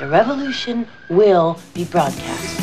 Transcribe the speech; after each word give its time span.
The 0.00 0.08
revolution 0.08 0.86
will 1.10 1.56
be 1.74 1.84
broadcast. 1.84 2.58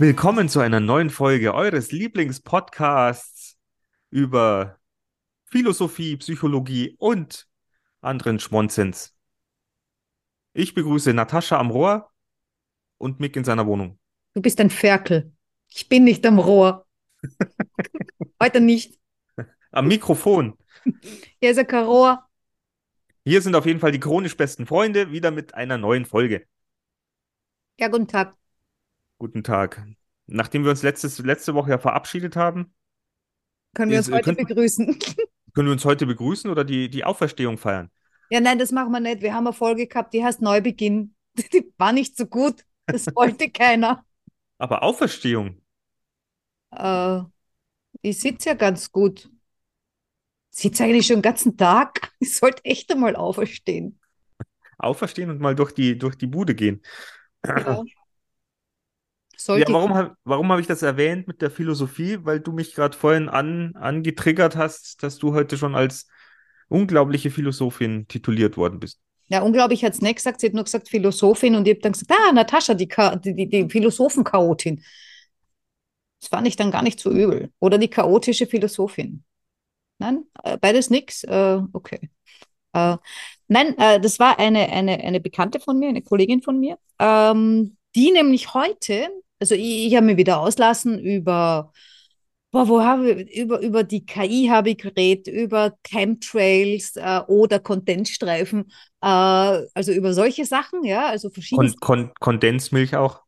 Willkommen 0.00 0.48
zu 0.48 0.58
einer 0.58 0.80
neuen 0.80 1.10
Folge 1.10 1.54
eures 1.54 1.92
Lieblingspodcasts 1.92 3.56
über 4.10 4.80
Philosophie, 5.44 6.16
Psychologie 6.16 6.96
und 6.98 7.46
anderen 8.00 8.40
Schmonzens. 8.40 9.15
Ich 10.58 10.72
begrüße 10.72 11.12
Natascha 11.12 11.58
am 11.58 11.70
Rohr 11.70 12.10
und 12.96 13.20
Mick 13.20 13.36
in 13.36 13.44
seiner 13.44 13.66
Wohnung. 13.66 13.98
Du 14.32 14.40
bist 14.40 14.58
ein 14.58 14.70
Ferkel. 14.70 15.34
Ich 15.68 15.86
bin 15.90 16.04
nicht 16.04 16.24
am 16.24 16.38
Rohr. 16.38 16.86
Heute 18.42 18.62
nicht. 18.62 18.98
Am 19.70 19.86
Mikrofon. 19.86 20.56
Hier 21.40 21.50
ist 21.50 21.58
ja 21.58 21.64
kein 21.64 21.84
Rohr. 21.84 22.26
Hier 23.26 23.42
sind 23.42 23.54
auf 23.54 23.66
jeden 23.66 23.80
Fall 23.80 23.92
die 23.92 24.00
chronisch 24.00 24.34
besten 24.34 24.66
Freunde 24.66 25.12
wieder 25.12 25.30
mit 25.30 25.52
einer 25.52 25.76
neuen 25.76 26.06
Folge. 26.06 26.46
Ja, 27.78 27.88
guten 27.88 28.08
Tag. 28.08 28.34
Guten 29.18 29.44
Tag. 29.44 29.86
Nachdem 30.26 30.64
wir 30.64 30.70
uns 30.70 30.82
letztes, 30.82 31.18
letzte 31.18 31.52
Woche 31.52 31.68
ja 31.72 31.78
verabschiedet 31.78 32.34
haben, 32.34 32.72
Können 33.74 33.90
wir 33.90 33.98
uns 33.98 34.08
äh, 34.08 34.12
heute 34.12 34.34
könnt- 34.34 34.48
begrüßen? 34.48 34.98
können 35.54 35.68
wir 35.68 35.72
uns 35.72 35.84
heute 35.84 36.06
begrüßen 36.06 36.50
oder 36.50 36.64
die, 36.64 36.88
die 36.88 37.04
Auferstehung 37.04 37.58
feiern. 37.58 37.90
Ja, 38.30 38.40
nein, 38.40 38.58
das 38.58 38.72
machen 38.72 38.92
wir 38.92 39.00
nicht. 39.00 39.22
Wir 39.22 39.34
haben 39.34 39.46
eine 39.46 39.54
Folge 39.54 39.86
gehabt, 39.86 40.12
die 40.14 40.24
heißt 40.24 40.42
Neubeginn. 40.42 41.14
Die 41.52 41.72
war 41.76 41.92
nicht 41.92 42.16
so 42.16 42.26
gut. 42.26 42.64
Das 42.86 43.06
wollte 43.14 43.50
keiner. 43.50 44.04
Aber 44.58 44.82
Auferstehung. 44.82 45.60
Äh, 46.70 47.20
ich 48.02 48.18
sitze 48.18 48.50
ja 48.50 48.54
ganz 48.54 48.90
gut. 48.90 49.30
Sitze 50.50 50.84
eigentlich 50.84 51.06
schon 51.06 51.16
den 51.16 51.22
ganzen 51.22 51.56
Tag. 51.56 52.12
Ich 52.18 52.34
sollte 52.34 52.64
echt 52.64 52.90
einmal 52.90 53.14
auferstehen. 53.14 54.00
Auferstehen 54.78 55.30
und 55.30 55.40
mal 55.40 55.54
durch 55.54 55.72
die, 55.72 55.98
durch 55.98 56.16
die 56.16 56.26
Bude 56.26 56.54
gehen. 56.54 56.82
Ja. 57.44 57.82
Ja, 59.48 59.64
warum, 59.68 60.16
warum 60.24 60.50
habe 60.50 60.60
ich 60.60 60.66
das 60.66 60.82
erwähnt 60.82 61.28
mit 61.28 61.40
der 61.40 61.50
Philosophie? 61.50 62.18
Weil 62.24 62.40
du 62.40 62.52
mich 62.52 62.74
gerade 62.74 62.96
vorhin 62.96 63.28
an, 63.28 63.76
angetriggert 63.76 64.56
hast, 64.56 65.02
dass 65.02 65.18
du 65.18 65.34
heute 65.34 65.56
schon 65.56 65.74
als 65.74 66.08
unglaubliche 66.68 67.30
Philosophin 67.30 68.06
tituliert 68.08 68.56
worden 68.56 68.80
bist. 68.80 69.00
Ja, 69.28 69.42
unglaublich 69.42 69.84
hat 69.84 69.94
es 69.94 70.02
nicht 70.02 70.16
gesagt. 70.16 70.40
Sie 70.40 70.46
hat 70.46 70.54
nur 70.54 70.64
gesagt 70.64 70.88
Philosophin 70.88 71.56
und 71.56 71.66
ich 71.66 71.74
habe 71.74 71.80
dann 71.80 71.92
gesagt, 71.92 72.12
ah, 72.12 72.32
Natascha, 72.32 72.74
die, 72.74 72.88
die, 72.88 73.34
die, 73.34 73.48
die 73.48 73.68
Philosophenchaotin. 73.68 74.82
Das 76.20 76.28
fand 76.28 76.46
ich 76.46 76.56
dann 76.56 76.70
gar 76.70 76.82
nicht 76.82 77.00
so 77.00 77.10
übel. 77.10 77.50
Oder 77.58 77.78
die 77.78 77.88
chaotische 77.88 78.46
Philosophin. 78.46 79.24
Nein, 79.98 80.24
äh, 80.44 80.58
beides 80.58 80.90
nix. 80.90 81.24
Äh, 81.24 81.60
okay. 81.72 82.10
Äh, 82.72 82.96
nein, 83.48 83.76
äh, 83.78 84.00
das 84.00 84.18
war 84.18 84.38
eine, 84.38 84.68
eine, 84.70 84.98
eine 85.00 85.20
Bekannte 85.20 85.60
von 85.60 85.78
mir, 85.78 85.88
eine 85.88 86.02
Kollegin 86.02 86.42
von 86.42 86.60
mir, 86.60 86.78
ähm, 86.98 87.76
die 87.94 88.12
nämlich 88.12 88.54
heute, 88.54 89.08
also 89.40 89.54
ich, 89.54 89.86
ich 89.86 89.96
habe 89.96 90.06
mir 90.06 90.16
wieder 90.16 90.40
auslassen 90.40 90.98
über, 90.98 91.72
boah, 92.56 92.68
wo 92.68 92.82
habe 92.82 93.10
ich, 93.12 93.36
über, 93.36 93.60
über 93.60 93.84
die 93.84 94.04
KI 94.06 94.48
habe 94.48 94.70
ich 94.70 94.78
geredet, 94.78 95.28
über 95.28 95.76
Chemtrails 95.86 96.96
äh, 96.96 97.20
oder 97.28 97.58
Kondensstreifen, 97.60 98.72
äh, 99.02 99.06
also 99.06 99.92
über 99.92 100.14
solche 100.14 100.44
Sachen, 100.44 100.84
ja, 100.84 101.06
also 101.08 101.30
verschiedene 101.30 101.70
Kon 101.70 101.80
Kon 101.80 102.12
Kondensmilch 102.20 102.94
auch. 102.94 103.24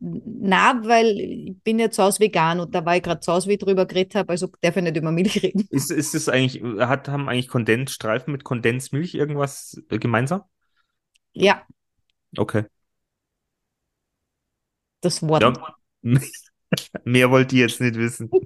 na, 0.00 0.80
weil 0.84 1.18
ich 1.18 1.56
bin 1.64 1.78
ja 1.78 1.90
zu 1.90 2.02
Hause 2.02 2.20
vegan 2.20 2.60
und 2.60 2.74
da 2.74 2.84
war 2.84 2.96
ich 2.96 3.02
gerade 3.02 3.20
zu 3.20 3.32
Hause, 3.32 3.48
wie 3.48 3.54
ich 3.54 3.58
drüber 3.58 3.86
geredet 3.86 4.14
habe, 4.14 4.30
also 4.30 4.48
darf 4.60 4.76
ich 4.76 4.82
nicht 4.82 4.96
über 4.96 5.10
Milch 5.10 5.42
reden. 5.42 5.68
Ist, 5.70 5.90
ist 5.90 6.14
es 6.14 6.28
eigentlich, 6.28 6.62
hat, 6.80 7.08
haben 7.08 7.28
eigentlich 7.28 7.48
Kondensstreifen 7.48 8.32
mit 8.32 8.44
Kondensmilch 8.44 9.14
irgendwas 9.14 9.82
äh, 9.90 9.98
gemeinsam? 9.98 10.42
Ja, 11.32 11.66
Okay. 12.38 12.64
das 15.00 15.22
Wort. 15.22 15.42
Ja. 15.42 15.52
Mehr 17.04 17.30
wollt 17.30 17.52
ihr 17.52 17.66
jetzt 17.66 17.80
nicht 17.80 17.96
wissen. 17.96 18.30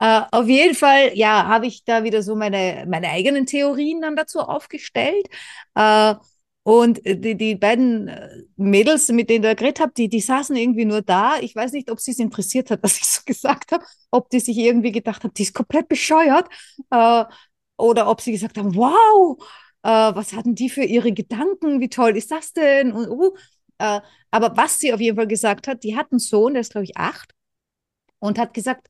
Äh, 0.00 0.22
auf 0.32 0.48
jeden 0.48 0.74
Fall, 0.74 1.12
ja, 1.14 1.46
habe 1.46 1.66
ich 1.66 1.84
da 1.84 2.04
wieder 2.04 2.22
so 2.22 2.34
meine, 2.34 2.86
meine 2.88 3.10
eigenen 3.10 3.44
Theorien 3.46 4.00
dann 4.00 4.16
dazu 4.16 4.40
aufgestellt. 4.40 5.26
Äh, 5.74 6.14
und 6.62 7.00
die, 7.04 7.36
die 7.36 7.54
beiden 7.54 8.08
äh, 8.08 8.28
Mädels, 8.56 9.08
mit 9.08 9.28
denen 9.28 9.44
ich 9.44 9.56
geredet 9.56 9.80
habe, 9.80 9.92
die, 9.96 10.08
die 10.08 10.20
saßen 10.20 10.56
irgendwie 10.56 10.86
nur 10.86 11.02
da. 11.02 11.38
Ich 11.40 11.54
weiß 11.54 11.72
nicht, 11.72 11.90
ob 11.90 12.00
sie 12.00 12.12
es 12.12 12.18
interessiert 12.18 12.70
hat, 12.70 12.80
was 12.82 12.96
ich 12.96 13.04
so 13.06 13.20
gesagt 13.26 13.72
habe, 13.72 13.84
ob 14.10 14.30
die 14.30 14.40
sich 14.40 14.56
irgendwie 14.56 14.92
gedacht 14.92 15.22
haben, 15.22 15.34
die 15.34 15.42
ist 15.42 15.54
komplett 15.54 15.88
bescheuert. 15.88 16.48
Äh, 16.90 17.24
oder 17.76 18.08
ob 18.08 18.20
sie 18.20 18.32
gesagt 18.32 18.58
haben, 18.58 18.74
wow, 18.74 19.38
was 19.82 20.34
hatten 20.34 20.54
die 20.54 20.68
für 20.68 20.82
ihre 20.82 21.12
Gedanken? 21.12 21.80
Wie 21.80 21.88
toll 21.88 22.14
ist 22.14 22.30
das 22.30 22.52
denn? 22.52 22.92
Und, 22.92 23.08
uh, 23.08 23.34
äh, 23.80 24.00
aber 24.30 24.56
was 24.56 24.78
sie 24.78 24.92
auf 24.92 25.00
jeden 25.00 25.16
Fall 25.16 25.26
gesagt 25.26 25.68
hat, 25.68 25.82
die 25.84 25.96
hat 25.96 26.12
einen 26.12 26.20
Sohn, 26.20 26.54
der 26.54 26.60
ist, 26.62 26.72
glaube 26.72 26.84
ich, 26.84 26.96
acht, 26.96 27.34
und 28.18 28.38
hat 28.38 28.54
gesagt, 28.54 28.88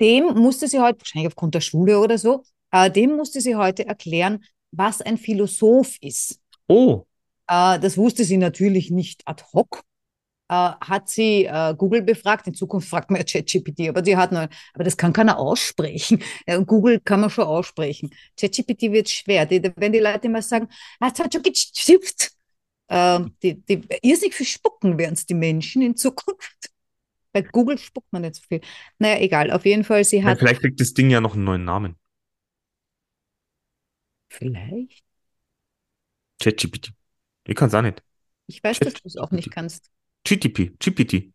dem 0.00 0.26
musste 0.34 0.68
sie 0.68 0.80
heute, 0.80 1.00
wahrscheinlich 1.00 1.28
aufgrund 1.28 1.54
der 1.54 1.60
Schule 1.60 1.98
oder 2.00 2.18
so, 2.18 2.44
äh, 2.72 2.90
dem 2.90 3.16
musste 3.16 3.40
sie 3.40 3.56
heute 3.56 3.86
erklären, 3.86 4.44
was 4.70 5.00
ein 5.02 5.18
Philosoph 5.18 5.96
ist. 6.00 6.40
Oh, 6.68 7.06
Äh, 7.48 7.78
das 7.80 7.96
wusste 7.96 8.24
sie 8.24 8.36
natürlich 8.36 8.90
nicht 8.90 9.22
ad 9.26 9.44
hoc. 9.52 9.82
Äh, 10.50 10.54
hat 10.54 11.08
sie 11.08 11.44
äh, 11.46 11.74
Google 11.76 12.02
befragt. 12.02 12.46
In 12.46 12.54
Zukunft 12.54 12.88
fragt 12.88 13.10
man 13.10 13.20
ja 13.20 13.24
ChatGPT, 13.24 13.88
aber 13.88 14.02
die 14.02 14.16
hat 14.16 14.32
noch, 14.32 14.48
aber 14.74 14.84
das 14.84 14.96
kann 14.96 15.12
keiner 15.12 15.38
aussprechen. 15.38 16.22
Ja, 16.48 16.58
Google 16.58 17.00
kann 17.00 17.20
man 17.20 17.30
schon 17.30 17.44
aussprechen. 17.46 18.10
ChatGPT 18.40 18.92
wird 18.92 19.08
schwer. 19.10 19.46
Die, 19.46 19.60
die, 19.62 19.72
wenn 19.76 19.92
die 19.92 20.00
Leute 20.00 20.28
immer 20.28 20.42
sagen, 20.42 20.68
ah, 21.00 21.10
äh, 22.88 23.20
die, 23.42 23.60
die 23.62 23.82
irrsinnig 24.02 24.34
viel 24.34 24.46
spucken 24.46 24.98
werden 24.98 25.14
es 25.14 25.26
die 25.26 25.34
Menschen 25.34 25.82
in 25.82 25.96
Zukunft. 25.96 26.70
Bei 27.32 27.42
Google 27.42 27.78
spuckt 27.78 28.12
man 28.12 28.22
nicht 28.22 28.36
so 28.36 28.42
viel. 28.48 28.60
Naja, 28.98 29.20
egal. 29.20 29.50
Auf 29.50 29.64
jeden 29.64 29.84
Fall, 29.84 30.02
sie 30.04 30.18
ja, 30.18 30.24
hat 30.24 30.38
vielleicht 30.38 30.60
kriegt 30.60 30.80
das 30.80 30.94
Ding 30.94 31.10
ja 31.10 31.20
noch 31.20 31.34
einen 31.34 31.44
neuen 31.44 31.64
Namen. 31.64 31.96
vielleicht. 34.28 35.04
ChatGPT. 36.40 36.92
Ich 37.46 37.54
kann 37.56 37.68
es 37.68 37.74
auch 37.74 37.82
nicht. 37.82 38.02
Ich 38.46 38.62
weiß, 38.62 38.78
dass 38.78 38.94
du 38.94 39.00
es 39.04 39.16
auch 39.16 39.30
nicht 39.30 39.50
kannst. 39.50 39.90
GTP, 40.24 40.72
GPT. 40.78 41.32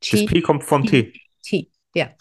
Das 0.00 0.26
P 0.26 0.40
kommt 0.42 0.64
vom 0.64 0.84
T. 0.84 1.12
T. 1.42 1.70
Ja. 1.94 2.14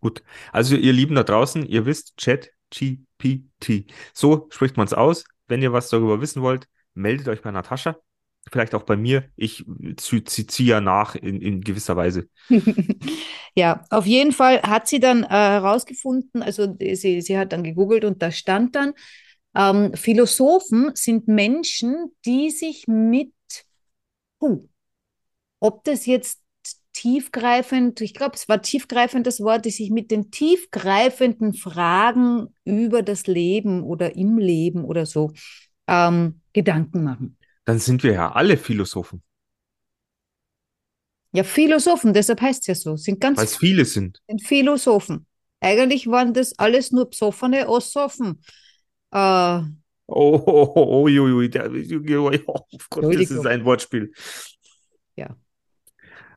Gut. 0.00 0.22
Also 0.52 0.76
ihr 0.76 0.92
Lieben 0.92 1.14
da 1.14 1.24
draußen, 1.24 1.66
ihr 1.66 1.84
wisst, 1.86 2.16
Chat 2.16 2.50
GPT. 2.70 3.90
So 4.14 4.48
spricht 4.50 4.76
man 4.76 4.86
es 4.86 4.92
aus. 4.92 5.24
Wenn 5.46 5.62
ihr 5.62 5.72
was 5.72 5.88
darüber 5.88 6.20
wissen 6.20 6.42
wollt, 6.42 6.68
meldet 6.94 7.28
euch 7.28 7.42
bei 7.42 7.50
Natascha. 7.50 7.96
Vielleicht 8.50 8.74
auch 8.74 8.84
bei 8.84 8.96
mir. 8.96 9.28
Ich 9.36 9.64
ziehe 9.98 10.24
zieh, 10.24 10.46
zieh 10.46 10.66
ja 10.66 10.80
nach 10.80 11.14
in, 11.14 11.40
in 11.42 11.60
gewisser 11.60 11.96
Weise. 11.96 12.28
Ja, 13.54 13.84
auf 13.90 14.06
jeden 14.06 14.32
Fall 14.32 14.62
hat 14.62 14.88
sie 14.88 15.00
dann 15.00 15.24
äh, 15.24 15.28
herausgefunden, 15.28 16.42
also 16.42 16.66
die- 16.66 16.94
sie, 16.94 17.20
sie 17.20 17.36
hat 17.38 17.52
dann 17.52 17.64
gegoogelt 17.64 18.04
und 18.04 18.22
da 18.22 18.30
stand 18.30 18.76
dann, 18.76 18.94
ähm, 19.56 19.94
Philosophen 19.94 20.92
sind 20.94 21.28
Menschen, 21.28 22.12
die 22.24 22.50
sich 22.50 22.86
mit, 22.86 23.32
puh, 24.38 24.68
ob 25.60 25.84
das 25.84 26.06
jetzt 26.06 26.40
tiefgreifend, 26.94 28.00
ich 28.00 28.14
glaube, 28.14 28.36
es 28.36 28.48
war 28.48 28.62
tiefgreifendes 28.62 29.40
Wort, 29.40 29.64
die 29.66 29.70
sich 29.70 29.90
mit 29.90 30.10
den 30.10 30.30
tiefgreifenden 30.30 31.54
Fragen 31.54 32.54
über 32.64 33.02
das 33.02 33.26
Leben 33.26 33.82
oder 33.84 34.16
im 34.16 34.38
Leben 34.38 34.84
oder 34.84 35.06
so 35.06 35.32
ähm, 35.88 36.42
Gedanken 36.58 37.04
machen. 37.04 37.36
Dann 37.64 37.78
sind 37.78 38.02
wir 38.02 38.12
ja 38.12 38.32
alle 38.32 38.56
Philosophen, 38.56 39.22
Ja, 41.32 41.44
Philosophen, 41.44 42.14
deshalb 42.14 42.40
heißt 42.40 42.62
es 42.62 42.66
ja 42.66 42.74
so, 42.74 42.96
sind 42.96 43.20
ganz 43.20 43.38
weil 43.38 43.44
es 43.44 43.56
viele 43.56 43.84
sind. 43.84 44.20
sind 44.28 44.42
Philosophen. 44.46 45.26
Eigentlich 45.60 46.06
waren 46.06 46.32
das 46.32 46.58
alles 46.58 46.90
nur 46.92 47.10
Psoffene 47.10 47.68
Ossoffen. 47.68 48.40
Äh, 49.12 49.60
Oh, 50.10 50.42
oh, 50.46 50.72
oh, 50.74 51.06
oh, 51.06 52.30
oh, 52.46 52.60
Gott, 52.88 53.04
das 53.14 53.30
ist 53.30 53.46
ein 53.46 53.64
Wortspiel. 53.66 54.10
Ja. 55.16 55.36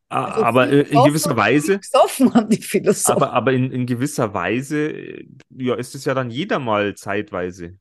A- 0.09 0.25
Also 0.25 0.43
aber 0.43 0.69
in 0.69 1.03
gewisser 1.05 1.37
Weise, 1.37 1.79
Psoffen 1.79 2.33
haben 2.33 2.49
die 2.49 2.61
Philosophen. 2.61 3.15
aber, 3.15 3.31
aber 3.31 3.53
in, 3.53 3.71
in 3.71 3.85
gewisser 3.85 4.33
Weise, 4.33 4.91
äh, 4.91 5.25
ja, 5.57 5.75
ist 5.75 5.95
es 5.95 6.03
ja 6.03 6.13
dann 6.13 6.29
jeder 6.31 6.59
mal 6.59 6.95
zeitweise. 6.95 7.77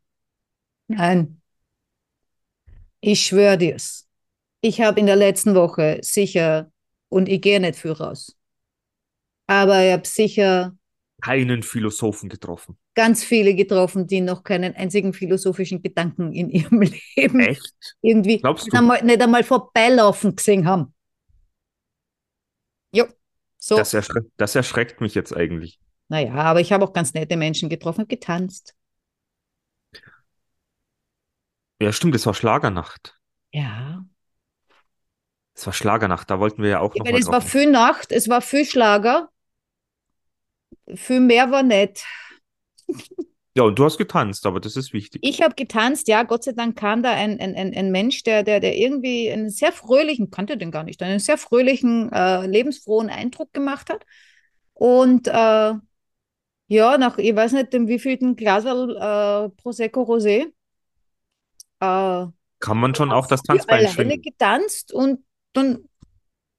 Nein. 0.86 1.39
Ich 3.00 3.26
schwöre 3.26 3.58
dir's. 3.58 4.06
Ich 4.60 4.80
habe 4.80 5.00
in 5.00 5.06
der 5.06 5.16
letzten 5.16 5.54
Woche 5.54 5.98
sicher, 6.02 6.70
und 7.08 7.28
ich 7.28 7.40
gehe 7.40 7.60
nicht 7.60 7.76
viel 7.76 7.92
raus, 7.92 8.36
aber 9.46 9.84
ich 9.84 9.92
habe 9.92 10.06
sicher 10.06 10.76
keinen 11.20 11.62
Philosophen 11.62 12.28
getroffen. 12.28 12.78
Ganz 12.94 13.22
viele 13.24 13.54
getroffen, 13.54 14.06
die 14.06 14.20
noch 14.20 14.42
keinen 14.42 14.74
einzigen 14.74 15.12
philosophischen 15.12 15.82
Gedanken 15.82 16.32
in 16.32 16.50
ihrem 16.50 16.80
Leben 17.16 17.40
Echt? 17.40 17.72
irgendwie 18.02 18.38
Glaubst 18.38 18.64
nicht 18.64 18.74
du? 18.74 18.78
einmal, 18.78 19.02
nicht 19.04 19.22
einmal 19.22 19.44
vorbeilaufen 19.44 20.34
gesehen 20.36 20.66
haben. 20.66 20.94
Jo, 22.92 23.06
so. 23.58 23.76
Das, 23.76 23.94
erschre 23.94 24.24
das 24.36 24.54
erschreckt 24.54 25.00
mich 25.00 25.14
jetzt 25.14 25.36
eigentlich. 25.36 25.78
Naja, 26.08 26.34
aber 26.34 26.60
ich 26.60 26.72
habe 26.72 26.84
auch 26.84 26.92
ganz 26.92 27.14
nette 27.14 27.36
Menschen 27.36 27.68
getroffen, 27.68 28.08
getanzt. 28.08 28.74
Ja, 31.80 31.92
stimmt, 31.92 32.14
es 32.14 32.26
war 32.26 32.34
Schlagernacht. 32.34 33.18
Ja. 33.52 34.04
Es 35.54 35.66
war 35.66 35.72
Schlagernacht, 35.72 36.30
da 36.30 36.38
wollten 36.38 36.62
wir 36.62 36.70
ja 36.70 36.80
auch 36.80 36.94
Ich 36.94 36.98
noch 36.98 37.04
meine, 37.04 37.18
mal 37.18 37.20
es 37.20 37.28
war 37.28 37.40
viel 37.40 37.70
Nacht, 37.70 38.12
es 38.12 38.28
war 38.28 38.40
viel 38.40 38.64
Schlager. 38.64 39.28
Viel 40.94 41.20
mehr 41.20 41.50
war 41.50 41.62
nicht. 41.62 42.04
Ja, 43.56 43.64
und 43.64 43.76
du 43.76 43.84
hast 43.84 43.98
getanzt, 43.98 44.46
aber 44.46 44.60
das 44.60 44.76
ist 44.76 44.92
wichtig. 44.92 45.22
Ich 45.24 45.42
habe 45.42 45.56
getanzt, 45.56 46.06
ja, 46.06 46.22
Gott 46.22 46.44
sei 46.44 46.52
Dank 46.52 46.78
kam 46.78 47.02
da 47.02 47.10
ein, 47.10 47.40
ein, 47.40 47.56
ein, 47.56 47.74
ein 47.74 47.90
Mensch, 47.90 48.22
der, 48.22 48.44
der, 48.44 48.60
der 48.60 48.76
irgendwie 48.76 49.28
einen 49.30 49.50
sehr 49.50 49.72
fröhlichen, 49.72 50.30
kannte 50.30 50.56
den 50.56 50.70
gar 50.70 50.84
nicht, 50.84 51.02
einen 51.02 51.18
sehr 51.18 51.36
fröhlichen, 51.36 52.12
äh, 52.12 52.46
lebensfrohen 52.46 53.10
Eindruck 53.10 53.52
gemacht 53.52 53.90
hat. 53.90 54.06
Und 54.72 55.26
äh, 55.26 55.72
ja, 56.68 56.98
nach, 56.98 57.18
ich 57.18 57.34
weiß 57.34 57.52
nicht, 57.52 57.72
dem 57.72 57.88
wievielten 57.88 58.36
Glaserl 58.36 58.96
äh, 58.96 59.48
Prosecco 59.60 60.02
Rosé, 60.02 60.52
äh, 61.80 62.26
Kann 62.58 62.78
man 62.78 62.94
schon 62.94 63.12
auch 63.12 63.26
das 63.26 63.42
Tanzbein 63.42 63.88
schwingen? 63.88 64.22
getanzt 64.22 64.92
und 64.92 65.24
dann 65.52 65.88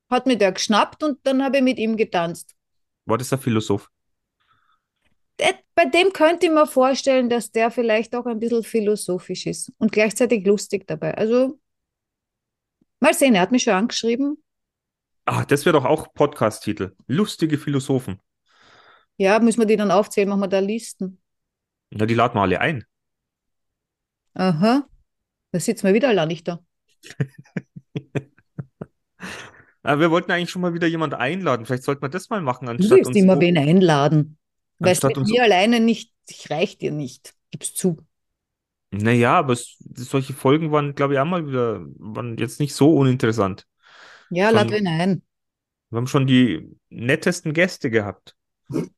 hat 0.09 0.25
mir 0.25 0.37
der 0.37 0.51
geschnappt 0.51 1.03
und 1.03 1.19
dann 1.23 1.43
habe 1.43 1.57
ich 1.57 1.63
mit 1.63 1.77
ihm 1.79 1.95
getanzt. 1.95 2.55
War 3.05 3.17
das 3.17 3.29
der 3.29 3.37
Philosoph? 3.37 3.89
Der, 5.39 5.55
bei 5.75 5.85
dem 5.85 6.13
könnte 6.13 6.45
ich 6.47 6.51
mir 6.51 6.67
vorstellen, 6.67 7.29
dass 7.29 7.51
der 7.51 7.71
vielleicht 7.71 8.15
auch 8.15 8.25
ein 8.25 8.39
bisschen 8.39 8.63
philosophisch 8.63 9.45
ist 9.47 9.71
und 9.77 9.91
gleichzeitig 9.91 10.45
lustig 10.45 10.85
dabei. 10.87 11.15
Also 11.15 11.59
mal 12.99 13.13
sehen, 13.13 13.35
er 13.35 13.41
hat 13.41 13.51
mich 13.51 13.63
schon 13.63 13.73
angeschrieben. 13.73 14.43
Ah, 15.25 15.45
das 15.45 15.65
wäre 15.65 15.73
doch 15.73 15.85
auch 15.85 16.13
Podcast-Titel. 16.13 16.95
Lustige 17.07 17.57
Philosophen. 17.57 18.19
Ja, 19.17 19.39
müssen 19.39 19.59
wir 19.59 19.67
die 19.67 19.77
dann 19.77 19.91
aufzählen, 19.91 20.27
machen 20.29 20.41
wir 20.41 20.47
da 20.47 20.59
Listen. 20.59 21.21
Ja, 21.91 22.05
die 22.05 22.13
laden 22.15 22.35
wir 22.35 22.41
alle 22.41 22.59
ein. 22.59 22.85
Aha, 24.35 24.87
da 25.51 25.59
sitzen 25.59 25.87
wir 25.87 25.93
wieder 25.93 26.09
allein 26.09 26.27
nicht 26.27 26.47
da. 26.47 26.63
Ah, 29.83 29.97
wir 29.99 30.11
wollten 30.11 30.31
eigentlich 30.31 30.51
schon 30.51 30.61
mal 30.61 30.75
wieder 30.75 30.85
jemand 30.85 31.15
einladen. 31.15 31.65
Vielleicht 31.65 31.83
sollten 31.83 32.03
wir 32.03 32.09
das 32.09 32.29
mal 32.29 32.39
machen, 32.41 32.65
Du 32.67 32.71
anstatt 32.71 32.91
willst 32.91 33.07
uns 33.07 33.17
immer 33.17 33.39
wen 33.39 33.57
einladen. 33.57 34.37
Mit 34.77 35.03
uns- 35.17 35.29
mir 35.29 35.41
alleine 35.43 35.79
nicht, 35.79 36.13
ich 36.27 36.49
reich 36.51 36.77
dir 36.77 36.91
nicht. 36.91 37.33
Gib's 37.49 37.73
zu. 37.73 37.97
Naja, 38.91 39.39
aber 39.39 39.53
es, 39.53 39.77
solche 39.95 40.33
Folgen 40.33 40.71
waren, 40.71 40.93
glaube 40.95 41.13
ich, 41.13 41.19
auch 41.19 41.25
mal 41.25 41.47
wieder, 41.47 41.81
waren 41.97 42.37
jetzt 42.37 42.59
nicht 42.59 42.75
so 42.75 42.93
uninteressant. 42.93 43.65
Ja, 44.29 44.49
lad 44.49 44.69
wen 44.69 44.87
ein. 44.87 45.23
Wir 45.89 45.97
haben 45.97 46.07
schon 46.07 46.27
die 46.27 46.69
nettesten 46.89 47.53
Gäste 47.53 47.89
gehabt. 47.89 48.35
Die 48.69 48.89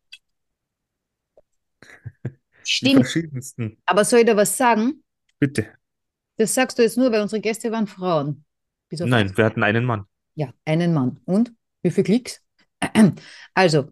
Stimmt. 2.65 2.95
verschiedensten. 2.95 3.77
Aber 3.85 4.03
soll 4.03 4.19
ich 4.19 4.25
dir 4.25 4.35
was 4.37 4.57
sagen? 4.57 5.03
Bitte. 5.39 5.67
Das 6.37 6.53
sagst 6.53 6.77
du 6.77 6.83
jetzt 6.83 6.97
nur, 6.97 7.11
weil 7.11 7.21
unsere 7.21 7.41
Gäste 7.41 7.71
waren 7.71 7.87
Frauen. 7.87 8.45
Nein, 8.91 9.35
wir 9.35 9.45
hatten 9.45 9.63
einen 9.63 9.85
Mann. 9.85 10.05
Ja, 10.35 10.53
einen 10.65 10.93
Mann. 10.93 11.19
Und? 11.25 11.53
Wie 11.81 11.91
viel 11.91 12.03
Klicks? 12.03 12.41
Also, 13.55 13.91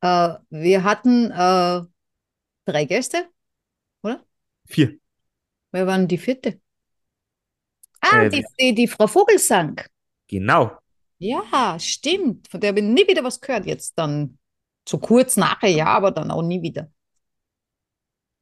äh, 0.00 0.34
wir 0.50 0.84
hatten 0.84 1.30
äh, 1.30 1.82
drei 2.64 2.84
Gäste. 2.86 3.28
Vier. 4.66 4.98
Wer 5.70 5.86
war 5.86 5.98
denn 5.98 6.08
die 6.08 6.18
vierte? 6.18 6.60
Ah, 8.00 8.22
Äh, 8.22 8.30
die, 8.30 8.44
die, 8.58 8.74
die 8.74 8.88
Frau 8.88 9.06
Vogelsang. 9.06 9.80
Genau. 10.28 10.72
Ja, 11.18 11.78
stimmt. 11.78 12.48
Von 12.48 12.60
der 12.60 12.68
habe 12.70 12.80
ich 12.80 12.86
nie 12.86 13.06
wieder 13.06 13.22
was 13.22 13.40
gehört. 13.40 13.66
Jetzt 13.66 13.98
dann 13.98 14.38
so 14.88 14.98
kurz 14.98 15.36
nachher, 15.36 15.70
ja, 15.70 15.86
aber 15.86 16.10
dann 16.10 16.30
auch 16.30 16.42
nie 16.42 16.62
wieder. 16.62 16.90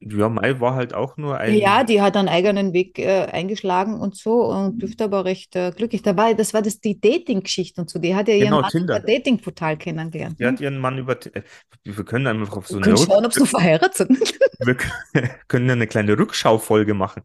Ja, 0.03 0.29
Mai 0.29 0.59
war 0.59 0.73
halt 0.73 0.95
auch 0.95 1.15
nur 1.17 1.37
ein. 1.37 1.53
Ja, 1.53 1.83
die 1.83 2.01
hat 2.01 2.17
einen 2.17 2.27
eigenen 2.27 2.73
Weg 2.73 2.97
äh, 2.97 3.25
eingeschlagen 3.25 3.99
und 3.99 4.15
so 4.15 4.45
und 4.45 4.81
dürfte 4.81 5.03
aber 5.03 5.25
recht 5.25 5.55
äh, 5.55 5.71
glücklich 5.75 6.01
dabei. 6.01 6.33
Das 6.33 6.55
war 6.55 6.63
das 6.63 6.79
die 6.79 6.99
Dating-Geschichte 6.99 7.79
und 7.81 7.89
so. 7.89 7.99
Die 7.99 8.15
hat 8.15 8.27
ja 8.27 8.33
ihren 8.33 8.45
Genau, 8.45 8.61
Mann 8.61 8.71
Tinder. 8.71 8.97
über 8.97 9.05
Dating-Portal 9.05 9.77
kennengelernt. 9.77 10.39
Die 10.39 10.43
ne? 10.43 10.49
hat 10.49 10.59
ihren 10.59 10.79
Mann 10.79 10.97
über. 10.97 11.13
äh, 11.35 11.43
Wir 11.83 12.03
können 12.03 12.25
einfach 12.25 12.57
auf 12.57 12.67
so 12.67 12.79
Wir 12.79 12.85
eine 12.85 12.95
können 12.95 13.05
schauen, 13.05 13.25
ob 13.25 13.33
sie 13.33 13.45
verheiratet 13.45 13.93
sind. 13.93 14.19
wir 14.59 14.77
können 15.47 15.69
eine 15.69 15.85
kleine 15.85 16.17
Rückschaufolge 16.17 16.95
machen. 16.95 17.21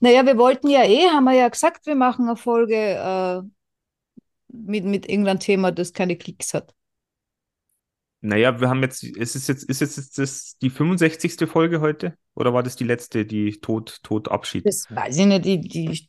Naja, 0.00 0.24
wir 0.24 0.38
wollten 0.38 0.68
ja 0.70 0.84
eh, 0.84 1.08
haben 1.08 1.24
wir 1.24 1.34
ja 1.34 1.48
gesagt, 1.48 1.86
wir 1.86 1.96
machen 1.96 2.28
eine 2.28 2.36
Folge 2.36 2.76
äh, 2.76 3.42
mit, 4.52 4.84
mit 4.84 5.08
irgendeinem 5.08 5.40
Thema, 5.40 5.72
das 5.72 5.92
keine 5.92 6.16
Klicks 6.16 6.54
hat. 6.54 6.74
Naja, 8.24 8.60
wir 8.60 8.68
haben 8.68 8.82
jetzt, 8.82 9.02
es 9.02 9.34
ist 9.34 9.48
jetzt, 9.48 9.64
ist 9.64 9.80
jetzt, 9.80 10.16
das 10.16 10.56
die 10.58 10.70
65. 10.70 11.48
Folge 11.48 11.80
heute? 11.80 12.16
Oder 12.36 12.54
war 12.54 12.62
das 12.62 12.76
die 12.76 12.84
letzte, 12.84 13.26
die 13.26 13.60
Tod, 13.60 13.98
Tod, 14.04 14.30
Abschied? 14.30 14.64
Das 14.64 14.86
weiß 14.88 15.18
ich 15.18 15.26
nicht, 15.26 15.44
die, 15.44 15.60
die, 15.60 15.90
ich 15.90 16.08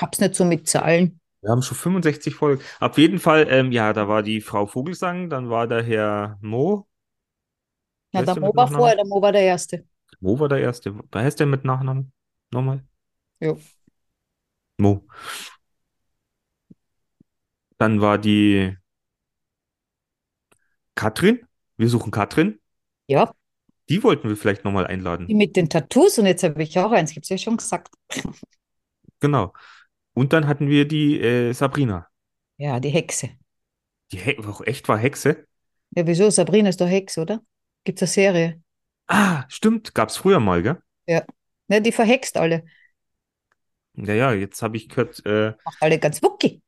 hab's 0.00 0.20
nicht 0.20 0.34
so 0.34 0.44
mit 0.44 0.68
Zahlen. 0.68 1.18
Wir 1.40 1.50
haben 1.50 1.62
schon 1.62 1.78
65 1.78 2.34
Folgen. 2.34 2.62
Auf 2.78 2.98
jeden 2.98 3.18
Fall, 3.18 3.46
ähm, 3.48 3.72
ja, 3.72 3.94
da 3.94 4.06
war 4.06 4.22
die 4.22 4.42
Frau 4.42 4.66
Vogelsang, 4.66 5.30
dann 5.30 5.48
war 5.48 5.66
der 5.66 5.82
Herr 5.82 6.38
Mo. 6.42 6.86
Weißt 8.12 8.26
der 8.28 8.40
Mo 8.40 8.52
war 8.54 8.68
vorher, 8.68 8.96
der 8.96 9.06
Mo 9.06 9.22
war 9.22 9.32
der 9.32 9.42
Erste. 9.42 9.84
Mo 10.20 10.38
war 10.38 10.50
der 10.50 10.60
Erste. 10.60 10.94
Wer 11.10 11.22
heißt 11.22 11.40
der 11.40 11.46
mit 11.46 11.64
Nachnamen? 11.64 12.12
Nochmal? 12.50 12.84
Jo. 13.40 13.58
Mo. 14.76 15.06
Dann 17.78 18.00
war 18.02 18.18
die 18.18 18.76
Katrin. 20.96 21.46
Wir 21.76 21.88
suchen 21.88 22.10
Katrin. 22.10 22.58
Ja, 23.06 23.34
Die 23.88 24.02
wollten 24.02 24.28
wir 24.28 24.36
vielleicht 24.36 24.64
nochmal 24.66 24.86
die 25.26 25.34
einladen. 25.34 25.34
mit 25.34 25.56
den 25.56 25.68
Tattoos 25.68 26.18
und 26.18 26.26
jetzt 26.26 26.42
habe 26.44 26.62
ich 26.62 26.78
auch 26.78 26.92
eins, 26.92 27.12
gibt's 27.12 27.28
ja 27.28 27.38
schon 27.38 27.56
gesagt. 27.58 27.88
Genau. 29.20 29.52
Und 30.14 30.32
dann 30.32 30.46
hatten 30.48 30.68
wir 30.68 30.86
die 30.88 31.20
äh, 31.20 31.52
Sabrina. 31.52 32.08
Ja, 32.56 32.80
die 32.80 32.90
Hexe. 32.90 33.30
Die 34.12 34.18
He 34.18 34.38
auch 34.38 34.62
echt 34.62 34.88
war 34.88 34.96
Hexe. 34.98 35.46
Ja, 35.96 36.06
wieso? 36.06 36.28
Sabrina 36.30 36.68
ist 36.68 36.80
doch 36.80 36.88
Hex, 36.88 37.16
oder? 37.18 37.42
Gibt's 37.84 38.02
eine 38.02 38.08
Serie? 38.08 38.62
Ah, 39.06 39.44
stimmt. 39.48 39.94
Gab's 39.94 40.16
früher 40.18 40.40
mal, 40.40 40.62
gell? 40.62 40.78
Ne, 41.68 41.80
die 41.82 41.92
verhext 41.92 42.36
alle. 42.36 42.64
Ja, 43.96 44.14
ja, 44.14 44.32
jetzt 44.32 44.62
habe 44.62 44.76
ich 44.76 44.88
gehört, 44.88 45.24
äh, 45.26 45.54
Macht 45.64 45.76
alle 45.82 45.98
ganz 45.98 46.22
wucki. 46.22 46.62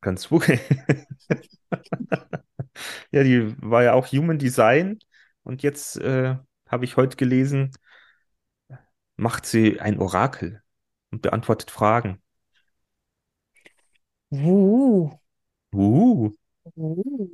ganz 0.00 0.30
okay. 0.30 0.60
Ja, 3.10 3.22
die 3.22 3.54
war 3.60 3.82
ja 3.82 3.92
auch 3.92 4.06
Human 4.06 4.38
Design 4.38 4.98
und 5.42 5.62
jetzt 5.62 5.98
äh, 5.98 6.36
habe 6.68 6.84
ich 6.84 6.96
heute 6.96 7.16
gelesen, 7.16 7.72
macht 9.16 9.46
sie 9.46 9.80
ein 9.80 9.98
Orakel 9.98 10.62
und 11.10 11.22
beantwortet 11.22 11.70
Fragen. 11.70 12.22
Uh. 14.30 15.10
Uh. 15.74 16.30
Uh. 16.74 17.28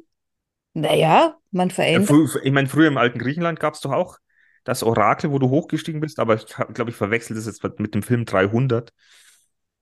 Naja, 0.74 1.38
man 1.50 1.70
verändert. 1.70 2.40
ich 2.42 2.52
meine, 2.52 2.68
früher 2.68 2.88
im 2.88 2.98
alten 2.98 3.18
Griechenland 3.18 3.60
gab 3.60 3.74
es 3.74 3.80
doch 3.80 3.92
auch 3.92 4.18
das 4.64 4.82
Orakel, 4.82 5.30
wo 5.30 5.38
du 5.38 5.48
hochgestiegen 5.48 6.00
bist, 6.00 6.18
aber 6.18 6.34
ich 6.34 6.46
glaube, 6.46 6.90
ich 6.90 6.96
verwechsel 6.96 7.34
das 7.34 7.46
jetzt 7.46 7.62
mit 7.78 7.94
dem 7.94 8.02
Film 8.02 8.24
300. 8.24 8.92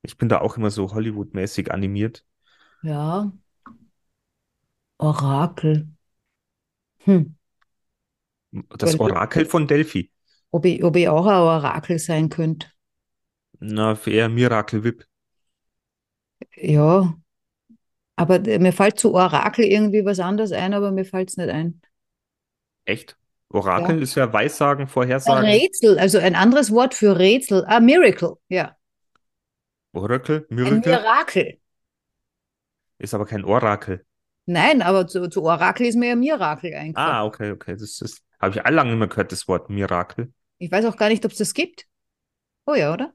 Ich 0.02 0.16
bin 0.16 0.28
da 0.28 0.40
auch 0.40 0.56
immer 0.56 0.70
so 0.70 0.92
Hollywood-mäßig 0.92 1.72
animiert. 1.72 2.24
Ja. 2.82 3.32
Orakel. 4.98 5.88
Hm. 7.04 7.36
Das 8.78 8.98
Orakel 8.98 9.44
von 9.44 9.66
Delphi. 9.66 10.10
Ob 10.50 10.64
ich, 10.64 10.82
ob 10.82 10.96
ich 10.96 11.08
auch 11.08 11.26
ein 11.26 11.40
Orakel 11.40 11.98
sein 11.98 12.28
könnte. 12.28 12.68
Na, 13.60 13.98
eher 14.06 14.28
Miracle 14.28 14.84
Whip. 14.84 15.06
Ja. 16.56 17.14
Aber 18.16 18.38
mir 18.40 18.72
fällt 18.72 18.98
zu 18.98 19.14
Orakel 19.14 19.64
irgendwie 19.64 20.04
was 20.04 20.20
anderes 20.20 20.52
ein, 20.52 20.72
aber 20.72 20.90
mir 20.90 21.04
fällt 21.04 21.30
es 21.30 21.36
nicht 21.36 21.50
ein. 21.50 21.80
Echt? 22.86 23.16
Orakel 23.50 24.02
ist 24.02 24.14
ja 24.14 24.32
Weissagen, 24.32 24.82
Ein 24.84 24.88
Vorhersagen. 24.88 25.44
Rätsel, 25.44 25.98
also 25.98 26.18
ein 26.18 26.34
anderes 26.34 26.72
Wort 26.72 26.94
für 26.94 27.18
Rätsel. 27.18 27.64
Ah, 27.66 27.80
Miracle, 27.80 28.34
ja. 28.48 28.76
Orakel, 29.92 30.46
Ein 30.50 30.56
Miracle 30.56 30.92
Mirakel. 30.92 31.60
ist 32.98 33.14
aber 33.14 33.26
kein 33.26 33.44
Orakel. 33.44 34.04
Nein, 34.46 34.80
aber 34.82 35.06
zu, 35.06 35.28
zu 35.28 35.42
Orakel 35.42 35.86
ist 35.86 35.96
mir 35.96 36.10
ja 36.10 36.16
Mirakel 36.16 36.72
eingefallen. 36.74 37.12
Ah, 37.12 37.24
okay, 37.24 37.50
okay. 37.50 37.72
Das 37.76 38.00
ist, 38.00 38.22
habe 38.40 38.56
ich 38.56 38.62
lange 38.70 38.90
nicht 38.90 38.98
mehr 38.98 39.08
gehört, 39.08 39.32
das 39.32 39.48
Wort 39.48 39.70
Mirakel. 39.70 40.32
Ich 40.58 40.70
weiß 40.70 40.84
auch 40.86 40.96
gar 40.96 41.08
nicht, 41.08 41.24
ob 41.24 41.32
es 41.32 41.38
das 41.38 41.52
gibt. 41.54 41.86
Oh 42.66 42.74
ja, 42.74 42.92
oder? 42.92 43.12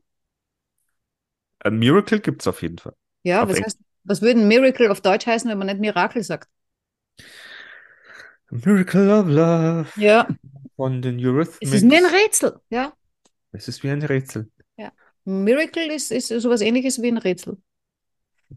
Ein 1.59 1.79
Miracle 1.79 2.19
gibt 2.19 2.41
es 2.41 2.47
auf 2.47 2.61
jeden 2.61 2.77
Fall. 2.77 2.95
Ja, 3.23 3.43
Auf 3.43 3.50
was 3.50 3.61
heißt, 3.61 3.79
was 4.03 4.21
würde 4.21 4.39
ein 4.41 4.47
Miracle 4.47 4.89
auf 4.89 5.01
Deutsch 5.01 5.25
heißen, 5.27 5.50
wenn 5.50 5.57
man 5.57 5.67
nicht 5.67 5.79
Mirakel 5.79 6.23
sagt? 6.23 6.50
Miracle 8.51 9.09
of 9.11 9.27
Love 9.27 9.88
Ja, 9.95 10.27
von 10.75 11.01
den 11.01 11.19
es 11.19 11.25
Eurythmics. 11.25 11.73
ist 11.73 11.83
mir 11.83 11.97
ein 11.97 12.05
Rätsel. 12.05 12.59
Ja, 12.69 12.93
Es 13.53 13.67
ist 13.69 13.83
wie 13.83 13.89
ein 13.89 14.01
Rätsel. 14.03 14.50
Miracle 15.25 15.91
ist, 15.93 16.11
ist 16.11 16.27
sowas 16.29 16.61
ähnliches 16.61 17.01
wie 17.01 17.07
ein 17.11 17.17
Rätsel. 17.17 17.57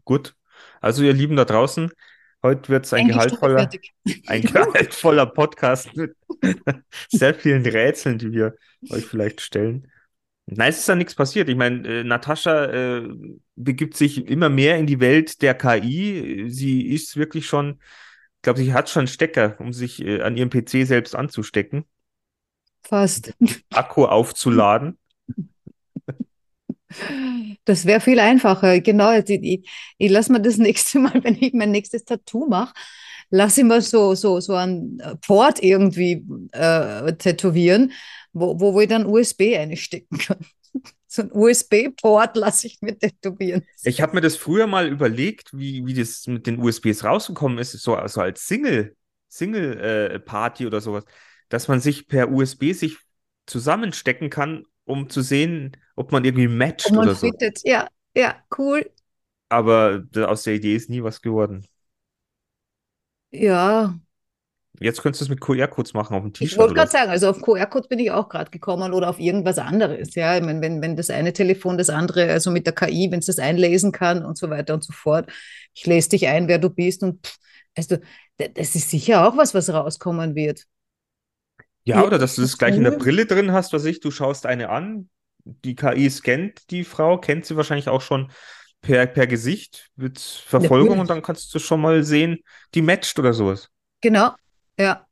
Gut. 0.03 0.35
Also, 0.81 1.03
ihr 1.03 1.13
Lieben 1.13 1.35
da 1.35 1.45
draußen, 1.45 1.91
heute 2.45 2.69
wird 2.69 2.85
es 2.85 2.93
ein 2.93 3.07
gehaltvoller, 3.07 3.69
ein 4.27 4.41
gehaltvoller 4.41 5.25
Podcast 5.25 5.95
mit 5.95 6.15
sehr 7.09 7.33
vielen 7.33 7.65
Rätseln, 7.65 8.17
die 8.17 8.31
wir 8.31 8.55
euch 8.89 9.05
vielleicht 9.05 9.41
stellen. 9.41 9.91
Nein, 10.45 10.69
es 10.69 10.79
ist 10.79 10.87
ja 10.87 10.95
nichts 10.95 11.15
passiert. 11.15 11.49
Ich 11.49 11.55
meine, 11.55 11.87
äh, 11.87 12.03
Natascha 12.03 12.65
äh, 12.65 13.09
begibt 13.55 13.97
sich 13.97 14.27
immer 14.27 14.49
mehr 14.49 14.77
in 14.77 14.85
die 14.85 14.99
Welt 14.99 15.41
der 15.41 15.55
KI. 15.55 16.45
Sie 16.49 16.87
ist 16.87 17.17
wirklich 17.17 17.47
schon, 17.47 17.79
ich 18.35 18.41
glaube, 18.43 18.59
sie 18.59 18.73
hat 18.73 18.89
schon 18.89 19.07
Stecker, 19.07 19.55
um 19.59 19.73
sich 19.73 20.03
äh, 20.03 20.21
an 20.21 20.37
ihrem 20.37 20.51
PC 20.51 20.85
selbst 20.85 21.15
anzustecken, 21.15 21.85
Fast. 22.83 23.33
Akku 23.71 24.05
aufzuladen. 24.05 24.99
Das 27.65 27.85
wäre 27.85 27.99
viel 27.99 28.19
einfacher. 28.19 28.79
Genau, 28.79 29.11
ich, 29.11 29.29
ich, 29.29 29.69
ich 29.97 30.11
lasse 30.11 30.31
mir 30.31 30.41
das 30.41 30.57
nächste 30.59 30.99
Mal, 30.99 31.23
wenn 31.23 31.37
ich 31.39 31.53
mein 31.53 31.71
nächstes 31.71 32.05
Tattoo 32.05 32.47
mache, 32.47 32.73
lasse 33.29 33.61
ich 33.61 33.67
mir 33.67 33.81
so, 33.81 34.15
so, 34.15 34.39
so 34.39 34.53
einen 34.55 35.01
Port 35.25 35.61
irgendwie 35.61 36.25
äh, 36.51 37.13
tätowieren, 37.13 37.91
wo, 38.33 38.59
wo 38.59 38.79
ich 38.79 38.87
dann 38.87 39.05
USB 39.05 39.55
einstecken 39.57 40.17
kann. 40.17 40.37
So 41.07 41.21
ein 41.21 41.31
USB-Port 41.31 42.35
lasse 42.35 42.67
ich 42.67 42.81
mir 42.81 42.99
tätowieren. 42.99 43.63
Ich 43.83 44.01
habe 44.01 44.15
mir 44.15 44.19
das 44.19 44.35
früher 44.35 44.67
mal 44.67 44.89
überlegt, 44.89 45.51
wie, 45.53 45.85
wie 45.85 45.93
das 45.93 46.27
mit 46.27 46.45
den 46.45 46.59
USBs 46.59 47.05
rausgekommen 47.05 47.57
ist, 47.57 47.71
so 47.71 47.95
also 47.95 48.19
als 48.19 48.45
Single, 48.45 48.97
Single-Party 49.29 50.67
oder 50.67 50.81
sowas, 50.81 51.05
dass 51.47 51.69
man 51.69 51.79
sich 51.79 52.09
per 52.09 52.29
USB 52.29 52.73
sich 52.73 52.97
zusammenstecken 53.45 54.29
kann, 54.29 54.65
um 54.83 55.09
zu 55.09 55.21
sehen, 55.21 55.77
ob 55.95 56.11
man 56.11 56.25
irgendwie 56.25 56.47
matcht 56.47 56.91
man 56.91 57.05
oder 57.05 57.15
so. 57.15 57.27
fittet. 57.27 57.61
Ja, 57.63 57.87
ja, 58.15 58.35
cool. 58.57 58.89
Aber 59.49 60.03
aus 60.27 60.43
der 60.43 60.55
Idee 60.55 60.75
ist 60.75 60.89
nie 60.89 61.03
was 61.03 61.21
geworden. 61.21 61.65
Ja, 63.31 63.93
Jetzt 64.79 65.01
könntest 65.01 65.21
du 65.21 65.25
es 65.25 65.29
mit 65.29 65.39
QR-Codes 65.39 65.93
machen 65.93 66.15
auf 66.15 66.23
dem 66.23 66.31
ich 66.31 66.39
T-Shirt 66.39 66.57
wollte 66.57 66.73
oder 66.73 66.81
gerade 66.81 66.91
sagen, 66.91 67.11
also 67.11 67.29
auf 67.29 67.41
QR-Code 67.41 67.87
bin 67.87 67.99
ich 67.99 68.11
auch 68.11 68.27
gerade 68.29 68.51
gekommen 68.51 68.93
oder 68.93 69.09
auf 69.09 69.19
irgendwas 69.19 69.57
anderes. 69.57 70.15
Ja, 70.15 70.35
ich 70.35 70.43
meine, 70.43 70.61
wenn, 70.61 70.81
wenn 70.81 70.95
das 70.95 71.09
eine 71.09 71.33
Telefon 71.33 71.77
das 71.77 71.89
andere, 71.89 72.29
also 72.31 72.51
mit 72.51 72.65
der 72.65 72.73
KI, 72.73 73.09
wenn 73.11 73.19
es 73.19 73.27
das 73.27 73.39
einlesen 73.39 73.91
kann 73.91 74.25
und 74.25 74.37
so 74.37 74.49
weiter 74.49 74.73
und 74.73 74.83
so 74.83 74.91
fort. 74.91 75.31
Ich 75.73 75.85
lese 75.85 76.09
dich 76.09 76.27
ein, 76.27 76.47
wer 76.47 76.59
du 76.59 76.69
bist 76.69 77.03
und 77.03 77.25
pff, 77.25 77.37
also, 77.77 77.97
das 78.37 78.75
ist 78.75 78.89
sicher 78.89 79.27
auch 79.27 79.35
was, 79.37 79.53
was 79.53 79.69
rauskommen 79.69 80.35
wird. 80.35 80.63
Ja, 81.83 82.03
oder 82.03 82.17
dass 82.17 82.35
du 82.35 82.41
das 82.41 82.57
gleich 82.57 82.75
in 82.75 82.83
der. 82.83 82.91
Brille 82.91 83.25
drin 83.25 83.51
hast, 83.51 83.73
was 83.73 83.85
ich, 83.85 83.99
du 83.99 84.11
schaust 84.11 84.45
eine 84.45 84.69
an, 84.69 85.09
die 85.45 85.75
KI 85.75 86.09
scannt 86.09 86.69
die 86.71 86.83
Frau, 86.83 87.17
kennt 87.19 87.45
sie 87.45 87.55
wahrscheinlich 87.57 87.89
auch 87.89 88.01
schon 88.01 88.31
per, 88.81 89.05
per 89.07 89.27
Gesicht 89.27 89.91
mit 89.95 90.19
Verfolgung 90.19 90.99
und 90.99 91.07
Natürlich. 91.07 91.09
dann 91.09 91.21
kannst 91.21 91.53
du 91.53 91.59
schon 91.59 91.81
mal 91.81 92.03
sehen, 92.03 92.39
die 92.73 92.81
matcht 92.81 93.19
oder 93.19 93.33
sowas. 93.33 93.69
Genau, 94.01 94.35
ja, 94.79 95.07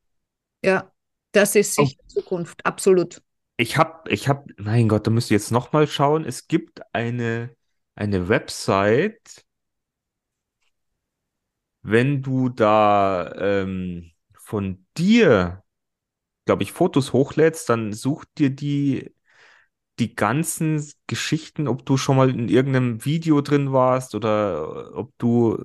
ja, 0.63 0.92
das 1.34 1.56
ist 1.56 1.75
Oh. 1.78 1.88
sicher 1.88 2.00
Zukunft, 2.08 2.66
absolut. 2.66 3.22
Ich 3.58 3.78
hab, 3.78 4.10
ich 4.10 4.28
hab, 4.28 4.48
mein 4.58 4.88
Gott, 4.90 5.08
da 5.08 5.12
müsst 5.12 5.32
ihr 5.32 5.38
jetzt 5.38 5.52
noch 5.52 5.72
mal 5.74 5.88
schauen. 5.88 6.25
Es 6.25 6.48
gibt 6.48 6.82
eine, 6.94 7.56
eine 7.96 8.28
Website, 8.30 9.46
wenn 11.82 12.22
du 12.24 12.50
da 12.50 13.32
ähm, 13.38 14.12
von 14.38 14.86
dir, 14.98 15.63
glaube 16.46 16.63
ich, 16.63 16.74
Fotos 16.74 17.13
hochlädst, 17.13 17.70
dann 17.70 17.94
sucht 17.94 18.30
dir 18.40 18.50
die 18.52 19.13
die 20.00 20.16
ganzen 20.16 20.84
Geschichten, 21.08 21.68
ob 21.68 21.86
du 21.86 21.98
schon 21.98 22.18
mal 22.18 22.30
in 22.30 22.50
irgendeinem 22.50 23.06
Video 23.06 23.42
drin 23.42 23.72
warst 23.74 24.16
oder 24.16 24.96
ob 24.96 25.12
du 25.18 25.64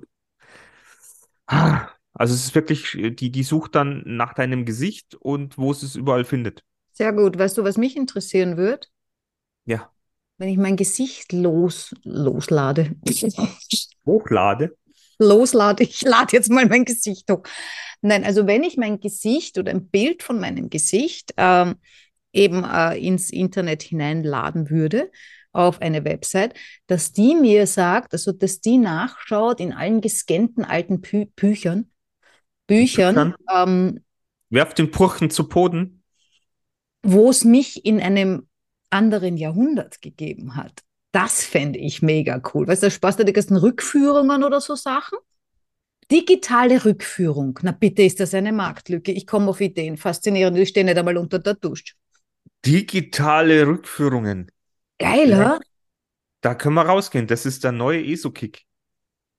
Ah, 1.47 1.89
Also 2.13 2.33
es 2.33 2.45
ist 2.45 2.55
wirklich, 2.55 2.91
die, 3.15 3.31
die 3.31 3.43
sucht 3.43 3.75
dann 3.75 4.03
nach 4.05 4.33
deinem 4.33 4.65
Gesicht 4.65 5.15
und 5.15 5.57
wo 5.57 5.71
es 5.71 5.83
es 5.83 5.95
überall 5.95 6.25
findet. 6.25 6.63
Sehr 6.91 7.13
gut. 7.13 7.37
Weißt 7.37 7.57
du, 7.57 7.63
was 7.63 7.77
mich 7.77 7.95
interessieren 7.95 8.57
wird? 8.57 8.91
Ja. 9.65 9.91
Wenn 10.37 10.49
ich 10.49 10.57
mein 10.57 10.75
Gesicht 10.77 11.33
los, 11.33 11.93
loslade. 12.03 12.95
Hochlade. 14.05 14.75
Loslade, 15.19 15.83
ich 15.83 16.01
lade 16.01 16.35
jetzt 16.35 16.49
mal 16.49 16.65
mein 16.65 16.85
Gesicht 16.85 17.29
hoch. 17.29 17.43
Nein, 18.01 18.23
also 18.23 18.47
wenn 18.47 18.63
ich 18.63 18.77
mein 18.77 19.01
Gesicht 19.01 19.57
oder 19.57 19.71
ein 19.71 19.89
Bild 19.89 20.23
von 20.23 20.39
meinem 20.39 20.69
Gesicht 20.69 21.33
ähm, 21.35 21.75
eben 22.33 22.63
äh, 22.63 22.97
ins 22.97 23.29
Internet 23.29 23.83
hineinladen 23.83 24.69
würde, 24.69 25.11
auf 25.51 25.81
eine 25.81 26.05
Website, 26.05 26.53
dass 26.87 27.11
die 27.11 27.35
mir 27.35 27.65
sagt, 27.65 28.13
also 28.13 28.31
dass 28.31 28.61
die 28.61 28.77
nachschaut 28.77 29.59
in 29.59 29.73
allen 29.73 29.99
gescannten 30.01 30.63
alten 30.63 31.01
Pü 31.01 31.25
Büchern, 31.35 31.89
Büchern, 32.67 33.35
ähm, 33.53 34.03
Werf 34.51 34.73
den 34.73 34.91
Purchen 34.91 35.29
zu 35.29 35.47
Boden. 35.47 36.03
wo 37.03 37.29
es 37.29 37.43
mich 37.45 37.85
in 37.85 37.99
einem 37.99 38.47
anderen 38.89 39.37
Jahrhundert 39.37 40.01
gegeben 40.01 40.55
hat. 40.55 40.83
Das 41.11 41.43
fände 41.43 41.79
ich 41.79 42.01
mega 42.01 42.41
cool. 42.53 42.67
Weißt 42.67 42.83
du, 42.83 42.87
da 42.87 42.91
sparst 42.91 43.19
du 43.19 43.25
die 43.25 43.33
ganzen 43.33 43.57
Rückführungen 43.57 44.43
oder 44.43 44.61
so 44.61 44.75
Sachen. 44.75 45.17
Digitale 46.11 46.83
Rückführung. 46.85 47.59
Na 47.61 47.71
bitte, 47.71 48.01
ist 48.03 48.19
das 48.19 48.33
eine 48.33 48.51
Marktlücke? 48.51 49.11
Ich 49.11 49.27
komme 49.27 49.49
auf 49.49 49.61
Ideen. 49.61 49.97
Faszinierend. 49.97 50.57
Die 50.57 50.65
stehen 50.65 50.85
nicht 50.87 50.97
einmal 50.97 51.17
unter 51.17 51.39
der 51.39 51.53
Dusche. 51.53 51.93
Digitale 52.65 53.67
Rückführungen. 53.67 54.49
Geil, 54.97 55.29
Ja. 55.31 55.37
ja. 55.37 55.59
Da 56.41 56.55
können 56.55 56.75
wir 56.75 56.83
rausgehen. 56.83 57.27
Das 57.27 57.45
ist 57.45 57.63
der 57.63 57.71
neue 57.71 58.03
ESO-Kick. 58.05 58.65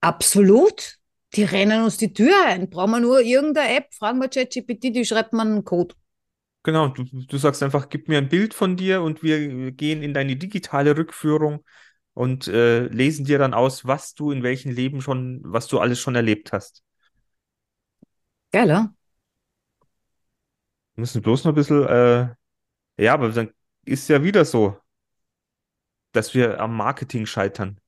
Absolut. 0.02 0.96
Die 1.34 1.44
rennen 1.44 1.82
uns 1.84 1.96
die 1.96 2.12
Tür 2.12 2.34
ein. 2.46 2.68
Brauchen 2.70 2.90
wir 2.92 3.00
nur 3.00 3.20
irgendeine 3.20 3.76
App, 3.76 3.94
fragen 3.94 4.18
wir 4.18 4.28
ChatGPT, 4.28 4.84
die 4.94 5.04
schreibt 5.04 5.32
man 5.32 5.48
einen 5.48 5.64
Code. 5.64 5.94
Genau, 6.62 6.88
du, 6.88 7.04
du 7.04 7.38
sagst 7.38 7.62
einfach, 7.62 7.88
gib 7.88 8.08
mir 8.08 8.18
ein 8.18 8.28
Bild 8.28 8.52
von 8.52 8.76
dir 8.76 9.00
und 9.02 9.22
wir 9.22 9.72
gehen 9.72 10.02
in 10.02 10.12
deine 10.12 10.36
digitale 10.36 10.94
Rückführung 10.96 11.64
und 12.12 12.48
äh, 12.48 12.86
lesen 12.88 13.24
dir 13.24 13.38
dann 13.38 13.54
aus, 13.54 13.86
was 13.86 14.14
du 14.14 14.30
in 14.30 14.42
welchem 14.42 14.72
Leben 14.72 15.00
schon, 15.00 15.40
was 15.44 15.68
du 15.68 15.78
alles 15.80 15.98
schon 16.00 16.16
erlebt 16.16 16.52
hast. 16.52 16.82
Geil, 18.52 18.68
ja? 18.68 18.94
Wir 20.94 21.00
müssen 21.02 21.22
bloß 21.22 21.44
noch 21.44 21.52
ein 21.52 21.54
bisschen, 21.56 21.84
äh, 21.86 22.28
ja, 23.00 23.14
aber 23.14 23.30
dann 23.30 23.52
ist 23.84 24.08
ja 24.08 24.22
wieder 24.22 24.44
so, 24.44 24.76
dass 26.12 26.34
wir 26.34 26.60
am 26.60 26.76
Marketing 26.76 27.26
scheitern. 27.26 27.80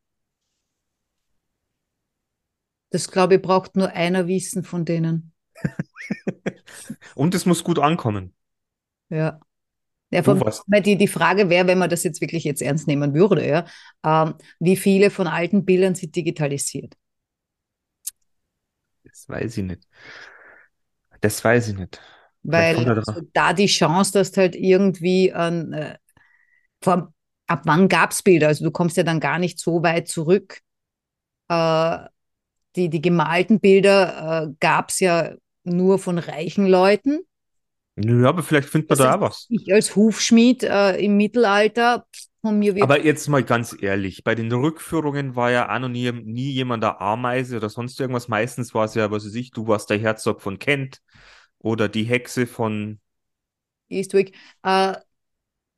Das 2.91 3.11
glaube 3.11 3.37
ich, 3.37 3.43
braucht 3.43 3.77
nur 3.77 3.89
einer 3.91 4.27
wissen 4.27 4.65
von 4.65 4.85
denen. 4.85 5.33
Und 7.15 7.35
es 7.35 7.47
muss 7.47 7.65
gut 7.65 7.79
ankommen. 7.79 8.35
Ja. 9.09 9.41
Ja, 10.11 10.23
von, 10.23 10.43
die, 10.67 10.99
die 10.99 11.09
Frage 11.09 11.49
wäre, 11.49 11.67
wenn 11.67 11.79
man 11.79 11.89
das 11.89 12.05
jetzt 12.05 12.21
wirklich 12.21 12.45
jetzt 12.45 12.61
ernst 12.61 12.87
nehmen 12.87 13.15
würde, 13.15 13.49
ja, 13.49 13.65
ähm, 14.05 14.35
wie 14.59 14.77
viele 14.77 15.09
von 15.09 15.27
alten 15.27 15.65
Bildern 15.65 15.95
sind 15.95 16.15
digitalisiert? 16.15 16.99
Das 19.05 19.27
weiß 19.27 19.57
ich 19.57 19.65
nicht. 19.65 19.89
Das 21.23 21.43
weiß 21.43 21.69
ich 21.69 21.79
nicht. 21.79 21.99
Weil 22.43 22.89
also 22.89 23.21
da 23.33 23.53
die 23.53 23.67
Chance, 23.67 24.13
dass 24.13 24.37
halt 24.37 24.57
irgendwie 24.57 25.33
an, 25.33 25.73
äh, 25.73 25.97
vor, 26.83 27.13
ab 27.47 27.63
wann 27.65 27.89
gab 27.89 28.11
es 28.11 28.23
Bilder? 28.23 28.49
Also 28.49 28.65
du 28.65 28.71
kommst 28.71 28.97
ja 28.97 29.03
dann 29.03 29.21
gar 29.21 29.39
nicht 29.39 29.59
so 29.59 29.83
weit 29.83 30.09
zurück. 30.09 30.59
Äh, 31.49 31.99
die, 32.77 32.89
die 32.89 33.03
gemalten 33.03 33.61
Bilder 33.61 34.49
äh, 34.49 34.55
gab 34.61 34.91
es 34.91 35.01
ja 35.01 35.35
nur 35.65 35.99
von 35.99 36.19
reichen 36.19 36.67
Leuten. 36.67 37.21
Ja, 37.97 38.29
aber 38.29 38.43
vielleicht 38.43 38.69
findet 38.69 38.91
man 38.91 38.99
Das 38.99 39.07
da 39.07 39.17
auch 39.17 39.21
was. 39.21 39.47
Ich 39.51 39.73
als 39.73 39.95
Hufschmied 39.95 40.63
äh, 40.63 40.97
im 40.97 41.17
Mittelalter, 41.17 42.07
von 42.41 42.59
mir 42.59 42.75
wird 42.75 42.83
Aber 42.83 43.05
jetzt 43.05 43.29
mal 43.29 43.45
ganz 43.45 43.77
ehrlich, 43.81 44.25
bei 44.25 44.35
den 44.35 44.51
Rückführungen 44.51 45.37
war 45.37 45.51
ja 45.51 45.79
nie, 45.79 46.11
nie 46.11 46.51
jemand 46.51 46.83
der 46.83 47.01
Ameise 47.01 47.59
oder 47.59 47.69
sonst 47.69 48.01
irgendwas. 48.01 48.29
Meistens 48.29 48.75
war 48.75 48.87
es 48.87 48.95
ja, 48.95 49.11
was 49.11 49.27
weiß 49.27 49.35
ich, 49.35 49.51
du 49.51 49.69
warst 49.69 49.91
der 49.91 49.99
Herzog 49.99 50.41
von 50.41 50.59
Kent 50.59 51.01
oder 51.63 51.89
die 51.89 52.05
Hexe 52.05 52.47
von. 52.47 52.99
Eastwick. 53.89 54.37
Äh, 54.63 54.95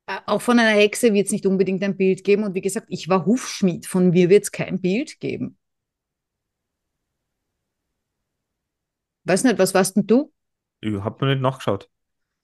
äh, 0.07 0.19
auch 0.26 0.43
von 0.43 0.59
einer 0.59 0.79
Hexe 0.79 1.12
wird 1.14 1.26
es 1.26 1.33
nicht 1.33 1.47
unbedingt 1.47 1.83
ein 1.83 1.97
Bild 1.97 2.25
geben. 2.25 2.45
Und 2.45 2.55
wie 2.55 2.61
gesagt, 2.61 2.87
ich 2.91 3.09
war 3.09 3.26
Hufschmied. 3.26 3.87
Von 3.87 4.11
mir 4.11 4.29
wird 4.29 4.45
es 4.45 4.53
kein 4.53 4.81
Bild 4.81 5.21
geben. 5.21 5.57
Weiß 9.25 9.45
nicht, 9.45 9.59
was 9.59 9.73
warst 9.73 9.97
denn 9.97 10.07
du? 10.07 10.33
Ich 10.81 10.95
hab 10.95 11.21
mir 11.21 11.29
nicht 11.29 11.41
nachgeschaut. 11.41 11.88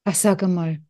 Ach, 0.05 0.15
sag 0.15 0.43
einmal. 0.43 0.81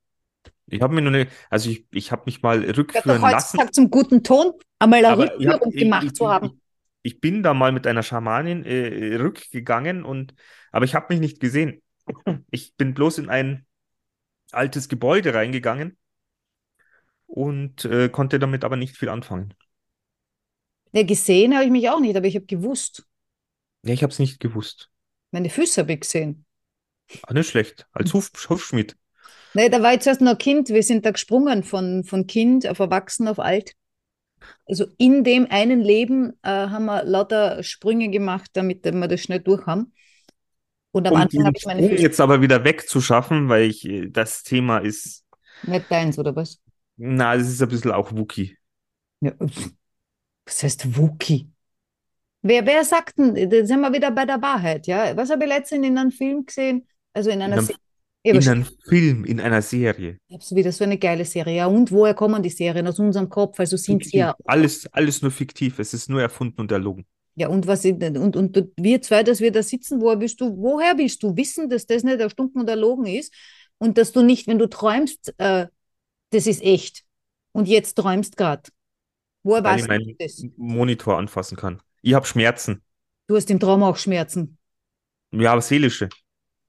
Ich 0.66 0.80
habe 0.80 0.94
mir 0.94 1.02
nur 1.02 1.10
nicht, 1.10 1.32
also 1.50 1.68
ich, 1.68 1.84
ich 1.90 2.12
habe 2.12 2.22
mich 2.26 2.42
mal 2.42 2.60
rückführen 2.60 3.18
glaube, 3.18 3.32
lassen. 3.32 3.58
zum 3.72 3.90
guten 3.90 4.22
Ton 4.22 4.52
einmal 4.78 5.04
eine 5.04 5.18
Rückführung 5.18 5.72
ich, 5.72 5.82
gemacht 5.82 6.04
ich, 6.04 6.14
zu 6.14 6.30
haben. 6.30 6.60
ich, 7.02 7.14
ich 7.14 7.20
bin 7.20 7.42
da 7.42 7.54
mal 7.54 7.72
mit 7.72 7.88
einer 7.88 8.04
Schamanin 8.04 8.64
äh, 8.64 9.16
rückgegangen 9.16 10.04
und 10.04 10.34
aber 10.70 10.84
ich 10.84 10.94
habe 10.94 11.12
mich 11.12 11.20
nicht 11.20 11.40
gesehen. 11.40 11.82
Ich 12.50 12.74
bin 12.76 12.94
bloß 12.94 13.18
in 13.18 13.28
ein 13.28 13.66
altes 14.52 14.88
Gebäude 14.88 15.34
reingegangen 15.34 15.96
und 17.26 17.84
äh, 17.84 18.08
konnte 18.08 18.38
damit 18.38 18.64
aber 18.64 18.76
nicht 18.76 18.96
viel 18.96 19.08
anfangen. 19.08 19.54
Ja, 20.92 21.04
gesehen 21.04 21.54
habe 21.54 21.64
ich 21.64 21.70
mich 21.70 21.88
auch 21.88 22.00
nicht, 22.00 22.16
aber 22.16 22.26
ich 22.26 22.34
habe 22.34 22.46
gewusst. 22.46 23.06
Ja, 23.84 23.94
ich 23.94 24.02
habe 24.02 24.12
es 24.12 24.18
nicht 24.18 24.40
gewusst. 24.40 24.90
Meine 25.30 25.50
Füße 25.50 25.80
habe 25.80 25.92
ich 25.92 26.00
gesehen. 26.00 26.44
Ah, 27.22 27.32
nicht 27.32 27.48
schlecht. 27.48 27.86
Als 27.92 28.12
Huf 28.12 28.30
Hufschmied. 28.48 28.96
Nee, 29.54 29.68
da 29.68 29.82
war 29.82 29.94
ich 29.94 30.00
zuerst 30.00 30.20
noch 30.20 30.38
Kind. 30.38 30.68
Wir 30.68 30.82
sind 30.82 31.04
da 31.04 31.10
gesprungen 31.10 31.64
von, 31.64 32.04
von 32.04 32.26
Kind 32.26 32.66
auf 32.68 32.78
Erwachsen 32.78 33.26
auf 33.28 33.38
alt. 33.38 33.74
Also 34.66 34.86
in 34.98 35.24
dem 35.24 35.46
einen 35.50 35.80
Leben 35.80 36.32
äh, 36.42 36.48
haben 36.48 36.86
wir 36.86 37.04
lauter 37.04 37.62
Sprünge 37.62 38.10
gemacht, 38.10 38.50
damit 38.54 38.84
wir 38.84 39.08
das 39.08 39.20
schnell 39.20 39.40
durch 39.40 39.66
haben. 39.66 39.92
Und 40.92 41.06
am 41.06 41.14
Um 41.14 41.20
Anfang 41.20 41.44
habe 41.44 41.56
ich 41.56 41.66
meine 41.66 41.82
Sprung 41.82 41.98
jetzt 41.98 42.20
aber 42.20 42.40
wieder 42.40 42.64
wegzuschaffen, 42.64 43.48
weil 43.48 43.70
ich 43.70 43.84
äh, 43.88 44.08
das 44.08 44.42
Thema 44.42 44.78
ist, 44.78 45.24
nicht 45.62 45.90
deins, 45.90 46.18
oder 46.18 46.34
was? 46.34 46.58
na, 46.96 47.34
es 47.34 47.48
ist 47.48 47.62
ein 47.62 47.68
bisschen 47.68 47.92
auch 47.92 48.12
Wookie. 48.12 48.56
Ja. 49.20 49.32
Was 50.46 50.62
heißt 50.62 50.96
Wookie? 50.96 51.48
Wer, 52.42 52.64
wer 52.64 52.84
sagt 52.84 53.18
denn, 53.18 53.34
da 53.34 53.66
sind 53.66 53.80
wir 53.80 53.92
wieder 53.92 54.10
bei 54.10 54.24
der 54.24 54.40
Wahrheit, 54.40 54.86
ja? 54.86 55.14
Was 55.16 55.30
habe 55.30 55.44
ich 55.44 55.50
letztens 55.50 55.86
in 55.86 55.98
einem 55.98 56.10
Film 56.10 56.46
gesehen? 56.46 56.86
Also 57.12 57.30
in 57.30 57.42
einer 57.42 57.58
In 57.58 57.62
einem-. 57.62 57.76
In 58.22 58.48
einem 58.48 58.66
Film, 58.86 59.24
in 59.24 59.40
einer 59.40 59.62
Serie. 59.62 60.18
Ich 60.28 60.34
habe 60.34 60.56
wieder 60.56 60.72
so 60.72 60.84
eine 60.84 60.98
geile 60.98 61.24
Serie. 61.24 61.56
Ja, 61.56 61.66
und 61.66 61.90
woher 61.90 62.12
kommen 62.12 62.42
die 62.42 62.50
Serien? 62.50 62.86
Aus 62.86 62.98
unserem 62.98 63.30
Kopf. 63.30 63.58
Also 63.58 63.78
sind 63.78 64.04
sie 64.04 64.18
ja. 64.18 64.34
Alles, 64.44 64.86
alles 64.92 65.22
nur 65.22 65.30
fiktiv. 65.30 65.78
Es 65.78 65.94
ist 65.94 66.10
nur 66.10 66.20
erfunden 66.20 66.60
und 66.60 66.70
erlogen. 66.70 67.06
Ja, 67.40 67.48
und 67.48 67.66
was 67.66 67.86
ich- 67.86 67.94
und, 67.94 68.36
und 68.36 68.68
wir 68.76 69.00
zwei, 69.00 69.22
dass 69.22 69.40
wir 69.40 69.50
da 69.50 69.62
sitzen, 69.62 70.02
woher 70.02 70.20
willst 70.20 70.42
du, 70.42 70.58
woher 70.58 70.98
willst 70.98 71.22
du 71.22 71.34
wissen, 71.38 71.70
dass 71.70 71.86
das 71.86 72.02
nicht 72.04 72.20
erstunken 72.20 72.60
und 72.60 72.68
erlogen 72.68 73.06
ist? 73.06 73.32
Und 73.78 73.96
dass 73.96 74.12
du 74.12 74.20
nicht, 74.20 74.46
wenn 74.46 74.58
du 74.58 74.68
träumst, 74.68 75.32
äh, 75.38 75.68
das 76.32 76.46
ist 76.46 76.62
echt. 76.62 77.02
Und 77.52 77.66
jetzt 77.66 77.94
träumst 77.94 78.36
gerade. 78.36 78.64
Woher 79.42 79.64
Weil 79.64 79.76
ich 79.76 79.80
weißt 79.84 79.88
meinen 79.88 80.04
du 80.04 80.14
das? 80.18 80.44
Monitor 80.58 81.16
anfassen 81.16 81.56
kann. 81.56 81.80
Ich 82.02 82.12
habe 82.12 82.26
Schmerzen. 82.26 82.82
Du 83.26 83.36
hast 83.36 83.50
im 83.50 83.58
Traum 83.58 83.82
auch 83.84 83.96
Schmerzen. 83.96 84.58
Ja, 85.32 85.52
aber 85.52 85.62
seelische. 85.62 86.10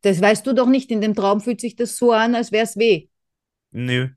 Das 0.03 0.21
weißt 0.21 0.47
du 0.47 0.53
doch 0.53 0.67
nicht. 0.69 0.89
In 0.89 1.01
dem 1.01 1.15
Traum 1.15 1.41
fühlt 1.41 1.59
sich 1.59 1.75
das 1.75 1.97
so 1.97 2.13
an, 2.13 2.33
als 2.33 2.53
wäre 2.53 2.63
es 2.63 2.77
weh. 2.77 3.09
Nö. 3.71 4.07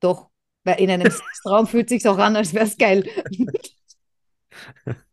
Doch. 0.00 0.30
Weil 0.64 0.80
in 0.80 0.90
einem 0.90 1.12
Traum 1.44 1.68
fühlt 1.68 1.88
sich 1.88 2.08
auch 2.08 2.18
an, 2.18 2.34
als 2.34 2.52
wäre 2.52 2.64
es 2.64 2.76
geil. 2.76 3.08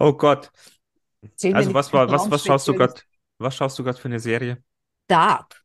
Oh 0.00 0.12
Gott. 0.12 0.50
Mir 1.42 1.54
Also 1.54 1.74
was 1.74 1.92
war, 1.92 2.10
was, 2.10 2.30
was 2.30 2.44
schaust 2.44 2.68
du 2.68 2.74
gerade? 2.74 2.94
Was 3.38 3.56
schaust 3.56 3.78
du 3.78 3.84
gerade 3.84 3.98
für 3.98 4.08
eine 4.08 4.20
Serie? 4.20 4.62
Dark 5.08 5.62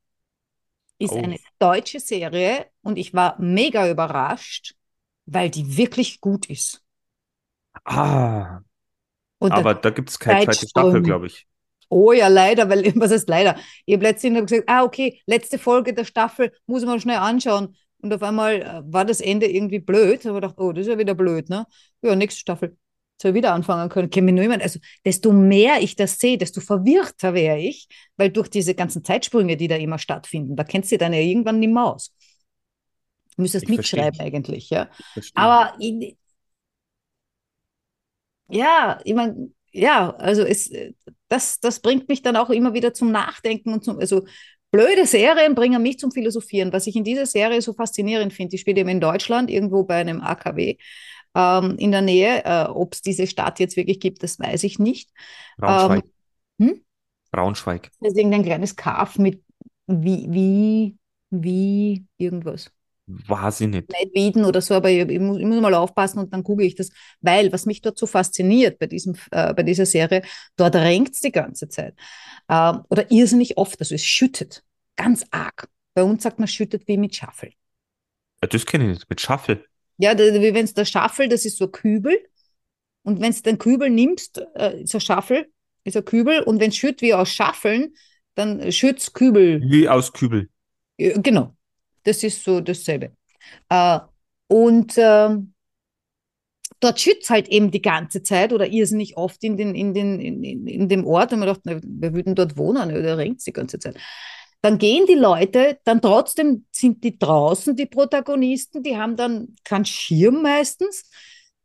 ist 1.00 1.12
Oh. 1.13 1.24
eine 1.24 1.39
deutsche 1.60 2.00
Serie 2.00 2.68
und 2.82 2.98
ich 2.98 3.13
war 3.13 3.39
mega 3.42 3.89
überrascht, 3.89 4.75
weil 5.25 5.50
die 5.50 5.77
wirklich 5.77 6.22
gut 6.22 6.48
ist. 6.48 6.84
Ah, 7.86 8.62
Und 9.39 9.58
aber 9.58 9.75
da 9.75 9.89
gibt 9.92 10.10
es 10.12 10.20
keine 10.20 10.39
zweite 10.39 10.68
Staffel, 10.68 11.01
glaube 11.01 11.27
ich. 11.27 11.48
oh 11.89 12.12
ja, 12.13 12.27
leider, 12.27 12.70
weil, 12.70 12.84
was 12.96 13.12
heißt 13.12 13.30
leider? 13.30 13.58
Ich 13.86 13.94
habe 13.96 14.04
letztens 14.04 14.39
gesagt, 14.50 14.63
ah, 14.70 14.84
okay, 14.84 15.22
letzte 15.25 15.58
Folge 15.60 15.94
der 15.94 16.06
Staffel, 16.06 16.51
muss 16.68 16.86
man 16.86 17.00
schnell 17.00 17.18
anschauen. 17.18 17.75
Und 18.00 18.13
auf 18.13 18.22
einmal 18.24 18.62
äh, 18.62 18.82
war 18.94 19.06
das 19.06 19.20
Ende 19.22 19.48
irgendwie 19.48 19.80
blöd. 19.80 20.24
Da 20.25 20.30
habe 20.30 20.38
ich 20.39 20.42
gedacht, 20.44 20.56
oh, 20.60 20.72
das 20.72 20.84
ist 20.84 20.92
ja 20.92 20.98
wieder 20.98 21.15
blöd, 21.15 21.50
ne? 21.50 21.65
Ja, 22.01 22.15
nächste 22.15 22.39
Staffel. 22.42 22.77
Soll 23.22 23.31
ich 23.31 23.36
wieder 23.36 23.53
anfangen 23.53 23.89
können. 23.89 24.10
Kennt 24.10 24.25
mich 24.25 24.36
nur 24.36 24.43
jemand. 24.43 24.62
Also, 24.62 24.79
desto 25.05 25.31
mehr 25.31 25.81
ich 25.81 25.95
das 25.95 26.19
sehe, 26.19 26.38
desto 26.38 26.60
verwirrter 26.62 27.34
wäre 27.34 27.57
ich, 27.60 27.88
weil 28.17 28.29
durch 28.29 28.50
diese 28.50 28.75
ganzen 28.75 29.03
Zeitsprünge, 29.03 29.55
die 29.57 29.67
da 29.67 29.75
immer 29.77 30.00
stattfinden, 30.00 30.55
da 30.55 30.63
kennst 30.63 30.91
du 30.91 30.98
dann 30.98 31.13
ja 31.13 31.19
irgendwann 31.19 31.60
nicht 31.60 31.72
mehr 31.74 31.86
aus. 31.86 32.13
Du 33.36 33.41
müsstest 33.41 33.65
Ich 33.65 33.73
verstehe. 33.73 34.01
mitschreiben 34.01 34.19
eigentlich, 34.19 34.69
ja. 34.69 34.89
Verstehe. 35.13 35.34
Aber 35.41 35.75
ich, 35.80 36.17
ja, 38.47 38.99
ich 39.04 39.13
meine, 39.13 39.51
ja, 39.71 40.12
also 40.17 40.43
es, 40.43 40.71
das, 41.28 41.60
das 41.60 41.80
bringt 41.82 42.08
mich 42.08 42.21
dann 42.21 42.36
auch 42.36 42.49
immer 42.49 42.73
wieder 42.73 42.93
zum 42.93 43.12
Nachdenken 43.12 43.73
und 43.73 43.84
zum, 43.84 43.99
also 43.99 44.25
blöde 44.71 45.06
Serien 45.06 45.56
bringen 45.56 45.82
mich 45.82 45.99
zum 45.99 46.12
Philosophieren. 46.12 46.71
Was 46.71 46.88
ich 46.88 46.95
in 46.95 47.04
dieser 47.04 47.25
Serie 47.25 47.62
so 47.62 47.73
faszinierend 47.73 48.34
finde, 48.34 48.51
die 48.51 48.58
spielt 48.58 48.78
eben 48.78 48.89
in 48.89 49.01
Deutschland, 49.01 49.49
irgendwo 49.49 49.84
bei 49.84 49.95
einem 49.95 50.21
AKW 50.21 50.78
ähm, 51.36 51.76
in 51.78 51.91
der 51.91 52.02
Nähe. 52.02 52.43
Äh, 52.45 52.65
Ob 52.69 52.93
es 52.93 53.02
diese 53.02 53.28
Stadt 53.28 53.60
jetzt 53.60 53.78
wirklich 53.78 54.00
gibt, 54.00 54.24
das 54.24 54.39
weiß 54.39 54.63
ich 54.63 54.80
nicht. 54.80 55.12
Braunschweig. 55.58 56.06
hm? 56.60 56.82
Braunschweig. 57.32 57.91
Das 58.00 58.13
ist 58.13 58.17
irgendein 58.17 58.43
kleines 58.43 58.76
Kaff 58.76 59.17
mit 59.17 59.43
wie, 59.88 60.28
wie, 60.30 60.98
wie 61.30 62.06
irgendwas. 62.17 62.71
Weiß 63.08 63.62
ich 63.62 63.67
nicht. 63.67 63.89
nicht 63.89 64.15
Wieden 64.15 64.45
oder 64.45 64.62
so, 64.62 64.74
aber 64.74 64.89
ich, 64.89 65.08
ich, 65.08 65.19
muss, 65.19 65.38
ich 65.38 65.45
muss 65.45 65.62
mal 65.62 65.76
aufpassen 65.76 66.17
und 66.17 66.34
dann 66.34 66.41
google 66.43 66.65
ich 66.65 66.74
das, 66.74 66.89
weil 67.21 67.52
was 67.54 67.67
mich 67.67 67.82
dort 67.82 68.00
so 68.00 68.08
fasziniert 68.08 68.80
bei, 68.80 68.88
diesem, 68.88 69.15
äh, 69.30 69.54
bei 69.54 69.62
dieser 69.62 69.86
Serie, 69.86 70.24
dort 70.56 70.76
regnet 70.76 71.13
es 71.13 71.19
die 71.19 71.32
ganze 71.32 71.69
Zeit. 71.69 71.93
Ähm, 72.50 72.82
oder 72.89 73.12
irrsinnig 73.12 73.58
oft, 73.58 73.80
also 73.80 73.93
es 73.93 74.04
schüttet, 74.04 74.63
ganz 74.95 75.24
arg. 75.30 75.69
Bei 75.93 76.04
uns 76.04 76.24
sagt 76.24 76.39
man 76.39 76.48
schüttet 76.48 76.88
wie 76.88 76.98
mit 76.98 77.15
Schaffel. 77.15 77.52
Ja, 78.41 78.48
Das 78.48 78.65
kenne 78.65 78.86
ich 78.86 78.89
nicht. 78.91 79.10
Mit 79.10 79.21
Schaffel. 79.21 79.65
Ja, 79.97 80.17
wie 80.17 80.53
wenn 80.53 80.65
es 80.65 80.73
der 80.73 80.86
Schaffel, 80.86 81.29
das 81.29 81.45
ist 81.45 81.58
so 81.58 81.65
ein 81.65 81.71
Kübel 81.71 82.17
und 83.03 83.21
wenn 83.21 83.31
du 83.31 83.41
den 83.41 83.58
Kübel 83.58 83.89
nimmst, 83.89 84.41
äh, 84.55 84.81
ist 84.81 84.95
ein 84.95 85.01
Schaffel, 85.01 85.47
ist 85.84 85.95
ein 85.95 86.05
Kübel 86.05 86.41
und 86.43 86.60
wenn 86.60 86.69
es 86.69 86.75
schütt 86.77 87.01
wie 87.01 87.13
aus 87.13 87.29
Schaffeln, 87.29 87.93
dann 88.36 88.71
schützt 88.71 89.13
Kübel 89.13 89.62
Wie 89.62 89.88
aus 89.88 90.12
Kübel. 90.12 90.49
Ja, 90.97 91.17
Genau, 91.17 91.55
das 92.03 92.23
ist 92.23 92.43
so 92.43 92.60
dasselbe. 92.60 93.12
Äh, 93.69 93.99
und 94.47 94.93
ähm, 94.97 95.53
dort 96.79 96.99
schützt 96.99 97.29
halt 97.29 97.47
eben 97.47 97.71
die 97.71 97.81
ganze 97.81 98.23
Zeit 98.23 98.53
oder 98.53 98.67
irrsinnig 98.67 99.17
oft 99.17 99.43
in, 99.43 99.58
den, 99.58 99.75
in, 99.75 99.93
den, 99.93 100.19
in, 100.19 100.43
in, 100.43 100.67
in 100.67 100.89
dem 100.89 101.05
Ort 101.05 101.34
und 101.34 101.39
man 101.39 101.47
dachte, 101.47 101.62
na, 101.65 101.79
wer 101.84 102.13
würde 102.13 102.23
denn 102.25 102.36
dort 102.36 102.58
wohnen? 102.58 102.89
Ja, 102.89 103.01
Da 103.01 103.15
regnet 103.15 103.45
die 103.45 103.53
ganze 103.53 103.79
Zeit. 103.79 103.95
Dann 104.62 104.78
gehen 104.78 105.06
die 105.06 105.13
Leute, 105.13 105.80
dann 105.84 106.02
trotzdem 106.02 106.65
sind 106.72 107.04
die 107.04 107.18
draußen, 107.20 107.76
die 107.76 107.86
Protagonisten, 107.86 108.82
die 108.84 108.98
haben 108.98 109.15
dann 109.15 109.56
keinen 109.63 109.86
Schirm 109.86 110.41
meistens, 110.41 111.10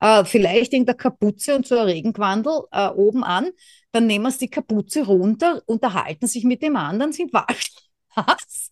äh, 0.00 0.24
vielleicht 0.24 0.72
irgendeine 0.72 0.96
Kapuze 0.96 1.57
und 1.57 1.66
so 1.66 1.76
ein 1.79 1.87
Regenquandel 1.87 2.62
äh, 2.72 2.88
oben 2.88 3.24
an, 3.24 3.50
dann 3.92 4.07
nehmen 4.07 4.31
sie 4.31 4.40
die 4.40 4.50
Kapuze 4.50 5.05
runter, 5.07 5.62
unterhalten 5.66 6.26
sich 6.26 6.44
mit 6.44 6.62
dem 6.62 6.76
anderen, 6.76 7.12
sind 7.12 7.33
wasch. 7.33 7.70
Was? 8.14 8.70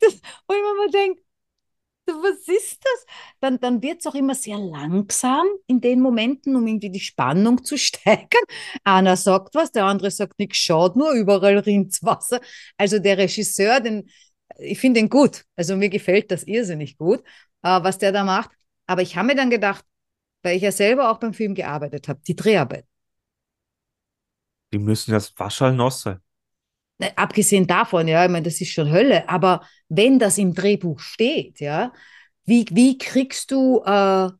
Das, 0.00 0.14
wo 0.48 0.54
ich 0.54 0.60
mir 0.62 0.74
mal 0.76 0.90
denke, 0.90 1.22
was 2.22 2.48
ist 2.48 2.84
das? 2.84 3.06
Dann, 3.40 3.60
dann 3.60 3.82
wird 3.82 4.00
es 4.00 4.06
auch 4.06 4.14
immer 4.14 4.34
sehr 4.34 4.58
langsam 4.58 5.46
in 5.66 5.80
den 5.80 6.00
Momenten, 6.00 6.56
um 6.56 6.66
irgendwie 6.66 6.90
die 6.90 7.00
Spannung 7.00 7.64
zu 7.64 7.76
steigern. 7.78 8.42
Einer 8.84 9.16
sagt 9.16 9.54
was, 9.54 9.72
der 9.72 9.84
andere 9.84 10.10
sagt 10.10 10.38
nichts, 10.38 10.58
schaut 10.58 10.96
nur, 10.96 11.12
überall 11.12 11.58
rinnt 11.58 11.98
Wasser. 12.02 12.40
Also 12.76 12.98
der 12.98 13.18
Regisseur, 13.18 13.80
den, 13.80 14.08
ich 14.58 14.78
finde 14.78 15.00
ihn 15.00 15.08
gut. 15.08 15.44
Also 15.56 15.76
mir 15.76 15.88
gefällt 15.90 16.30
das 16.30 16.44
irrsinnig 16.44 16.96
gut, 16.98 17.20
äh, 17.62 17.82
was 17.82 17.98
der 17.98 18.12
da 18.12 18.24
macht. 18.24 18.50
Aber 18.86 19.02
ich 19.02 19.16
habe 19.16 19.28
mir 19.28 19.34
dann 19.36 19.50
gedacht, 19.50 19.84
weil 20.42 20.56
ich 20.56 20.62
ja 20.62 20.72
selber 20.72 21.10
auch 21.10 21.18
beim 21.18 21.34
Film 21.34 21.54
gearbeitet 21.54 22.08
habe, 22.08 22.20
die 22.26 22.36
Dreharbeit. 22.36 22.86
Die 24.72 24.78
müssen 24.78 25.12
das 25.12 25.38
Waschal 25.38 25.74
nass 25.74 26.00
sein. 26.00 26.22
Ne, 26.98 27.16
Abgesehen 27.16 27.66
davon, 27.66 28.08
ja, 28.08 28.24
ich 28.24 28.30
meine, 28.30 28.44
das 28.44 28.60
ist 28.60 28.72
schon 28.72 28.90
Hölle, 28.90 29.28
aber 29.28 29.62
wenn 29.88 30.18
das 30.18 30.38
im 30.38 30.54
Drehbuch 30.54 31.00
steht, 31.00 31.60
ja, 31.60 31.92
wie, 32.44 32.66
wie 32.72 32.98
kriegst 32.98 33.50
du, 33.52 33.82
äh, 33.84 34.30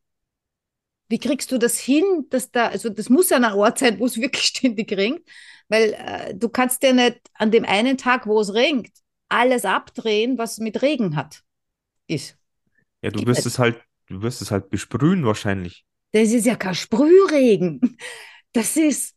wie 1.08 1.18
kriegst 1.18 1.52
du 1.52 1.58
das 1.58 1.78
hin, 1.78 2.26
dass 2.30 2.50
da, 2.50 2.68
also 2.68 2.88
das 2.90 3.08
muss 3.08 3.30
ja 3.30 3.38
ein 3.38 3.44
Ort 3.44 3.78
sein, 3.78 3.98
wo 3.98 4.06
es 4.06 4.18
wirklich 4.18 4.44
ständig 4.46 4.92
regnet, 4.92 5.26
weil 5.68 5.94
äh, 5.94 6.34
du 6.34 6.48
kannst 6.48 6.82
ja 6.82 6.92
nicht 6.92 7.20
an 7.34 7.50
dem 7.50 7.64
einen 7.64 7.96
Tag, 7.96 8.26
wo 8.26 8.40
es 8.40 8.52
regnet, 8.54 8.92
alles 9.28 9.64
abdrehen, 9.64 10.38
was 10.38 10.58
mit 10.58 10.82
Regen 10.82 11.16
hat, 11.16 11.42
ist. 12.06 12.38
Ja, 13.02 13.10
du 13.10 13.20
Geht 13.20 13.26
wirst 13.26 13.44
nicht. 13.44 13.46
es 13.46 13.58
halt, 13.58 13.80
du 14.06 14.22
wirst 14.22 14.40
es 14.42 14.50
halt 14.52 14.70
besprühen 14.70 15.24
wahrscheinlich. 15.24 15.84
Das 16.12 16.30
ist 16.30 16.46
ja 16.46 16.56
kein 16.56 16.74
Sprühregen. 16.74 17.98
Das 18.52 18.76
ist, 18.76 19.14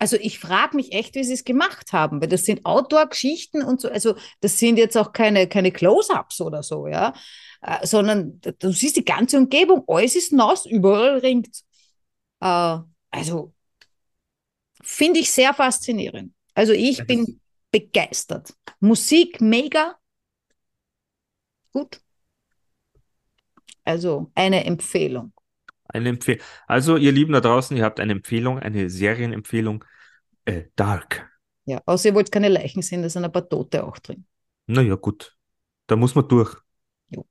also 0.00 0.16
ich 0.16 0.38
frage 0.38 0.76
mich 0.76 0.92
echt, 0.92 1.14
wie 1.14 1.22
sie 1.24 1.34
es 1.34 1.44
gemacht 1.44 1.92
haben, 1.92 2.20
weil 2.20 2.28
das 2.28 2.44
sind 2.46 2.64
Outdoor-Geschichten 2.64 3.62
und 3.62 3.80
so, 3.80 3.88
also 3.88 4.16
das 4.40 4.58
sind 4.58 4.78
jetzt 4.78 4.96
auch 4.96 5.12
keine, 5.12 5.46
keine 5.46 5.70
Close-ups 5.72 6.40
oder 6.40 6.62
so, 6.62 6.86
ja, 6.88 7.12
äh, 7.62 7.86
sondern 7.86 8.40
du 8.40 8.72
siehst 8.72 8.96
die 8.96 9.04
ganze 9.04 9.38
Umgebung, 9.38 9.84
alles 9.86 10.16
ist 10.16 10.32
nass, 10.32 10.66
überall 10.66 11.18
ringt. 11.18 11.60
Äh, 12.40 12.78
also 13.10 13.54
finde 14.82 15.20
ich 15.20 15.30
sehr 15.30 15.54
faszinierend. 15.54 16.32
Also 16.54 16.72
ich 16.72 16.98
das- 16.98 17.06
bin 17.06 17.40
begeistert. 17.70 18.54
Musik 18.80 19.40
mega 19.40 19.96
gut. 21.72 22.00
Also 23.84 24.30
eine 24.34 24.64
Empfehlung. 24.64 25.32
Eine 25.92 26.10
Empfehlung. 26.10 26.42
Also, 26.66 26.96
ihr 26.96 27.12
Lieben 27.12 27.32
da 27.32 27.40
draußen, 27.40 27.76
ihr 27.76 27.84
habt 27.84 28.00
eine 28.00 28.12
Empfehlung, 28.12 28.58
eine 28.58 28.90
Serienempfehlung. 28.90 29.84
Äh, 30.44 30.64
Dark. 30.76 31.28
Ja, 31.64 31.82
außer 31.86 32.08
ihr 32.08 32.14
wollt 32.14 32.32
keine 32.32 32.48
Leichen 32.48 32.82
sehen, 32.82 33.02
da 33.02 33.08
sind 33.08 33.24
ein 33.24 33.32
paar 33.32 33.48
Tote 33.48 33.84
auch 33.84 33.98
drin. 33.98 34.26
Naja, 34.66 34.94
gut. 34.94 35.36
Da 35.86 35.96
muss 35.96 36.14
man 36.14 36.28
durch. 36.28 36.56
Jo. 37.08 37.26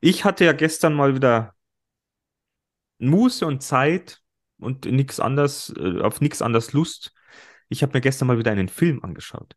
Ich 0.00 0.24
hatte 0.24 0.44
ja 0.44 0.52
gestern 0.52 0.94
mal 0.94 1.14
wieder 1.14 1.54
Muße 2.98 3.46
und 3.46 3.62
Zeit 3.62 4.22
und 4.58 4.86
nichts 4.86 5.20
anderes, 5.20 5.72
äh, 5.76 6.00
auf 6.00 6.20
nichts 6.20 6.42
anderes 6.42 6.72
Lust. 6.72 7.12
Ich 7.68 7.82
habe 7.82 7.92
mir 7.94 8.00
gestern 8.00 8.28
mal 8.28 8.38
wieder 8.38 8.52
einen 8.52 8.68
Film 8.68 9.02
angeschaut. 9.04 9.54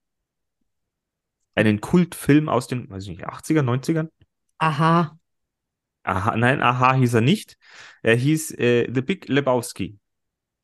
Einen 1.55 1.81
Kultfilm 1.81 2.49
aus 2.49 2.67
den, 2.67 2.89
weiß 2.89 3.03
ich 3.03 3.09
nicht, 3.09 3.27
80er, 3.27 3.61
90ern? 3.61 4.09
Aha. 4.57 5.18
Aha, 6.03 6.35
nein, 6.35 6.61
aha 6.61 6.93
hieß 6.95 7.15
er 7.15 7.21
nicht. 7.21 7.57
Er 8.01 8.15
hieß 8.15 8.51
äh, 8.51 8.91
The 8.93 9.01
Big 9.01 9.27
Lebowski. 9.27 9.99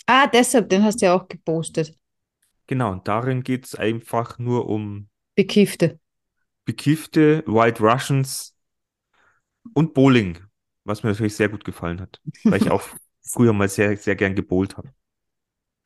Ah, 0.08 0.28
deshalb, 0.28 0.69
den 0.69 0.84
hast 0.84 1.02
du 1.02 1.08
ja 1.08 1.15
auch 1.15 1.28
gepostet. 1.28 1.98
Genau, 2.67 2.91
und 2.91 3.08
darin 3.08 3.43
geht 3.43 3.65
es 3.65 3.76
einfach 3.76 4.39
nur 4.39 4.67
um 4.67 5.10
Bekiffte. 5.36 6.00
Bekiffte, 6.65 7.43
White 7.45 7.84
Russians 7.84 8.56
und 9.74 9.93
Bowling, 9.93 10.39
was 10.84 11.04
mir 11.04 11.10
natürlich 11.10 11.36
sehr 11.36 11.50
gut 11.50 11.63
gefallen 11.63 12.02
hat, 12.02 12.21
weil 12.43 12.62
ich 12.62 12.71
auch 12.71 12.82
früher 13.21 13.54
mal 13.54 13.69
sehr, 13.69 13.95
sehr 13.98 14.15
gern 14.15 14.36
gebowlt 14.36 14.78
habe. 14.78 14.93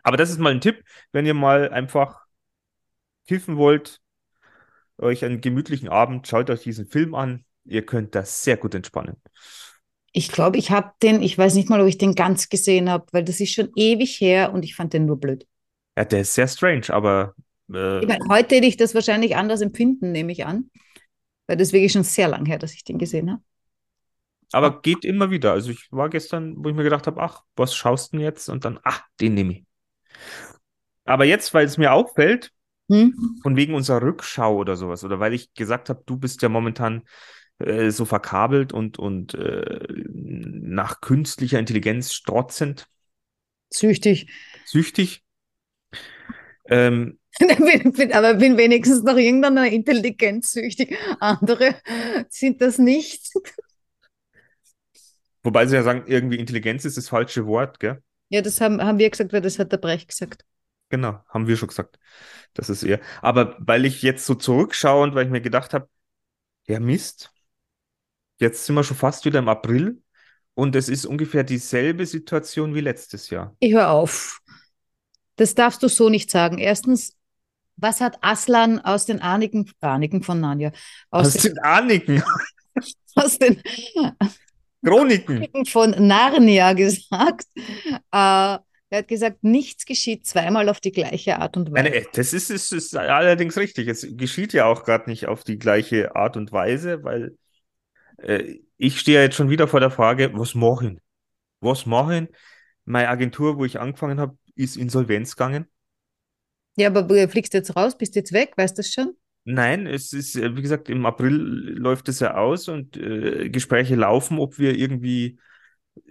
Aber 0.04 0.18
das 0.18 0.30
ist 0.30 0.40
mal 0.40 0.52
ein 0.52 0.62
Tipp, 0.62 0.84
wenn 1.12 1.26
ihr 1.26 1.34
mal 1.34 1.70
einfach 1.72 2.26
kiffen 3.28 3.58
wollt, 3.58 4.02
euch 4.98 5.24
einen 5.26 5.42
gemütlichen 5.42 5.90
Abend, 5.90 6.28
schaut 6.28 6.50
euch 6.50 6.64
diesen 6.64 6.88
Film 6.88 7.16
an. 7.16 7.46
Ihr 7.70 7.86
könnt 7.86 8.16
das 8.16 8.44
sehr 8.44 8.58
gut 8.58 8.76
entspannen. 8.76 9.16
Ich 10.12 10.32
glaube, 10.32 10.58
ich 10.58 10.70
habe 10.72 10.92
den, 11.02 11.22
ich 11.24 11.36
weiß 11.38 11.56
nicht 11.56 11.70
mal, 11.70 11.82
ob 11.82 11.88
ich 11.88 11.98
den 11.98 12.14
ganz 12.16 12.50
gesehen 12.50 12.90
habe, 12.92 13.06
weil 13.12 13.24
das 13.24 13.40
ist 13.40 13.54
schon 13.54 13.72
ewig 13.76 14.20
her 14.22 14.54
und 14.54 14.64
ich 14.64 14.76
fand 14.76 14.94
den 14.94 15.06
nur 15.06 15.20
blöd. 15.20 15.48
Ja, 15.98 16.06
der 16.06 16.22
ist 16.22 16.34
sehr 16.34 16.48
strange, 16.48 16.90
aber 16.90 17.36
äh, 17.74 18.02
Ich 18.02 18.08
meine, 18.08 18.26
heute 18.30 18.56
hätte 18.56 18.68
ich 18.68 18.78
das 18.78 18.94
wahrscheinlich 18.96 19.36
anders 19.36 19.62
empfinden, 19.62 20.12
nehme 20.12 20.32
ich 20.32 20.46
an. 20.46 20.70
Weil 21.48 21.58
das 21.58 21.70
ist 21.70 21.74
wirklich 21.74 21.92
schon 21.94 22.04
sehr 22.04 22.28
lang 22.30 22.46
her, 22.48 22.60
dass 22.60 22.74
ich 22.74 22.84
den 22.84 22.98
gesehen 23.00 23.32
habe. 23.32 23.44
aber 24.52 24.82
geht 24.82 25.06
immer 25.06 25.30
wieder. 25.32 25.52
Also 25.54 25.72
ich 25.72 25.92
war 25.92 26.10
gestern, 26.10 26.56
wo 26.64 26.70
ich 26.70 26.76
mir 26.76 26.84
gedacht 26.84 27.08
habe, 27.08 27.22
ach, 27.22 27.44
was 27.56 27.76
schaust 27.76 28.14
du 28.14 28.18
denn 28.18 28.26
jetzt? 28.26 28.50
Und 28.50 28.66
dann, 28.66 28.80
ach, 28.84 29.02
den 29.20 29.34
nehme 29.36 29.54
ich. 29.54 29.66
Aber 31.06 31.26
jetzt, 31.26 31.54
weil 31.54 31.66
es 31.66 31.78
mir 31.78 31.94
auffällt, 31.94 32.52
Hm? 32.90 33.10
von 33.42 33.56
wegen 33.56 33.76
unserer 33.76 34.02
Rückschau 34.02 34.56
oder 34.58 34.76
sowas, 34.78 35.04
oder 35.04 35.20
weil 35.20 35.34
ich 35.34 35.54
gesagt 35.54 35.90
habe, 35.90 36.04
du 36.06 36.18
bist 36.18 36.42
ja 36.42 36.50
momentan 36.50 37.04
äh, 37.60 37.92
so 37.92 38.06
verkabelt 38.06 38.74
und, 38.74 39.00
und 39.00 39.34
äh, 39.36 39.88
nach 40.10 41.02
künstlicher 41.02 41.60
Intelligenz 41.60 42.14
strotzend, 42.14 42.88
Süchtig. 43.72 44.28
süchtig. 44.64 45.22
Ähm, 46.70 47.20
Bin- 47.40 47.94
bin- 47.94 48.14
Aber 48.14 48.34
bin 48.34 48.58
wenigstens 48.58 49.04
noch 49.04 49.16
irgendeiner 49.18 49.68
Intelligenz 49.68 50.52
süchtig. 50.52 50.98
Andere 51.20 51.76
sind 52.30 52.62
das 52.62 52.78
nicht. 52.80 53.32
wobei 55.44 55.66
sie 55.66 55.76
ja 55.76 55.84
sagen, 55.84 56.04
irgendwie 56.08 56.38
Intelligenz 56.38 56.86
ist 56.86 56.98
das 56.98 57.10
falsche 57.10 57.46
Wort, 57.46 57.80
gell? 57.80 58.02
Ja, 58.30 58.42
das 58.42 58.60
haben, 58.62 58.82
haben 58.84 58.98
wir 59.00 59.10
gesagt, 59.10 59.34
weil 59.34 59.42
das 59.42 59.60
hat 59.60 59.72
der 59.72 59.78
Brecht 59.78 60.08
gesagt. 60.10 60.44
Genau, 60.90 61.24
haben 61.30 61.48
wir 61.48 61.56
schon 61.58 61.68
gesagt. 61.70 62.00
Das 62.54 62.70
ist 62.70 62.84
eher. 62.84 63.00
Aber 63.22 63.56
weil 63.60 63.86
ich 63.86 64.02
jetzt 64.04 64.26
so 64.26 64.36
zurückschaue 64.36 65.04
und 65.04 65.16
weil 65.16 65.26
ich 65.26 65.32
mir 65.32 65.42
gedacht 65.42 65.74
habe, 65.74 65.90
ja 66.68 66.80
Mist, 66.80 67.34
jetzt 68.40 68.66
sind 68.66 68.76
wir 68.76 68.84
schon 68.84 68.98
fast 68.98 69.26
wieder 69.26 69.40
im 69.40 69.50
April 69.50 70.02
und 70.56 70.76
es 70.76 70.90
ist 70.90 71.06
ungefähr 71.06 71.44
dieselbe 71.44 72.06
Situation 72.06 72.74
wie 72.76 72.82
letztes 72.82 73.30
Jahr. 73.30 73.56
Ich 73.60 73.74
hör 73.74 73.92
auf. 73.92 74.40
Das 75.36 75.56
darfst 75.56 75.82
du 75.84 75.88
so 75.88 76.10
nicht 76.10 76.30
sagen. 76.32 76.58
Erstens, 76.58 77.16
was 77.78 78.02
hat 78.02 78.18
Aslan 78.22 78.80
aus 78.80 79.06
den 79.06 79.22
Ahnigen, 79.22 79.72
Ahnigen 79.80 80.24
von 80.24 80.40
Narnia, 80.40 80.72
aus, 81.12 81.34
Das 81.34 81.34
den, 81.34 81.42
sind 81.42 81.64
Ahniken, 81.64 82.24
aus 83.16 83.40
den 83.40 83.62
Chroniken. 84.84 85.66
Von 85.66 85.92
Narnia 85.92 86.74
gesagt? 86.74 87.46
Äh, 88.12 88.58
er 88.92 89.00
hat 89.00 89.08
gesagt, 89.08 89.44
nichts 89.44 89.86
geschieht 89.86 90.26
zweimal 90.26 90.68
auf 90.68 90.80
die 90.80 90.92
gleiche 90.92 91.38
Art 91.40 91.58
und 91.58 91.72
Weise. 91.72 91.90
Nein, 91.90 92.06
das 92.14 92.34
ist, 92.34 92.50
ist, 92.50 92.74
ist 92.74 92.96
allerdings 92.96 93.56
richtig. 93.56 93.88
Es 93.88 94.06
geschieht 94.10 94.52
ja 94.52 94.66
auch 94.66 94.84
gerade 94.84 95.10
nicht 95.10 95.28
auf 95.28 95.44
die 95.44 95.60
gleiche 95.60 96.16
Art 96.16 96.38
und 96.38 96.52
Weise, 96.52 97.04
weil 97.04 97.38
ich 98.78 99.00
stehe 99.00 99.18
ja 99.18 99.24
jetzt 99.24 99.36
schon 99.36 99.50
wieder 99.50 99.68
vor 99.68 99.80
der 99.80 99.92
Frage, 99.92 100.32
was 100.34 100.56
machen? 100.56 101.02
Was 101.60 101.86
machen? 101.86 102.30
Meine 102.86 103.10
Agentur, 103.10 103.58
wo 103.58 103.66
ich 103.66 103.80
angefangen 103.80 104.20
habe, 104.20 104.38
ist 104.56 104.78
Insolvenz 104.78 105.36
gegangen. 105.36 105.68
Ja, 106.76 106.88
aber 106.88 107.04
du 107.04 107.28
fliegst 107.28 107.54
jetzt 107.54 107.76
raus, 107.76 107.98
bist 107.98 108.16
jetzt 108.16 108.32
weg, 108.32 108.54
weißt 108.56 108.78
du 108.78 108.82
das 108.82 108.92
schon? 108.92 109.16
Nein, 109.44 109.88
es 109.88 110.14
ist, 110.14 110.36
äh, 110.36 110.56
wie 110.56 110.62
gesagt, 110.62 110.90
im 110.90 111.06
April 111.06 111.34
läuft 111.34 112.08
es 112.10 112.20
ja 112.20 112.36
aus 112.36 112.68
und 112.68 112.98
äh, 112.98 113.50
Gespräche 113.50 113.96
laufen, 113.96 114.40
ob 114.40 114.60
wir 114.60 114.78
irgendwie 114.78 115.40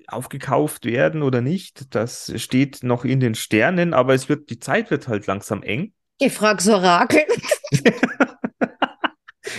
aufgekauft 0.07 0.85
werden 0.85 1.23
oder 1.23 1.41
nicht. 1.41 1.95
Das 1.95 2.33
steht 2.37 2.83
noch 2.83 3.05
in 3.05 3.21
den 3.21 3.35
Sternen, 3.35 3.95
aber 3.95 4.15
es 4.15 4.29
wird, 4.29 4.51
die 4.51 4.59
Zeit 4.59 4.91
wird 4.91 5.09
halt 5.09 5.27
langsam 5.27 5.63
eng. 5.63 5.93
Ich 6.19 6.33
frage 6.33 6.73
Orakel. 6.73 7.23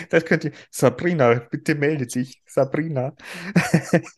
Das 0.09 0.25
könnte, 0.25 0.51
Sabrina, 0.71 1.35
bitte 1.35 1.75
melde 1.75 2.07
dich. 2.07 2.41
Sabrina. 2.45 3.13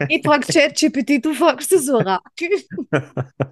Ich 0.08 0.25
frage 0.25 0.47
ChatGPT, 0.51 1.23
du 1.23 1.34
fragst 1.34 1.71
das 1.71 1.89
Orakel. 1.89 2.49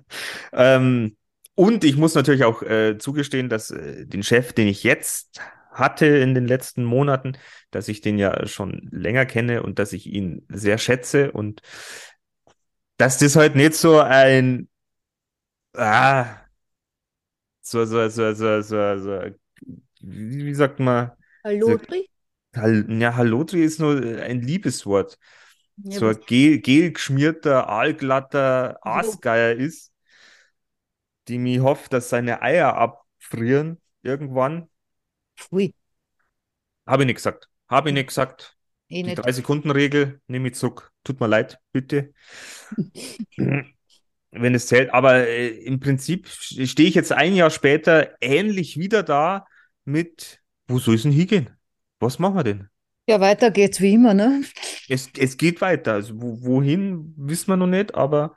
ähm, 0.53 1.15
und 1.55 1.83
ich 1.83 1.97
muss 1.97 2.15
natürlich 2.15 2.45
auch 2.45 2.63
äh, 2.63 2.97
zugestehen, 2.97 3.49
dass 3.49 3.71
äh, 3.71 4.05
den 4.05 4.23
Chef, 4.23 4.53
den 4.53 4.67
ich 4.67 4.83
jetzt 4.83 5.41
hatte 5.71 6.05
in 6.05 6.33
den 6.33 6.47
letzten 6.47 6.83
Monaten, 6.83 7.37
dass 7.71 7.87
ich 7.87 8.01
den 8.01 8.17
ja 8.17 8.45
schon 8.47 8.87
länger 8.91 9.25
kenne 9.25 9.63
und 9.63 9.79
dass 9.79 9.93
ich 9.93 10.07
ihn 10.07 10.45
sehr 10.49 10.77
schätze 10.77 11.31
und 11.31 11.61
dass 12.97 13.17
das 13.17 13.35
halt 13.35 13.55
nicht 13.55 13.75
so 13.75 13.99
ein 13.99 14.67
ah, 15.75 16.25
so, 17.61 17.85
so, 17.85 18.09
so, 18.09 18.33
so, 18.33 18.61
so, 18.61 18.97
so 18.97 19.21
wie, 20.01 20.53
sagt 20.53 20.79
man? 20.79 21.11
Hallo, 21.43 21.77
Hall, 22.55 22.85
ja, 22.89 23.15
Hallotri 23.15 23.63
ist 23.63 23.79
nur 23.79 24.01
ein 24.01 24.41
Liebeswort. 24.41 25.17
Ja, 25.77 25.99
so 25.99 26.07
ein 26.07 26.19
gel, 26.25 26.59
gelgeschmierter, 26.59 27.69
aalglatter 27.69 28.79
So. 28.83 28.89
Aasgeier 28.89 29.53
ist, 29.53 29.93
die 31.27 31.37
mir 31.37 31.63
hofft, 31.63 31.93
dass 31.93 32.09
seine 32.09 32.41
Eier 32.41 32.75
abfrieren 32.75 33.79
irgendwann. 34.01 34.67
Pfui, 35.37 35.73
Habe 36.85 37.03
ich 37.03 37.07
nicht 37.07 37.15
gesagt. 37.17 37.49
Habe 37.69 37.89
ich 37.89 37.93
nicht 37.93 38.07
gesagt. 38.07 38.57
eh 38.89 39.03
Die 39.03 39.09
nicht. 39.09 39.23
3-Sekunden-Regel 39.23 40.21
nehme 40.27 40.49
ich 40.49 40.55
zurück. 40.55 40.91
Tut 41.03 41.19
mir 41.19 41.27
leid, 41.27 41.59
bitte. 41.71 42.13
Wenn 44.31 44.55
es 44.55 44.67
zählt. 44.67 44.93
Aber 44.93 45.27
äh, 45.27 45.49
im 45.49 45.79
Prinzip 45.79 46.27
stehe 46.27 46.89
ich 46.89 46.95
jetzt 46.95 47.11
ein 47.11 47.35
Jahr 47.35 47.49
später 47.49 48.15
ähnlich 48.21 48.77
wieder 48.77 49.03
da 49.03 49.45
mit, 49.85 50.41
wo 50.67 50.79
soll 50.79 50.95
es 50.95 51.03
denn 51.03 51.11
hingehen? 51.11 51.49
Was 51.99 52.19
machen 52.19 52.35
wir 52.35 52.43
denn? 52.43 52.69
Ja, 53.07 53.19
weiter 53.19 53.49
geht's 53.51 53.81
wie 53.81 53.93
immer, 53.93 54.13
ne? 54.13 54.43
Es, 54.87 55.09
es 55.17 55.37
geht 55.37 55.61
weiter. 55.61 55.93
Also 55.93 56.13
wo, 56.21 56.41
wohin, 56.43 57.13
wissen 57.17 57.47
wir 57.47 57.57
noch 57.57 57.67
nicht, 57.67 57.95
aber 57.95 58.35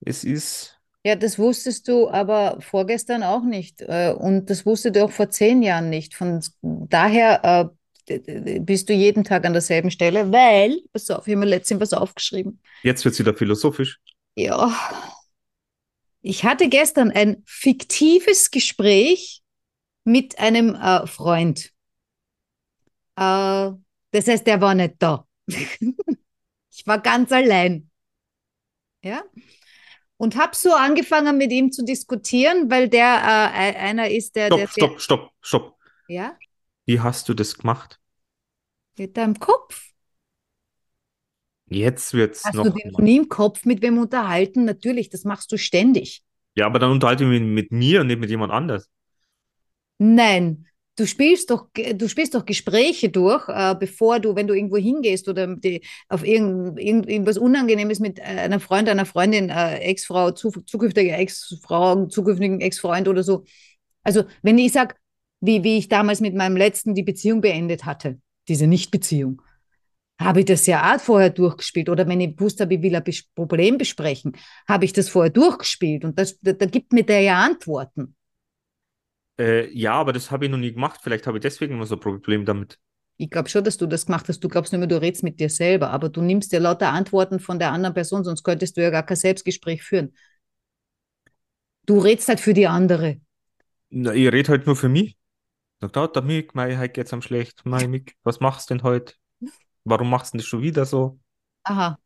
es 0.00 0.24
ist. 0.24 0.78
Ja, 1.04 1.16
das 1.16 1.38
wusstest 1.38 1.88
du 1.88 2.08
aber 2.08 2.58
vorgestern 2.60 3.22
auch 3.22 3.42
nicht. 3.42 3.82
äh, 3.82 4.14
Und 4.16 4.50
das 4.50 4.64
wusstet 4.64 4.96
ihr 4.96 5.04
auch 5.04 5.10
vor 5.10 5.30
zehn 5.30 5.62
Jahren 5.62 5.90
nicht. 5.90 6.14
Von 6.14 6.40
daher 6.62 7.74
äh, 8.08 8.58
bist 8.60 8.88
du 8.88 8.92
jeden 8.92 9.24
Tag 9.24 9.44
an 9.44 9.52
derselben 9.52 9.90
Stelle, 9.90 10.32
weil, 10.32 10.80
pass 10.92 11.10
auf, 11.10 11.26
ich 11.26 11.34
habe 11.34 11.44
mir 11.44 11.50
letztens 11.50 11.80
was 11.80 11.92
aufgeschrieben. 11.92 12.60
Jetzt 12.82 13.04
wird 13.04 13.14
es 13.14 13.18
wieder 13.18 13.34
philosophisch. 13.34 13.98
Ja. 14.36 14.72
Ich 16.20 16.44
hatte 16.44 16.68
gestern 16.68 17.10
ein 17.10 17.42
fiktives 17.46 18.50
Gespräch 18.50 19.42
mit 20.04 20.38
einem 20.38 20.74
äh, 20.74 21.06
Freund. 21.06 21.71
Äh, 23.22 23.72
das 24.10 24.28
heißt, 24.28 24.46
der 24.46 24.60
war 24.60 24.74
nicht 24.74 24.94
da. 24.98 25.26
ich 25.46 26.86
war 26.86 26.98
ganz 27.00 27.32
allein. 27.32 27.90
Ja. 29.02 29.22
Und 30.16 30.36
habe 30.36 30.54
so 30.54 30.72
angefangen, 30.72 31.36
mit 31.36 31.50
ihm 31.50 31.72
zu 31.72 31.84
diskutieren, 31.84 32.70
weil 32.70 32.88
der 32.88 33.04
äh, 33.04 33.76
einer 33.76 34.08
ist, 34.10 34.36
der, 34.36 34.50
der 34.50 34.68
Stopp, 34.68 34.70
sehr, 34.70 35.00
stopp, 35.00 35.00
stopp, 35.00 35.30
stopp. 35.40 35.76
ja, 36.08 36.36
Wie 36.86 37.00
hast 37.00 37.28
du 37.28 37.34
das 37.34 37.58
gemacht? 37.58 37.98
mit 38.98 39.16
deinem 39.16 39.38
Kopf. 39.38 39.92
Jetzt 41.66 42.12
wird's 42.12 42.44
Hast 42.44 42.54
noch. 42.54 42.64
du 42.64 42.70
dich 42.70 42.84
noch 42.84 43.00
nie 43.00 43.16
im 43.16 43.28
Kopf 43.28 43.64
mit 43.64 43.82
wem 43.82 43.98
unterhalten? 43.98 44.64
Natürlich, 44.64 45.08
das 45.08 45.24
machst 45.24 45.50
du 45.50 45.56
ständig. 45.56 46.22
Ja, 46.54 46.66
aber 46.66 46.78
dann 46.78 46.90
unterhalte 46.90 47.24
ich 47.24 47.30
mich 47.30 47.40
mit 47.40 47.72
mir 47.72 48.02
und 48.02 48.08
nicht 48.08 48.20
mit 48.20 48.28
jemand 48.30 48.52
anders. 48.52 48.90
Nein, 49.98 50.66
du 50.96 51.06
spielst 51.06 51.50
doch, 51.50 51.68
du 51.72 52.08
spielst 52.08 52.34
doch 52.34 52.44
Gespräche 52.44 53.08
durch, 53.08 53.48
äh, 53.48 53.74
bevor 53.78 54.20
du, 54.20 54.34
wenn 54.34 54.46
du 54.46 54.54
irgendwo 54.54 54.76
hingehst 54.76 55.28
oder 55.28 55.56
die, 55.56 55.82
auf 56.08 56.24
irgend, 56.24 56.78
irgend, 56.78 57.08
irgendwas 57.08 57.38
Unangenehmes 57.38 58.00
mit 58.00 58.18
äh, 58.18 58.22
einem 58.22 58.60
Freund, 58.60 58.88
einer 58.88 59.06
Freundin, 59.06 59.48
äh, 59.48 59.78
Ex-Frau, 59.78 60.32
zu, 60.32 60.50
zukünftige 60.50 61.12
Ex-Frau, 61.12 62.06
zukünftigen 62.06 62.60
Ex-Freund 62.60 63.08
oder 63.08 63.22
so, 63.22 63.44
Also, 64.04 64.24
wenn 64.42 64.58
ich 64.58 64.72
sage, 64.72 64.94
wie, 65.40 65.64
wie 65.64 65.78
ich 65.78 65.88
damals 65.88 66.20
mit 66.20 66.34
meinem 66.34 66.56
letzten 66.56 66.94
die 66.94 67.02
Beziehung 67.02 67.40
beendet 67.40 67.84
hatte, 67.84 68.20
diese 68.48 68.66
Nicht-Beziehung, 68.66 69.42
habe 70.20 70.40
ich 70.40 70.46
das 70.46 70.66
ja 70.66 70.94
auch 70.94 71.00
vorher 71.00 71.30
durchgespielt. 71.30 71.88
Oder 71.88 72.06
wenn 72.06 72.20
ich 72.20 72.36
gewusst 72.36 72.60
habe, 72.60 72.74
ich 72.74 72.82
will 72.82 72.94
ein 72.94 73.04
Problem 73.34 73.78
besprechen, 73.78 74.32
habe 74.68 74.84
ich 74.84 74.92
das 74.92 75.08
vorher 75.08 75.30
durchgespielt. 75.30 76.04
Und 76.04 76.18
das, 76.18 76.38
da, 76.40 76.52
da 76.52 76.66
gibt 76.66 76.92
mir 76.92 77.04
der 77.04 77.20
ja 77.22 77.40
Antworten. 77.40 78.14
Äh, 79.38 79.70
ja, 79.76 79.94
aber 79.94 80.12
das 80.12 80.30
habe 80.30 80.44
ich 80.44 80.50
noch 80.50 80.58
nie 80.58 80.72
gemacht. 80.72 81.00
Vielleicht 81.02 81.26
habe 81.26 81.38
ich 81.38 81.42
deswegen 81.42 81.74
immer 81.74 81.86
so 81.86 81.96
ein 81.96 82.00
Problem 82.00 82.44
damit. 82.44 82.78
Ich 83.16 83.30
glaube 83.30 83.48
schon, 83.48 83.62
dass 83.64 83.76
du 83.76 83.86
das 83.86 84.06
gemacht 84.06 84.28
hast. 84.28 84.40
Du 84.40 84.48
glaubst 84.48 84.72
nur 84.72 84.80
mehr, 84.80 84.88
du 84.88 85.00
redest 85.00 85.22
mit 85.22 85.38
dir 85.38 85.48
selber, 85.48 85.90
aber 85.90 86.08
du 86.08 86.22
nimmst 86.22 86.52
dir 86.52 86.60
lauter 86.60 86.88
Antworten 86.90 87.38
von 87.38 87.58
der 87.58 87.70
anderen 87.72 87.94
Person, 87.94 88.24
sonst 88.24 88.42
könntest 88.42 88.76
du 88.76 88.82
ja 88.82 88.90
gar 88.90 89.04
kein 89.04 89.16
Selbstgespräch 89.16 89.82
führen. 89.82 90.12
Du 91.86 91.98
redest 91.98 92.28
halt 92.28 92.40
für 92.40 92.54
die 92.54 92.66
andere. 92.66 93.20
Na, 93.90 94.12
ich 94.14 94.32
rede 94.32 94.48
halt 94.50 94.66
nur 94.66 94.76
für 94.76 94.88
mich. 94.88 95.16
Sagt, 95.80 95.96
oh, 95.96 96.06
der 96.06 96.22
Mick, 96.22 96.54
mei, 96.54 96.78
heute 96.78 96.92
geht's 96.92 97.12
am 97.12 97.22
schlecht. 97.22 97.64
Mei, 97.66 97.88
Mick, 97.88 98.16
was 98.24 98.40
machst 98.40 98.70
du 98.70 98.74
denn 98.74 98.82
heute? 98.84 99.14
Warum 99.84 100.10
machst 100.10 100.34
du 100.34 100.38
das 100.38 100.46
schon 100.46 100.62
wieder 100.62 100.86
so? 100.86 101.20
Aha. 101.64 101.98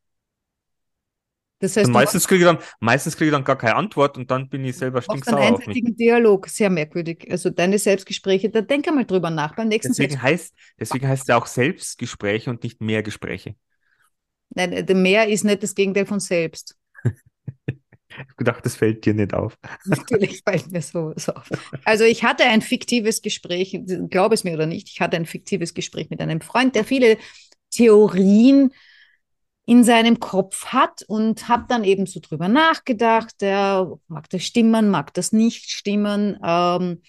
Das 1.58 1.76
heißt, 1.76 1.90
meistens 1.90 2.28
kriege 2.28 2.44
ich 2.44 2.46
dann, 2.46 2.58
meistens 2.80 3.16
kriege 3.16 3.30
ich 3.30 3.32
dann 3.32 3.44
gar 3.44 3.56
keine 3.56 3.76
Antwort 3.76 4.18
und 4.18 4.30
dann 4.30 4.48
bin 4.48 4.64
ich 4.64 4.76
selber 4.76 5.02
machst 5.06 5.10
einen 5.10 5.22
stinksauer 5.22 5.40
auf 5.52 5.66
mich. 5.66 5.68
einseitigen 5.68 5.96
Dialog. 5.96 6.48
Sehr 6.48 6.68
merkwürdig. 6.68 7.26
Also 7.30 7.48
deine 7.50 7.78
Selbstgespräche, 7.78 8.50
da 8.50 8.60
denk 8.60 8.86
einmal 8.86 9.06
drüber 9.06 9.30
nach 9.30 9.54
beim 9.56 9.68
nächsten 9.68 9.92
Deswegen 9.92 10.12
Selbst 10.12 10.22
heißt, 10.22 10.54
deswegen 10.78 11.08
heißt 11.08 11.22
es 11.22 11.28
ja 11.28 11.36
auch 11.36 11.46
Selbstgespräche 11.46 12.50
und 12.50 12.62
nicht 12.62 12.82
mehr 12.82 13.02
Gespräche. 13.02 13.54
Nein, 14.50 14.72
äh, 14.72 14.94
mehr 14.94 15.28
ist 15.28 15.44
nicht 15.44 15.62
das 15.62 15.74
Gegenteil 15.74 16.06
von 16.06 16.20
selbst. 16.20 16.76
Ich 18.08 18.18
hab 18.18 18.36
gedacht, 18.36 18.64
das 18.64 18.76
fällt 18.76 19.04
dir 19.04 19.12
nicht 19.12 19.34
auf. 19.34 19.58
Natürlich 19.84 20.42
fällt 20.42 20.70
mir 20.70 20.80
so, 20.80 21.12
so 21.16 21.32
auf. 21.34 21.50
Also 21.84 22.04
ich 22.04 22.24
hatte 22.24 22.44
ein 22.44 22.62
fiktives 22.62 23.20
Gespräch, 23.20 23.78
glaube 24.08 24.34
es 24.34 24.44
mir 24.44 24.54
oder 24.54 24.66
nicht, 24.66 24.88
ich 24.88 25.00
hatte 25.00 25.16
ein 25.16 25.26
fiktives 25.26 25.74
Gespräch 25.74 26.08
mit 26.08 26.20
einem 26.20 26.40
Freund, 26.40 26.74
der 26.74 26.84
viele 26.84 27.18
Theorien 27.70 28.72
in 29.66 29.85
seinem 29.85 30.20
Kopf 30.20 30.66
hat 30.66 31.02
und 31.09 31.48
habe 31.48 31.64
dann 31.68 31.85
eben 31.85 32.07
so 32.07 32.20
drüber 32.20 32.48
nachgedacht, 32.48 33.40
der 33.40 33.98
mag 34.09 34.31
das 34.31 34.44
stimmen, 34.44 34.88
mag 34.90 35.12
das 35.14 35.33
nicht 35.33 35.70
stimmen, 35.70 36.38
ähm, 36.44 37.02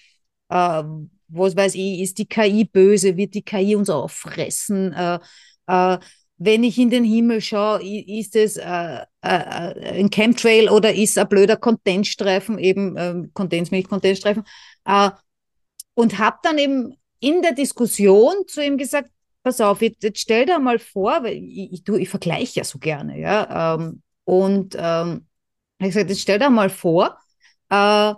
äh, 0.50 0.84
was 1.30 1.56
weiß 1.56 1.76
ich, 1.76 2.02
ist 2.02 2.18
die 2.18 2.26
KI 2.28 2.66
böse, 2.66 3.16
wird 3.16 3.36
die 3.36 3.44
KI 3.44 3.76
uns 3.76 3.90
auffressen, 3.90 4.94
äh, 4.94 5.20
äh, 5.68 6.00
wenn 6.38 6.64
ich 6.64 6.78
in 6.78 6.90
den 6.90 7.04
Himmel 7.04 7.42
schaue, 7.42 7.82
ist 7.84 8.36
es 8.36 8.58
äh, 8.58 8.64
äh, 8.64 9.06
äh, 9.24 10.00
ein 10.00 10.10
Chemtrail 10.12 10.70
oder 10.70 10.94
ist 10.94 11.18
ein 11.18 11.28
blöder 11.28 11.58
Kondensstreifen, 11.58 12.60
eben 12.60 12.96
ähm, 12.98 13.32
Kondensmilch, 13.34 13.88
Kondensstreifen. 13.88 14.44
Äh, 14.86 15.10
und 15.96 16.20
habe 16.20 16.38
dann 16.44 16.60
eben 16.60 16.96
in 17.20 17.42
der 17.42 17.54
Diskussion 17.54 18.36
zu 18.48 18.64
ihm 18.64 18.78
gesagt, 18.78 19.10
pass 19.48 19.62
auf, 19.62 19.82
jetzt, 19.82 20.04
jetzt 20.04 20.20
stell 20.20 20.46
dir 20.46 20.60
mal 20.60 20.78
vor, 20.78 21.24
weil 21.24 21.38
ich, 21.38 21.72
ich, 21.74 21.88
ich 21.88 22.10
vergleiche 22.10 22.60
ja 22.60 22.64
so 22.66 22.80
gerne, 22.80 23.18
ja. 23.20 23.76
Ähm, 23.76 24.02
und 24.26 24.76
ähm, 24.78 25.28
ich 25.80 25.88
gesagt, 25.88 26.10
jetzt 26.10 26.22
stell 26.22 26.40
dir 26.40 26.50
mal 26.50 26.70
vor, 26.70 27.18
äh, 27.70 28.14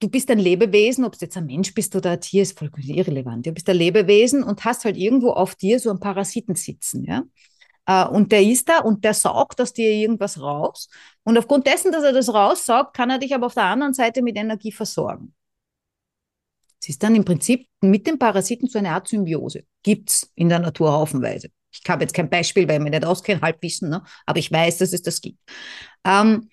du 0.00 0.08
bist 0.10 0.30
ein 0.30 0.38
Lebewesen, 0.38 1.04
ob 1.04 1.12
du 1.12 1.24
jetzt 1.24 1.36
ein 1.38 1.46
Mensch 1.46 1.72
bist 1.74 1.96
oder 1.96 2.12
ein 2.12 2.20
Tier, 2.20 2.42
ist 2.42 2.58
vollkommen 2.58 2.86
irrelevant. 2.86 3.46
Du 3.46 3.52
bist 3.52 3.68
ein 3.68 3.76
Lebewesen 3.76 4.42
und 4.42 4.64
hast 4.64 4.84
halt 4.84 4.96
irgendwo 4.96 5.30
auf 5.30 5.54
dir 5.54 5.80
so 5.80 5.90
einen 5.90 6.00
Parasiten 6.00 6.54
sitzen, 6.54 7.04
ja. 7.04 7.22
Äh, 7.86 8.06
und 8.08 8.30
der 8.30 8.42
ist 8.42 8.68
da 8.68 8.80
und 8.80 9.04
der 9.04 9.14
saugt 9.14 9.60
aus 9.60 9.72
dir 9.72 9.90
irgendwas 9.90 10.38
raus. 10.38 10.90
Und 11.24 11.38
aufgrund 11.38 11.66
dessen, 11.66 11.92
dass 11.92 12.04
er 12.04 12.12
das 12.12 12.32
raussaugt, 12.32 12.94
kann 12.94 13.08
er 13.08 13.18
dich 13.18 13.34
aber 13.34 13.46
auf 13.46 13.54
der 13.54 13.64
anderen 13.64 13.94
Seite 13.94 14.20
mit 14.20 14.36
Energie 14.36 14.72
versorgen. 14.72 15.34
Es 16.80 16.88
ist 16.88 17.02
dann 17.02 17.14
im 17.14 17.24
Prinzip 17.24 17.66
mit 17.80 18.06
dem 18.06 18.18
Parasiten 18.18 18.68
so 18.68 18.78
eine 18.78 18.90
Art 18.90 19.08
Symbiose. 19.08 19.64
Gibt's 19.82 20.30
in 20.34 20.48
der 20.48 20.60
Natur 20.60 20.92
haufenweise. 20.92 21.50
Ich 21.72 21.82
habe 21.88 22.02
jetzt 22.02 22.14
kein 22.14 22.30
Beispiel, 22.30 22.66
weil 22.68 22.76
ich 22.76 22.82
mich 22.82 22.92
nicht 22.92 23.04
auskenne, 23.04 23.40
Halbwissen, 23.40 23.90
ne? 23.90 24.02
aber 24.26 24.38
ich 24.38 24.50
weiß, 24.50 24.78
dass 24.78 24.92
es 24.92 25.02
das 25.02 25.20
gibt. 25.20 25.38
Ähm, 26.04 26.48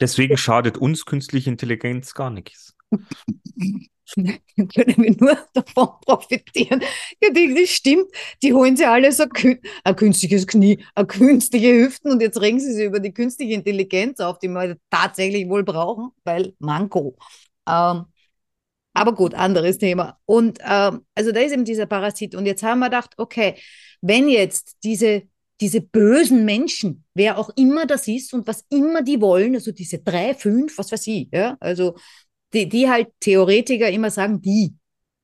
Deswegen 0.00 0.36
schadet 0.36 0.78
uns 0.78 1.04
künstliche 1.04 1.50
Intelligenz 1.50 2.14
gar 2.14 2.30
nichts. 2.30 2.74
können 4.14 4.96
wir 4.96 5.16
nur 5.18 5.38
davon 5.52 5.88
profitieren. 6.04 6.82
Ja, 7.22 7.30
das 7.30 7.70
stimmt. 7.70 8.06
Die 8.42 8.52
holen 8.52 8.76
sie 8.76 8.84
alle 8.84 9.12
so 9.12 9.26
kün 9.26 9.60
ein 9.84 9.96
künstliches 9.96 10.46
Knie, 10.46 10.84
eine 10.94 11.06
künstliche 11.06 11.72
Hüften 11.72 12.10
und 12.10 12.20
jetzt 12.20 12.40
regen 12.40 12.60
sie 12.60 12.72
sich 12.72 12.86
über 12.86 13.00
die 13.00 13.12
künstliche 13.12 13.54
Intelligenz 13.54 14.20
auf, 14.20 14.38
die 14.38 14.48
wir 14.48 14.76
tatsächlich 14.90 15.48
wohl 15.48 15.64
brauchen, 15.64 16.10
weil 16.24 16.54
Manko. 16.58 17.16
Ähm, 17.68 18.06
aber 18.92 19.14
gut, 19.14 19.34
anderes 19.34 19.78
Thema. 19.78 20.18
Und 20.26 20.58
ähm, 20.62 21.04
also 21.14 21.32
da 21.32 21.40
ist 21.40 21.52
eben 21.52 21.64
dieser 21.64 21.86
Parasit. 21.86 22.34
Und 22.34 22.46
jetzt 22.46 22.62
haben 22.62 22.80
wir 22.80 22.86
gedacht, 22.86 23.14
okay, 23.16 23.54
wenn 24.00 24.28
jetzt 24.28 24.78
diese, 24.82 25.22
diese 25.60 25.80
bösen 25.80 26.44
Menschen, 26.44 27.04
wer 27.14 27.38
auch 27.38 27.50
immer 27.56 27.86
das 27.86 28.08
ist 28.08 28.32
und 28.32 28.46
was 28.46 28.64
immer 28.70 29.02
die 29.02 29.20
wollen, 29.20 29.54
also 29.54 29.72
diese 29.72 29.98
drei, 29.98 30.34
fünf, 30.34 30.76
was 30.78 30.90
weiß 30.90 31.06
ich, 31.06 31.28
ja, 31.32 31.56
also 31.60 31.96
die, 32.52 32.68
die 32.68 32.88
halt 32.88 33.08
Theoretiker 33.20 33.88
immer 33.90 34.10
sagen, 34.10 34.40
die, 34.40 34.74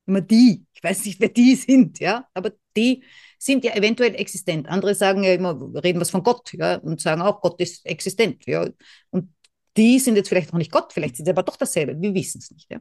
immer 0.06 0.20
die. 0.20 0.64
Ich 0.74 0.82
weiß 0.82 1.04
nicht, 1.04 1.20
wer 1.20 1.28
die 1.28 1.54
sind, 1.56 1.98
ja, 1.98 2.26
aber 2.34 2.52
die 2.76 3.02
sind 3.38 3.64
ja 3.64 3.74
eventuell 3.74 4.14
existent. 4.14 4.68
Andere 4.68 4.94
sagen 4.94 5.24
ja 5.24 5.34
immer, 5.34 5.58
reden 5.82 6.00
was 6.00 6.10
von 6.10 6.22
Gott, 6.22 6.52
ja, 6.52 6.76
und 6.76 7.00
sagen 7.00 7.22
auch, 7.22 7.40
Gott 7.40 7.60
ist 7.60 7.84
existent, 7.84 8.46
ja. 8.46 8.68
Und 9.10 9.32
die 9.76 9.98
sind 9.98 10.16
jetzt 10.16 10.28
vielleicht 10.28 10.52
noch 10.52 10.58
nicht 10.58 10.72
Gott, 10.72 10.92
vielleicht 10.92 11.16
sind 11.16 11.26
sie 11.26 11.30
aber 11.32 11.42
doch 11.42 11.56
dasselbe, 11.56 12.00
wir 12.00 12.14
wissen 12.14 12.38
es 12.38 12.50
nicht, 12.50 12.70
ja. 12.70 12.80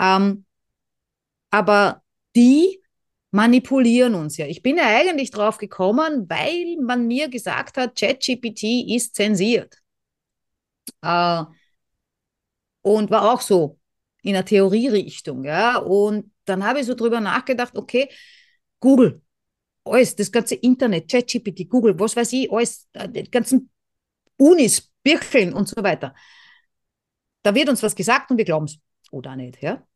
Ähm, 0.00 0.44
aber 1.50 2.02
die 2.34 2.80
manipulieren 3.30 4.14
uns 4.14 4.36
ja. 4.36 4.46
Ich 4.46 4.62
bin 4.62 4.76
ja 4.76 4.86
eigentlich 4.86 5.30
drauf 5.30 5.58
gekommen, 5.58 6.28
weil 6.28 6.76
man 6.82 7.06
mir 7.06 7.28
gesagt 7.28 7.76
hat, 7.76 7.98
ChatGPT 7.98 8.88
ist 8.88 9.14
zensiert. 9.14 9.76
Äh, 11.02 11.44
und 12.82 13.10
war 13.10 13.32
auch 13.32 13.40
so 13.40 13.78
in 14.22 14.32
der 14.34 14.44
Theorierichtung, 14.44 15.44
ja. 15.44 15.78
Und 15.78 16.32
dann 16.44 16.64
habe 16.64 16.80
ich 16.80 16.86
so 16.86 16.94
drüber 16.94 17.20
nachgedacht, 17.20 17.76
okay, 17.76 18.08
Google, 18.80 19.22
alles, 19.84 20.16
das 20.16 20.32
ganze 20.32 20.54
Internet, 20.56 21.10
ChatGPT, 21.10 21.68
Google, 21.68 21.98
was 21.98 22.16
weiß 22.16 22.32
ich, 22.32 22.50
alles, 22.50 22.88
äh, 22.92 23.08
die 23.08 23.30
ganzen 23.30 23.70
Unis, 24.36 24.90
Bircheln 25.02 25.52
und 25.52 25.68
so 25.68 25.82
weiter. 25.82 26.14
Da 27.42 27.54
wird 27.54 27.68
uns 27.68 27.82
was 27.82 27.94
gesagt 27.94 28.30
und 28.30 28.38
wir 28.38 28.44
glauben 28.44 28.66
es. 28.66 28.78
Oder 29.10 29.36
nicht, 29.36 29.62
ja. 29.62 29.86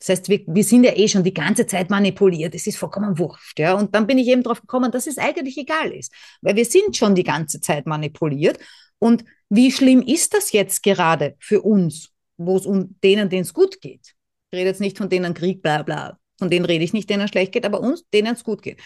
Das 0.00 0.08
heißt, 0.08 0.28
wir, 0.30 0.40
wir 0.46 0.64
sind 0.64 0.84
ja 0.84 0.96
eh 0.96 1.08
schon 1.08 1.24
die 1.24 1.34
ganze 1.34 1.66
Zeit 1.66 1.90
manipuliert. 1.90 2.54
Es 2.54 2.66
ist 2.66 2.78
vollkommen 2.78 3.18
wurscht. 3.18 3.58
Ja? 3.58 3.74
Und 3.74 3.94
dann 3.94 4.06
bin 4.06 4.16
ich 4.16 4.28
eben 4.28 4.42
drauf 4.42 4.62
gekommen, 4.62 4.90
dass 4.90 5.06
es 5.06 5.18
eigentlich 5.18 5.58
egal 5.58 5.92
ist. 5.92 6.12
Weil 6.40 6.56
wir 6.56 6.64
sind 6.64 6.96
schon 6.96 7.14
die 7.14 7.22
ganze 7.22 7.60
Zeit 7.60 7.86
manipuliert. 7.86 8.58
Und 8.98 9.24
wie 9.50 9.70
schlimm 9.70 10.00
ist 10.00 10.32
das 10.32 10.52
jetzt 10.52 10.82
gerade 10.82 11.36
für 11.38 11.60
uns, 11.60 12.10
wo 12.38 12.56
es 12.56 12.64
um 12.64 12.98
denen, 13.04 13.28
denen 13.28 13.42
es 13.42 13.52
gut 13.52 13.80
geht? 13.82 14.14
Ich 14.50 14.58
rede 14.58 14.70
jetzt 14.70 14.80
nicht 14.80 14.96
von 14.96 15.10
denen 15.10 15.34
Krieg, 15.34 15.62
bla 15.62 15.82
bla. 15.82 16.18
Von 16.38 16.48
denen 16.48 16.64
rede 16.64 16.82
ich 16.82 16.94
nicht, 16.94 17.10
denen 17.10 17.24
es 17.24 17.30
schlecht 17.30 17.52
geht, 17.52 17.66
aber 17.66 17.80
uns, 17.80 18.08
denen 18.08 18.34
es 18.34 18.42
gut 18.42 18.62
geht. 18.62 18.80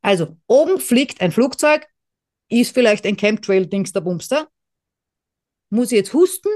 Also, 0.00 0.38
oben 0.46 0.80
fliegt 0.80 1.20
ein 1.20 1.32
Flugzeug, 1.32 1.86
ist 2.48 2.72
vielleicht 2.72 3.04
ein 3.04 3.16
Chemtrail-Dings 3.16 3.92
der 3.92 4.00
Bumster. 4.00 4.48
Muss 5.68 5.92
ich 5.92 5.98
jetzt 5.98 6.14
husten? 6.14 6.48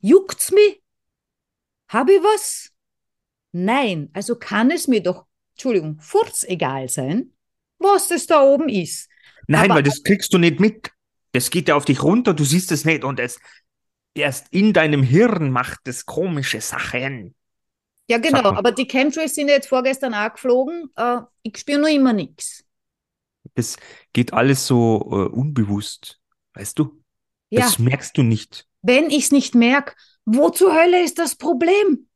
Juckt's 0.00 0.50
mich? 0.50 0.82
Habe 1.88 2.14
ich 2.14 2.22
was? 2.22 2.71
Nein, 3.52 4.10
also 4.12 4.36
kann 4.36 4.70
es 4.70 4.88
mir 4.88 5.02
doch, 5.02 5.26
Entschuldigung, 5.54 5.98
furzegal 6.00 6.88
sein, 6.88 7.32
was 7.78 8.08
das 8.08 8.26
da 8.26 8.42
oben 8.42 8.68
ist. 8.68 9.08
Nein, 9.46 9.66
Aber- 9.66 9.76
weil 9.76 9.82
das 9.82 10.02
kriegst 10.02 10.32
du 10.32 10.38
nicht 10.38 10.60
mit. 10.60 10.90
Das 11.32 11.50
geht 11.50 11.68
ja 11.68 11.76
auf 11.76 11.84
dich 11.84 12.02
runter, 12.02 12.34
du 12.34 12.44
siehst 12.44 12.72
es 12.72 12.84
nicht 12.84 13.04
und 13.04 13.18
es 13.18 13.38
erst 14.14 14.48
in 14.50 14.72
deinem 14.74 15.02
Hirn 15.02 15.50
macht 15.50 15.88
es 15.88 16.04
komische 16.04 16.60
Sachen. 16.60 17.34
Ja, 18.10 18.18
genau, 18.18 18.50
aber 18.50 18.72
die 18.72 18.86
Chemtrails 18.86 19.34
sind 19.34 19.48
ja 19.48 19.54
jetzt 19.54 19.68
vorgestern 19.68 20.12
auch 20.12 20.32
geflogen. 20.34 20.90
Äh, 20.96 21.20
ich 21.42 21.56
spüre 21.56 21.80
noch 21.80 21.88
immer 21.88 22.12
nichts. 22.12 22.64
Das 23.54 23.76
geht 24.12 24.32
alles 24.34 24.66
so 24.66 25.00
äh, 25.10 25.28
unbewusst, 25.34 26.20
weißt 26.54 26.78
du? 26.78 27.02
Ja, 27.50 27.60
Das 27.62 27.78
merkst 27.78 28.16
du 28.16 28.22
nicht. 28.22 28.66
wenn 28.82 29.08
ich 29.10 29.24
es 29.24 29.32
nicht 29.32 29.54
merke, 29.54 29.94
wo 30.26 30.50
zur 30.50 30.74
Hölle 30.74 31.02
ist 31.02 31.18
das 31.18 31.36
Problem? 31.36 32.08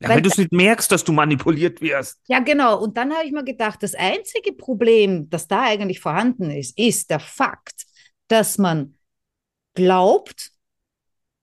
Ja, 0.00 0.08
Weil- 0.08 0.16
weil 0.16 0.22
du 0.22 0.28
es 0.28 0.36
nicht 0.38 0.52
merkst, 0.52 0.90
dass 0.92 1.04
du 1.04 1.12
manipuliert 1.12 1.80
wirst. 1.80 2.20
Ja, 2.26 2.40
genau. 2.40 2.82
Und 2.82 2.96
dann 2.96 3.12
habe 3.14 3.24
ich 3.24 3.32
mir 3.32 3.44
gedacht, 3.44 3.82
das 3.82 3.94
einzige 3.94 4.52
Problem, 4.52 5.28
das 5.30 5.48
da 5.48 5.62
eigentlich 5.64 6.00
vorhanden 6.00 6.50
ist, 6.50 6.78
ist 6.78 7.08
der 7.10 7.20
Fakt, 7.20 7.84
dass 8.28 8.58
man 8.58 8.96
glaubt, 9.74 10.50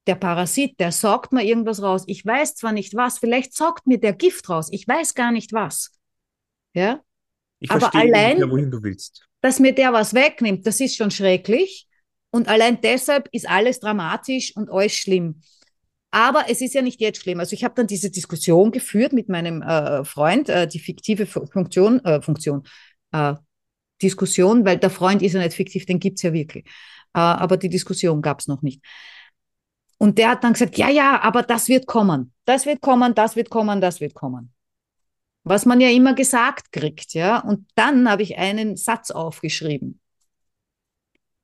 der 0.07 0.15
Parasit, 0.15 0.79
der 0.79 0.91
saugt 0.91 1.31
mir 1.31 1.43
irgendwas 1.43 1.81
raus. 1.81 2.03
Ich 2.07 2.25
weiß 2.25 2.55
zwar 2.55 2.73
nicht 2.73 2.93
was, 2.95 3.19
vielleicht 3.19 3.53
saugt 3.55 3.87
mir 3.87 3.99
der 3.99 4.13
Gift 4.13 4.49
raus. 4.49 4.67
Ich 4.71 4.87
weiß 4.87 5.13
gar 5.15 5.31
nicht 5.31 5.53
was. 5.53 5.91
Ja, 6.73 7.01
Ich 7.59 7.71
Aber 7.71 7.95
allein- 7.95 8.33
ungefähr, 8.33 8.51
wohin 8.51 8.71
du 8.71 8.83
willst. 8.83 9.25
dass 9.41 9.59
mir 9.59 9.73
der 9.73 9.93
was 9.93 10.13
wegnimmt, 10.13 10.67
das 10.67 10.81
ist 10.81 10.97
schon 10.97 11.11
schrecklich. 11.11 11.87
Und 12.31 12.49
allein 12.49 12.81
deshalb 12.81 13.29
ist 13.31 13.47
alles 13.47 13.79
dramatisch 13.79 14.53
und 14.57 14.69
alles 14.69 14.93
schlimm. 14.93 15.41
Aber 16.13 16.45
es 16.47 16.61
ist 16.61 16.75
ja 16.75 16.83
nicht 16.83 17.01
jetzt 17.01 17.23
schlimm. 17.23 17.39
Also 17.39 17.53
ich 17.53 17.63
habe 17.63 17.73
dann 17.73 17.87
diese 17.87 18.11
Diskussion 18.11 18.71
geführt 18.71 19.13
mit 19.13 19.29
meinem 19.29 19.63
äh, 19.63 20.05
Freund, 20.05 20.47
äh, 20.47 20.67
die 20.67 20.77
fiktive 20.77 21.25
Funktion, 21.25 22.05
äh, 22.05 22.21
Funktion, 22.21 22.63
äh, 23.11 23.33
Diskussion, 23.99 24.63
weil 24.63 24.77
der 24.77 24.91
Freund 24.91 25.23
ist 25.23 25.33
ja 25.33 25.39
nicht 25.39 25.55
fiktiv, 25.55 25.87
den 25.87 25.99
gibt 25.99 26.19
es 26.19 26.21
ja 26.21 26.31
wirklich. 26.31 26.65
Äh, 27.15 27.19
aber 27.19 27.57
die 27.57 27.67
Diskussion 27.67 28.21
gab 28.21 28.41
es 28.41 28.47
noch 28.47 28.61
nicht. 28.61 28.83
Und 29.97 30.19
der 30.19 30.29
hat 30.29 30.43
dann 30.43 30.53
gesagt, 30.53 30.77
ja, 30.77 30.87
ja, 30.87 31.19
aber 31.19 31.41
das 31.41 31.67
wird 31.67 31.87
kommen. 31.87 32.31
Das 32.45 32.67
wird 32.67 32.81
kommen, 32.81 33.15
das 33.15 33.35
wird 33.35 33.49
kommen, 33.49 33.81
das 33.81 33.99
wird 33.99 34.13
kommen. 34.13 34.53
Was 35.43 35.65
man 35.65 35.81
ja 35.81 35.89
immer 35.89 36.13
gesagt 36.13 36.71
kriegt, 36.71 37.15
ja. 37.15 37.39
Und 37.39 37.67
dann 37.73 38.07
habe 38.07 38.21
ich 38.21 38.37
einen 38.37 38.77
Satz 38.77 39.09
aufgeschrieben. 39.09 39.99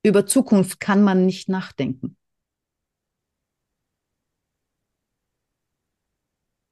Über 0.04 0.28
Zukunft 0.28 0.80
kann 0.80 1.02
man 1.02 1.26
nicht 1.26 1.50
nachdenken. 1.50 2.19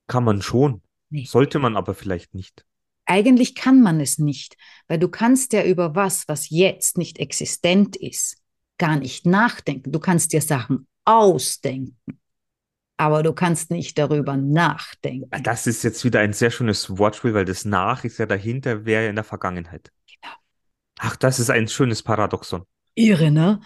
Kann 0.08 0.24
man 0.24 0.42
schon. 0.42 0.82
Nee. 1.10 1.26
Sollte 1.26 1.60
man 1.60 1.76
aber 1.78 1.94
vielleicht 1.94 2.34
nicht. 2.34 2.66
Eigentlich 3.06 3.56
kann 3.56 3.82
man 3.82 4.02
es 4.02 4.18
nicht, 4.18 4.58
weil 4.90 5.00
du 5.00 5.08
kannst 5.08 5.54
ja 5.54 5.64
über 5.64 5.96
was, 5.96 6.28
was 6.28 6.50
jetzt 6.50 6.98
nicht 6.98 7.20
existent 7.20 7.96
ist, 7.96 8.38
gar 8.78 8.98
nicht 8.98 9.26
nachdenken. 9.26 9.94
Du 9.94 10.00
kannst 10.00 10.34
dir 10.34 10.42
Sachen 10.42 10.88
ausdenken, 11.06 12.20
aber 12.98 13.24
du 13.24 13.32
kannst 13.32 13.72
nicht 13.72 13.98
darüber 13.98 14.36
nachdenken. 14.36 15.30
Das 15.44 15.68
ist 15.68 15.84
jetzt 15.84 16.04
wieder 16.04 16.20
ein 16.20 16.34
sehr 16.34 16.52
schönes 16.52 16.98
Wortspiel, 16.98 17.34
weil 17.34 17.46
das 17.46 17.64
Nach 17.64 18.04
ist 18.04 18.18
ja 18.18 18.26
dahinter, 18.26 18.86
wäre 18.86 19.06
ja 19.06 19.10
in 19.10 19.16
der 19.16 19.24
Vergangenheit. 19.24 19.90
Genau. 20.06 20.34
Ach, 21.00 21.16
das 21.16 21.40
ist 21.40 21.50
ein 21.50 21.70
schönes 21.70 22.04
Paradoxon. 22.04 22.64
Irre, 22.94 23.32
ne? 23.32 23.62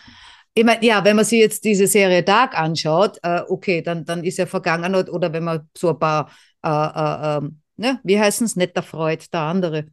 Ich 0.54 0.66
meine, 0.66 0.84
ja, 0.86 1.04
wenn 1.06 1.16
man 1.16 1.24
sich 1.24 1.40
jetzt 1.40 1.64
diese 1.64 1.88
Serie 1.88 2.24
Dark 2.24 2.58
anschaut, 2.58 3.18
äh, 3.24 3.42
okay, 3.48 3.82
dann, 3.82 4.04
dann 4.04 4.24
ist 4.24 4.38
ja 4.38 4.46
vergangen 4.46 4.94
oder 4.96 5.32
wenn 5.32 5.46
man 5.46 5.70
so 5.78 5.90
ein 5.90 6.00
paar, 6.00 6.30
äh, 6.64 6.70
äh, 6.70 7.38
ähm, 7.38 7.62
ne, 7.78 8.00
wie 8.04 8.20
heißen 8.20 8.46
es, 8.46 8.56
nicht 8.56 8.76
der 8.76 8.84
Freud, 8.84 9.24
der 9.32 9.40
andere, 9.42 9.88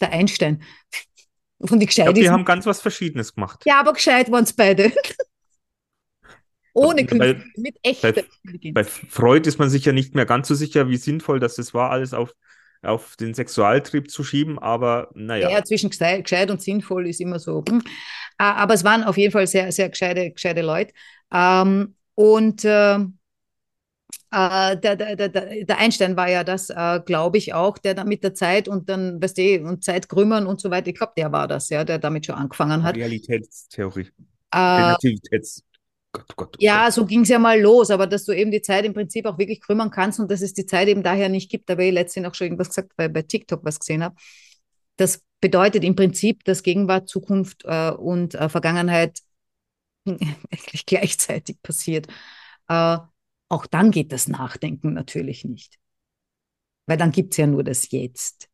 der 0.00 0.12
Einstein. 0.12 0.62
Von 1.64 1.80
die 1.80 1.86
gescheit 1.86 2.08
ich 2.08 2.14
glaub, 2.14 2.22
die 2.22 2.30
haben 2.30 2.44
ganz 2.44 2.66
was 2.66 2.80
Verschiedenes 2.80 3.34
gemacht. 3.34 3.62
Ja, 3.64 3.80
aber 3.80 3.94
gescheit 3.94 4.30
waren 4.30 4.44
es 4.44 4.52
beide. 4.52 4.92
Ohne 6.74 7.06
Künstler, 7.06 7.42
mit 7.56 7.78
echter 7.82 8.12
bei. 8.12 8.24
Bei 8.72 8.84
Freud 8.84 9.48
ist 9.48 9.58
man 9.58 9.70
sich 9.70 9.86
ja 9.86 9.92
nicht 9.92 10.14
mehr 10.14 10.26
ganz 10.26 10.46
so 10.46 10.54
sicher, 10.54 10.88
wie 10.88 10.98
sinnvoll 10.98 11.40
das 11.40 11.72
war, 11.72 11.90
alles 11.90 12.12
auf, 12.12 12.34
auf 12.82 13.16
den 13.16 13.34
Sexualtrieb 13.34 14.10
zu 14.10 14.24
schieben, 14.24 14.58
aber 14.58 15.10
naja. 15.14 15.50
Ja, 15.50 15.64
zwischen 15.64 15.90
gescheit 15.90 16.50
und 16.50 16.62
sinnvoll 16.62 17.08
ist 17.08 17.20
immer 17.20 17.38
so. 17.38 17.64
Hm. 17.68 17.82
Aber 18.38 18.74
es 18.74 18.84
waren 18.84 19.04
auf 19.04 19.16
jeden 19.16 19.32
Fall 19.32 19.46
sehr, 19.46 19.72
sehr 19.72 19.88
gescheite, 19.88 20.30
gescheite 20.30 20.62
Leute. 20.62 20.92
Ähm, 21.32 21.94
und 22.14 22.64
äh, 22.64 22.98
äh, 24.36 24.76
der, 24.76 24.96
der, 24.96 25.16
der, 25.16 25.28
der, 25.28 25.78
Einstein 25.78 26.16
war 26.16 26.28
ja 26.28 26.44
das, 26.44 26.70
äh, 26.70 27.00
glaube 27.04 27.38
ich, 27.38 27.54
auch, 27.54 27.78
der 27.78 27.94
dann 27.94 28.08
mit 28.08 28.22
der 28.22 28.34
Zeit 28.34 28.68
und 28.68 28.88
dann, 28.88 29.22
weißt 29.22 29.38
du, 29.38 29.60
und 29.64 29.84
Zeitkrümmern 29.84 30.46
und 30.46 30.60
so 30.60 30.70
weiter, 30.70 30.88
ich 30.88 30.96
glaube, 30.96 31.12
der 31.16 31.32
war 31.32 31.48
das, 31.48 31.68
ja, 31.70 31.84
der 31.84 31.98
damit 31.98 32.26
schon 32.26 32.34
angefangen 32.34 32.82
hat. 32.82 32.96
Realitätstheorie. 32.96 34.10
Relativitäts 34.54 35.62
Gott, 36.16 36.36
Gott, 36.36 36.56
ja, 36.58 36.84
Gott. 36.84 36.94
so 36.94 37.04
ging 37.04 37.20
es 37.22 37.28
ja 37.28 37.38
mal 37.38 37.60
los, 37.60 37.90
aber 37.90 38.06
dass 38.06 38.24
du 38.24 38.32
eben 38.32 38.50
die 38.50 38.62
Zeit 38.62 38.86
im 38.86 38.94
Prinzip 38.94 39.26
auch 39.26 39.38
wirklich 39.38 39.60
krümmern 39.60 39.90
kannst 39.90 40.18
und 40.18 40.30
dass 40.30 40.40
es 40.40 40.54
die 40.54 40.64
Zeit 40.64 40.88
eben 40.88 41.02
daher 41.02 41.28
nicht 41.28 41.50
gibt, 41.50 41.68
da 41.68 41.74
habe 41.74 41.84
ich 41.84 41.92
letztens 41.92 42.26
auch 42.26 42.34
schon 42.34 42.46
irgendwas 42.46 42.68
gesagt, 42.68 42.92
weil 42.96 43.10
bei 43.10 43.22
TikTok 43.22 43.64
was 43.64 43.78
gesehen 43.78 44.02
habe. 44.02 44.16
Das 44.96 45.22
bedeutet 45.40 45.84
im 45.84 45.94
Prinzip, 45.94 46.42
dass 46.44 46.62
Gegenwart, 46.62 47.08
Zukunft 47.08 47.64
äh, 47.66 47.90
und 47.90 48.34
äh, 48.34 48.48
Vergangenheit 48.48 49.20
eigentlich 50.06 50.86
gleichzeitig 50.86 51.60
passiert. 51.62 52.06
Äh, 52.68 52.98
auch 53.48 53.66
dann 53.66 53.90
geht 53.90 54.12
das 54.12 54.26
Nachdenken 54.26 54.94
natürlich 54.94 55.44
nicht. 55.44 55.78
Weil 56.86 56.96
dann 56.96 57.12
gibt 57.12 57.34
es 57.34 57.36
ja 57.36 57.46
nur 57.46 57.62
das 57.62 57.90
Jetzt. 57.90 58.48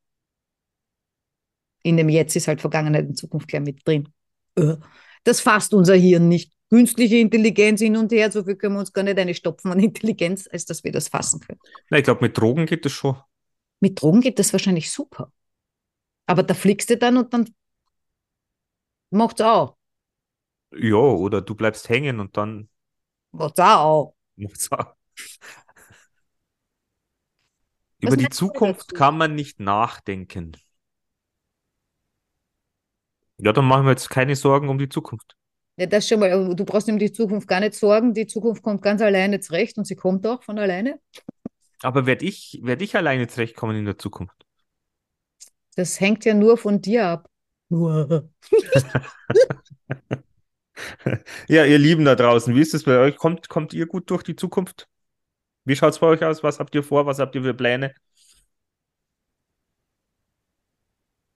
In 1.84 1.96
dem 1.96 2.08
Jetzt 2.08 2.34
ist 2.34 2.48
halt 2.48 2.60
Vergangenheit 2.60 3.06
und 3.06 3.16
Zukunft 3.16 3.46
gleich 3.46 3.62
mit 3.62 3.86
drin. 3.86 4.08
Äh, 4.56 4.76
das 5.24 5.40
fasst 5.40 5.74
unser 5.74 5.94
Hirn 5.94 6.28
nicht. 6.28 6.52
Künstliche 6.72 7.16
Intelligenz 7.16 7.82
hin 7.82 7.98
und 7.98 8.10
her, 8.12 8.32
so 8.32 8.44
viel 8.44 8.56
können 8.56 8.76
wir 8.76 8.80
uns 8.80 8.94
gar 8.94 9.02
nicht 9.02 9.18
eine 9.18 9.34
stopfen 9.34 9.70
an 9.70 9.78
Intelligenz, 9.78 10.48
als 10.50 10.64
dass 10.64 10.82
wir 10.82 10.90
das 10.90 11.08
fassen 11.08 11.38
können. 11.40 11.60
Na, 11.90 11.98
ich 11.98 12.04
glaube, 12.04 12.22
mit 12.22 12.38
Drogen 12.38 12.64
geht 12.64 12.86
das 12.86 12.92
schon. 12.92 13.14
Mit 13.80 14.00
Drogen 14.00 14.22
geht 14.22 14.38
das 14.38 14.54
wahrscheinlich 14.54 14.90
super. 14.90 15.30
Aber 16.24 16.42
da 16.42 16.54
fliegst 16.54 16.88
du 16.88 16.96
dann 16.96 17.18
und 17.18 17.34
dann 17.34 17.54
macht's 19.10 19.42
auch. 19.42 19.76
Ja, 20.74 20.96
oder 20.96 21.42
du 21.42 21.54
bleibst 21.54 21.90
hängen 21.90 22.20
und 22.20 22.38
dann 22.38 22.70
macht's 23.32 23.60
auch. 23.60 24.14
Macht's 24.36 24.72
auch. 24.72 24.94
Über 27.98 28.16
die 28.16 28.30
Zukunft 28.30 28.94
kann 28.94 29.18
man 29.18 29.34
nicht 29.34 29.60
nachdenken. 29.60 30.56
Ja, 33.36 33.52
dann 33.52 33.66
machen 33.66 33.84
wir 33.84 33.90
jetzt 33.90 34.08
keine 34.08 34.36
Sorgen 34.36 34.70
um 34.70 34.78
die 34.78 34.88
Zukunft. 34.88 35.36
Ja, 35.82 35.86
das 35.86 36.06
schon 36.06 36.20
mal. 36.20 36.54
Du 36.54 36.64
brauchst 36.64 36.88
um 36.88 36.96
die 36.96 37.10
Zukunft 37.10 37.48
gar 37.48 37.58
nicht 37.58 37.74
sorgen. 37.74 38.14
Die 38.14 38.28
Zukunft 38.28 38.62
kommt 38.62 38.82
ganz 38.82 39.02
alleine 39.02 39.40
zurecht 39.40 39.78
und 39.78 39.84
sie 39.84 39.96
kommt 39.96 40.24
auch 40.28 40.44
von 40.44 40.56
alleine. 40.56 41.00
Aber 41.82 42.06
werde 42.06 42.24
ich, 42.24 42.60
werd 42.62 42.82
ich 42.82 42.94
alleine 42.94 43.26
zurechtkommen 43.26 43.76
in 43.76 43.84
der 43.84 43.98
Zukunft? 43.98 44.46
Das 45.74 45.98
hängt 45.98 46.24
ja 46.24 46.34
nur 46.34 46.56
von 46.56 46.80
dir 46.80 47.08
ab. 47.08 47.28
Nur. 47.68 48.30
ja, 51.48 51.64
ihr 51.64 51.78
Lieben 51.78 52.04
da 52.04 52.14
draußen, 52.14 52.54
wie 52.54 52.60
ist 52.60 52.74
es 52.74 52.84
bei 52.84 52.98
euch? 52.98 53.16
Kommt, 53.16 53.48
kommt 53.48 53.74
ihr 53.74 53.86
gut 53.86 54.08
durch 54.08 54.22
die 54.22 54.36
Zukunft? 54.36 54.88
Wie 55.64 55.74
schaut 55.74 55.94
es 55.94 55.98
bei 55.98 56.06
euch 56.06 56.24
aus? 56.24 56.44
Was 56.44 56.60
habt 56.60 56.76
ihr 56.76 56.84
vor? 56.84 57.06
Was 57.06 57.18
habt 57.18 57.34
ihr 57.34 57.42
für 57.42 57.54
Pläne 57.54 57.92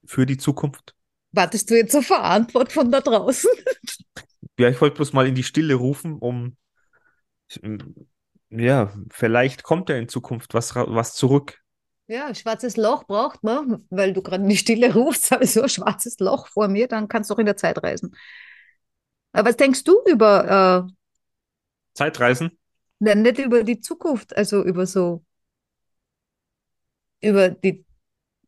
für 0.04 0.24
die 0.24 0.36
Zukunft? 0.36 0.94
Wartest 1.32 1.68
du 1.68 1.76
jetzt 1.76 1.96
auf 1.96 2.06
Verantwortung 2.06 2.70
von 2.70 2.92
da 2.92 3.00
draußen? 3.00 3.50
ja, 4.58 4.68
ich 4.68 4.80
wollte 4.80 4.96
bloß 4.96 5.12
mal 5.12 5.26
in 5.26 5.34
die 5.34 5.42
Stille 5.42 5.74
rufen, 5.74 6.18
um 6.18 6.56
ja, 8.50 8.92
vielleicht 9.10 9.62
kommt 9.62 9.88
ja 9.88 9.96
in 9.96 10.08
Zukunft 10.08 10.54
was, 10.54 10.74
was 10.74 11.14
zurück. 11.14 11.60
Ja, 12.08 12.32
schwarzes 12.34 12.76
Loch 12.76 13.04
braucht 13.04 13.42
man, 13.42 13.84
weil 13.90 14.12
du 14.12 14.22
gerade 14.22 14.42
in 14.42 14.48
die 14.48 14.56
Stille 14.56 14.94
rufst, 14.94 15.30
habe 15.32 15.44
ich 15.44 15.52
so 15.52 15.62
ein 15.62 15.68
schwarzes 15.68 16.18
Loch 16.20 16.46
vor 16.48 16.68
mir, 16.68 16.88
dann 16.88 17.08
kannst 17.08 17.30
du 17.30 17.34
auch 17.34 17.38
in 17.38 17.46
der 17.46 17.56
Zeit 17.56 17.82
reisen. 17.82 18.16
Aber 19.32 19.48
was 19.48 19.56
denkst 19.56 19.84
du 19.84 20.00
über 20.06 20.86
äh, 20.88 20.92
Zeitreisen? 21.94 22.58
Nein, 22.98 23.22
nicht 23.22 23.38
über 23.38 23.64
die 23.64 23.80
Zukunft, 23.80 24.36
also 24.36 24.62
über 24.64 24.86
so 24.86 25.24
über 27.20 27.50
die 27.50 27.84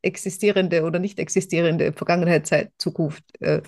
existierende 0.02 0.84
oder 0.84 0.98
nicht 0.98 1.18
existierende 1.18 1.92
Vergangenheit, 1.92 2.46
Zeit, 2.46 2.72
Zukunft. 2.78 3.24
Äh. 3.40 3.62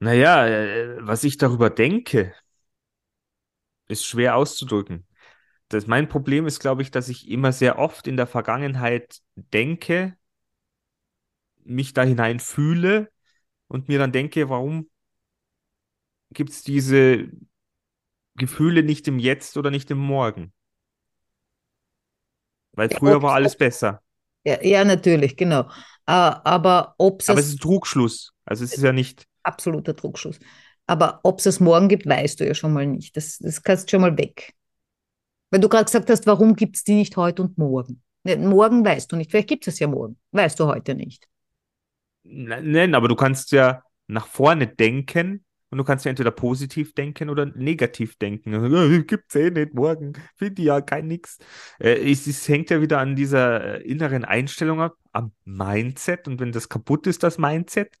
Naja, 0.00 0.46
äh, 0.46 0.96
was 1.00 1.24
ich 1.24 1.36
darüber 1.38 1.70
denke, 1.70 2.34
ist 3.88 4.06
schwer 4.06 4.36
auszudrücken 4.36 5.08
das, 5.68 5.86
mein 5.86 6.08
Problem 6.08 6.46
ist, 6.46 6.60
glaube 6.60 6.82
ich, 6.82 6.90
dass 6.90 7.08
ich 7.08 7.28
immer 7.28 7.52
sehr 7.52 7.78
oft 7.78 8.06
in 8.06 8.16
der 8.16 8.26
Vergangenheit 8.26 9.20
denke, 9.36 10.16
mich 11.64 11.92
da 11.92 12.02
hinein 12.02 12.40
fühle 12.40 13.10
und 13.68 13.88
mir 13.88 13.98
dann 13.98 14.12
denke, 14.12 14.48
warum 14.48 14.88
gibt 16.30 16.50
es 16.50 16.62
diese 16.62 17.28
Gefühle 18.36 18.82
nicht 18.82 19.06
im 19.08 19.18
Jetzt 19.18 19.56
oder 19.56 19.70
nicht 19.70 19.90
im 19.90 19.98
Morgen? 19.98 20.52
Weil 22.72 22.88
früher 22.88 23.14
ja, 23.14 23.22
war 23.22 23.34
alles 23.34 23.56
besser. 23.56 24.02
Ja, 24.44 24.62
ja, 24.62 24.84
natürlich, 24.84 25.36
genau. 25.36 25.62
Uh, 26.08 26.40
aber 26.44 26.94
ob 26.96 27.20
es. 27.20 27.28
Aber 27.28 27.40
es 27.40 27.48
ist 27.48 27.60
Trugschluss. 27.60 28.32
Also 28.46 28.64
es 28.64 28.72
ist 28.72 28.82
ja 28.82 28.92
nicht. 28.92 29.27
Absoluter 29.48 29.96
Trugschluss. 29.96 30.38
Aber 30.86 31.20
ob 31.22 31.40
es 31.40 31.46
es 31.46 31.60
morgen 31.60 31.88
gibt, 31.88 32.06
weißt 32.06 32.40
du 32.40 32.46
ja 32.46 32.54
schon 32.54 32.72
mal 32.72 32.86
nicht. 32.86 33.16
Das, 33.16 33.38
das 33.38 33.62
kannst 33.62 33.88
du 33.88 33.90
schon 33.90 34.00
mal 34.02 34.16
weg. 34.16 34.54
Weil 35.50 35.60
du 35.60 35.68
gerade 35.68 35.84
gesagt 35.84 36.10
hast, 36.10 36.26
warum 36.26 36.54
gibt 36.54 36.76
es 36.76 36.84
die 36.84 36.94
nicht 36.94 37.16
heute 37.16 37.42
und 37.42 37.58
morgen? 37.58 38.02
Morgen 38.24 38.84
weißt 38.84 39.10
du 39.10 39.16
nicht. 39.16 39.30
Vielleicht 39.30 39.48
gibt 39.48 39.66
es 39.66 39.78
ja 39.78 39.86
morgen. 39.86 40.18
Weißt 40.32 40.60
du 40.60 40.66
heute 40.66 40.94
nicht. 40.94 41.26
Nein, 42.24 42.94
aber 42.94 43.08
du 43.08 43.16
kannst 43.16 43.52
ja 43.52 43.82
nach 44.06 44.26
vorne 44.26 44.66
denken 44.66 45.44
und 45.70 45.78
du 45.78 45.84
kannst 45.84 46.04
ja 46.04 46.10
entweder 46.10 46.30
positiv 46.30 46.94
denken 46.94 47.28
oder 47.28 47.46
negativ 47.46 48.16
denken. 48.16 49.06
Gibt 49.06 49.24
es 49.28 49.34
eh 49.34 49.50
nicht 49.50 49.74
morgen. 49.74 50.14
Finde 50.36 50.62
ja 50.62 50.80
kein 50.80 51.06
nix. 51.06 51.38
Äh, 51.78 52.10
es, 52.10 52.26
es, 52.26 52.48
hängt 52.48 52.70
ja 52.70 52.80
wieder 52.80 52.98
an 52.98 53.16
dieser 53.16 53.76
äh, 53.76 53.82
inneren 53.82 54.24
Einstellung 54.24 54.80
ab, 54.80 54.94
am 55.12 55.32
Mindset. 55.44 56.26
Und 56.26 56.40
wenn 56.40 56.52
das 56.52 56.68
kaputt 56.68 57.06
ist, 57.06 57.22
das 57.22 57.38
Mindset, 57.38 57.96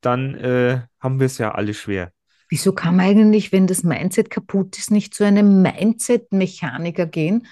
dann 0.00 0.34
äh, 0.36 0.82
haben 1.00 1.18
wir 1.18 1.26
es 1.26 1.38
ja 1.38 1.52
alle 1.52 1.74
schwer. 1.74 2.12
Wieso 2.48 2.72
kann 2.72 2.96
man 2.96 3.06
eigentlich, 3.06 3.52
wenn 3.52 3.66
das 3.66 3.82
Mindset 3.82 4.30
kaputt 4.30 4.78
ist, 4.78 4.90
nicht 4.90 5.12
zu 5.12 5.24
einem 5.24 5.60
Mindset-Mechaniker 5.60 7.06
gehen 7.06 7.46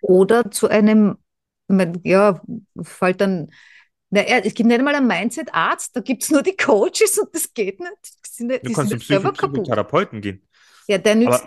oder 0.00 0.50
zu 0.50 0.68
einem, 0.68 1.16
ja, 2.02 2.42
fällt 2.82 3.20
dann, 3.20 3.50
na, 4.10 4.22
es 4.22 4.54
gibt 4.54 4.66
nicht 4.66 4.78
einmal 4.78 4.96
einen 4.96 5.06
Mindset-Arzt, 5.06 5.94
da 5.94 6.00
gibt 6.00 6.24
es 6.24 6.30
nur 6.30 6.42
die 6.42 6.56
Coaches 6.56 7.16
und 7.18 7.34
das 7.34 7.52
geht 7.54 7.78
nicht. 7.78 7.92
Die 8.26 8.30
sind, 8.30 8.50
du 8.50 8.72
kannst 8.72 8.90
zum 8.90 8.98
Psycho 8.98 9.32
Psychotherapeuten 9.32 10.20
gehen. 10.20 10.46
Ja, 10.88 10.98
der 10.98 11.14
nützt 11.14 11.44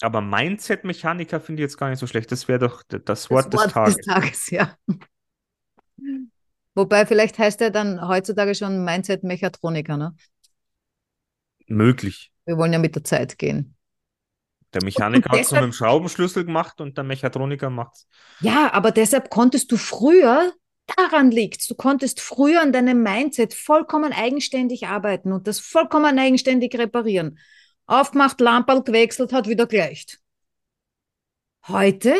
Aber, 0.00 0.18
aber 0.18 0.20
Mindset-Mechaniker 0.20 1.40
finde 1.40 1.62
ich 1.62 1.64
jetzt 1.64 1.76
gar 1.76 1.90
nicht 1.90 1.98
so 1.98 2.06
schlecht. 2.06 2.30
Das 2.30 2.46
wäre 2.46 2.60
doch 2.60 2.84
das 2.84 3.02
das 3.04 3.30
Wort 3.30 3.52
des 3.52 3.66
Tages. 3.66 3.96
des 3.96 4.06
Tages, 4.06 4.50
ja. 4.50 4.76
Wobei, 6.76 7.04
vielleicht 7.06 7.36
heißt 7.38 7.60
er 7.60 7.70
dann 7.70 8.06
heutzutage 8.06 8.54
schon 8.54 8.84
Mindset-Mechatroniker, 8.84 9.96
ne? 9.96 10.14
Möglich. 11.66 12.30
Wir 12.44 12.56
wollen 12.56 12.72
ja 12.72 12.78
mit 12.78 12.94
der 12.94 13.02
Zeit 13.02 13.36
gehen. 13.36 13.74
Der 14.72 14.84
Mechaniker 14.84 15.30
hat 15.32 15.40
es 15.40 15.50
mit 15.50 15.62
dem 15.62 15.72
Schraubenschlüssel 15.72 16.44
gemacht 16.44 16.80
und 16.80 16.96
der 16.96 17.02
Mechatroniker 17.02 17.70
macht's. 17.70 18.06
Ja, 18.40 18.72
aber 18.72 18.92
deshalb 18.92 19.30
konntest 19.30 19.72
du 19.72 19.76
früher, 19.76 20.52
daran 20.96 21.30
liegt's, 21.30 21.66
du 21.66 21.74
konntest 21.74 22.20
früher 22.20 22.60
an 22.62 22.72
deinem 22.72 23.02
Mindset 23.02 23.54
vollkommen 23.54 24.12
eigenständig 24.12 24.86
arbeiten 24.86 25.32
und 25.32 25.46
das 25.46 25.60
vollkommen 25.60 26.18
eigenständig 26.18 26.76
reparieren. 26.78 27.38
Aufgemacht, 27.86 28.40
Lamperl 28.40 28.82
gewechselt, 28.82 29.32
hat 29.32 29.48
wieder 29.48 29.66
gleicht. 29.66 30.20
Heute 31.66 32.14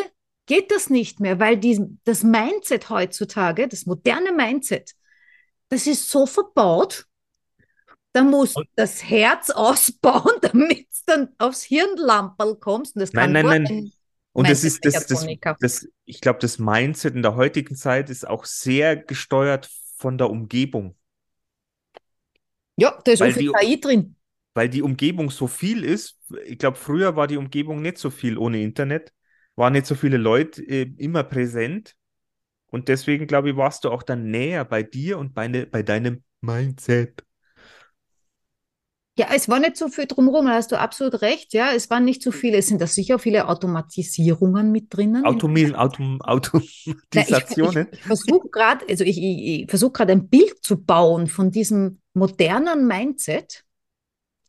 geht 0.45 0.71
das 0.71 0.89
nicht 0.89 1.19
mehr, 1.19 1.39
weil 1.39 1.57
die, 1.57 1.79
das 2.03 2.23
Mindset 2.23 2.89
heutzutage, 2.89 3.67
das 3.67 3.85
moderne 3.85 4.31
Mindset, 4.31 4.93
das 5.69 5.85
ist 5.87 6.09
so 6.09 6.25
verbaut, 6.25 7.05
da 8.13 8.23
musst 8.23 8.55
Und- 8.57 8.67
das 8.75 9.03
Herz 9.03 9.49
ausbauen, 9.51 10.33
damit 10.41 10.87
dann 11.05 11.29
aufs 11.37 11.63
Hirnlamperl 11.63 12.55
kommst. 12.55 12.95
Und 12.95 13.01
das 13.01 13.13
Nein, 13.13 13.33
kann 13.33 13.45
nein, 13.45 13.63
nein. 13.63 13.91
Und 14.33 14.47
das 14.49 14.63
ist 14.63 14.85
das, 14.85 15.07
das, 15.07 15.25
das, 15.59 15.87
ich 16.05 16.21
glaube, 16.21 16.39
das 16.39 16.59
Mindset 16.59 17.15
in 17.15 17.21
der 17.23 17.35
heutigen 17.35 17.75
Zeit 17.75 18.09
ist 18.09 18.27
auch 18.27 18.45
sehr 18.45 18.95
gesteuert 18.95 19.69
von 19.97 20.17
der 20.17 20.29
Umgebung, 20.29 20.95
Ja, 22.77 22.97
da 23.03 23.11
ist 23.11 23.19
Weil 23.21 23.31
auch 23.31 23.37
viel 23.37 23.51
die- 23.51 23.57
KI 23.59 23.79
drin. 23.81 24.15
weil 24.53 24.69
die 24.69 24.81
Umgebung 24.81 25.29
so 25.29 25.47
viel 25.47 25.83
ist. 25.83 26.19
Ich 26.45 26.57
glaube, 26.57 26.77
früher 26.77 27.15
war 27.15 27.27
die 27.27 27.37
Umgebung 27.37 27.81
nicht 27.81 27.97
so 27.97 28.09
viel 28.09 28.37
ohne 28.37 28.61
Internet, 28.61 29.13
waren 29.55 29.73
nicht 29.73 29.85
so 29.85 29.95
viele 29.95 30.17
Leute 30.17 30.61
äh, 30.63 30.91
immer 30.97 31.23
präsent. 31.23 31.95
Und 32.67 32.87
deswegen, 32.87 33.27
glaube 33.27 33.51
ich, 33.51 33.57
warst 33.57 33.83
du 33.85 33.91
auch 33.91 34.03
dann 34.03 34.31
näher 34.31 34.65
bei 34.65 34.83
dir 34.83 35.17
und 35.19 35.33
bei, 35.33 35.47
ne, 35.47 35.65
bei 35.67 35.83
deinem 35.83 36.23
Mindset. 36.41 37.23
Ja, 39.19 39.27
es 39.35 39.49
war 39.49 39.59
nicht 39.59 39.75
so 39.75 39.89
viel 39.89 40.05
drumherum, 40.05 40.45
da 40.45 40.53
hast 40.53 40.71
du 40.71 40.79
absolut 40.79 41.21
recht. 41.21 41.51
Ja, 41.53 41.73
es 41.73 41.89
waren 41.89 42.05
nicht 42.05 42.23
so 42.23 42.31
viele. 42.31 42.55
Es 42.57 42.67
sind 42.67 42.79
da 42.79 42.87
sicher 42.87 43.19
viele 43.19 43.49
Automatisierungen 43.49 44.71
mit 44.71 44.85
drinnen. 44.95 45.25
Automi 45.25 45.75
Autom 45.75 46.19
Na, 46.23 46.25
ich, 46.25 47.27
Automatisationen. 47.27 47.89
ich, 47.91 47.99
ich 47.99 48.05
versuche 48.05 48.47
gerade, 48.47 48.85
also 48.89 49.03
ich, 49.03 49.17
ich, 49.17 49.63
ich 49.63 49.69
versuche 49.69 49.91
gerade 49.91 50.13
ein 50.13 50.29
Bild 50.29 50.63
zu 50.63 50.81
bauen 50.81 51.27
von 51.27 51.51
diesem 51.51 51.99
modernen 52.13 52.87
Mindset 52.87 53.65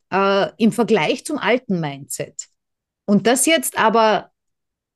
äh, 0.09 0.47
im 0.57 0.71
Vergleich 0.71 1.25
zum 1.25 1.37
alten 1.37 1.81
Mindset. 1.81 2.47
Und 3.03 3.27
das 3.27 3.45
jetzt 3.45 3.77
aber 3.77 4.31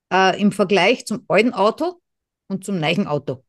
äh, 0.09 0.39
im 0.41 0.53
Vergleich 0.53 1.05
zum 1.05 1.26
alten 1.28 1.53
Auto 1.53 1.99
und 2.47 2.63
zum 2.63 2.80
neuen 2.80 3.07
Auto. 3.07 3.43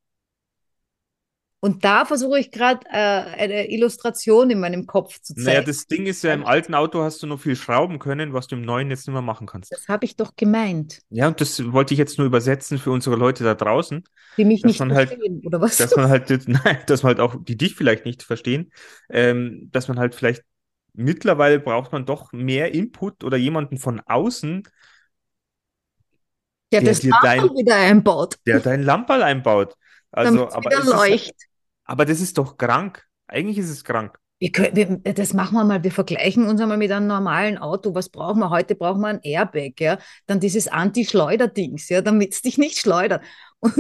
Und 1.61 1.85
da 1.85 2.05
versuche 2.05 2.39
ich 2.39 2.51
gerade 2.51 2.87
äh, 2.91 2.97
eine 2.97 3.71
Illustration 3.71 4.51
in 4.51 4.61
meinem 4.61 4.87
Kopf 4.87 5.21
zu 5.21 5.35
zeigen. 5.35 5.47
Naja, 5.47 5.63
das 5.63 5.87
Ding 5.87 6.07
ist 6.07 6.23
ja, 6.23 6.33
im 6.35 6.45
alten 6.45 6.75
Auto 6.75 7.03
hast 7.03 7.23
du 7.23 7.27
noch 7.27 7.41
viel 7.41 7.57
schrauben 7.57 7.99
können, 7.99 8.33
was 8.35 8.47
du 8.47 8.57
im 8.57 8.63
neuen 8.63 8.91
jetzt 8.91 9.07
nicht 9.07 9.13
mehr 9.15 9.23
machen 9.23 9.47
kannst. 9.47 9.73
Das 9.73 9.89
habe 9.89 10.05
ich 10.05 10.17
doch 10.17 10.37
gemeint, 10.37 11.01
Ja, 11.09 11.29
und 11.29 11.41
das 11.41 11.73
wollte 11.73 11.95
ich 11.95 11.99
jetzt 11.99 12.19
nur 12.19 12.27
übersetzen 12.27 12.79
für 12.79 12.91
unsere 12.91 13.17
Leute 13.17 13.43
da 13.43 13.55
draußen, 13.55 14.05
die 14.37 14.45
mich 14.45 14.65
nicht 14.65 14.81
halt- 14.81 15.09
verstehen, 15.09 15.43
oder 15.45 15.61
was? 15.61 15.79
dass 15.79 15.97
man 15.97 16.09
halt, 16.09 16.29
nein, 16.47 16.79
dass 16.87 17.03
man 17.03 17.17
halt 17.17 17.21
auch, 17.21 17.37
die 17.43 17.57
dich 17.57 17.75
vielleicht 17.75 18.05
nicht 18.05 18.23
verstehen, 18.23 18.71
ähm, 19.09 19.69
dass 19.73 19.89
man 19.89 19.99
halt 19.99 20.15
vielleicht 20.15 20.45
mittlerweile 20.93 21.59
braucht 21.59 21.91
man 21.91 22.07
doch 22.07 22.33
mehr 22.33 22.75
Input 22.75 23.25
oder 23.25 23.37
jemanden 23.39 23.79
von 23.79 24.01
außen, 24.01 24.63
der 26.73 26.81
der 26.81 26.91
das 26.91 27.01
dir 27.01 27.15
dein- 27.23 27.43
wieder 27.55 27.77
einbaut, 27.77 28.37
der 28.47 28.61
dein 28.61 28.83
Lamperl 28.83 29.23
einbaut. 29.23 29.75
Also, 30.17 30.49
aber 30.51 31.09
ist, 31.09 31.49
aber 31.85 32.05
das 32.07 32.21
ist 32.21 32.39
doch 32.39 32.57
krank. 32.57 33.05
Eigentlich 33.29 33.59
ist 33.59 33.71
es 33.71 33.85
krank. 33.85 34.19
Wir 34.39 34.53
können, 34.53 34.77
wir, 34.77 35.15
das 35.15 35.33
machen 35.33 35.55
wir 35.55 35.65
mal, 35.65 35.83
wir 35.83 35.93
vergleichen 35.93 36.47
uns 36.47 36.61
einmal 36.61 36.77
mit 36.77 36.91
einem 36.91 37.07
normalen 37.07 37.59
Auto. 37.59 37.95
Was 37.95 38.09
brauchen 38.09 38.41
wir 38.41 38.51
heute? 38.51 38.75
Brauchen 38.75 39.01
wir 39.01 39.09
ein 39.09 39.21
Airbag, 39.23 39.75
ja? 39.79 39.99
Dann 40.27 40.41
dieses 40.41 40.69
Anti-Schleuder-Dings, 40.69 41.89
ja, 41.89 42.03
damit 42.03 42.35
es 42.35 42.43
dich 42.43 42.59
nicht 42.59 42.79
schleudert. 42.79 43.23
Und 43.61 43.75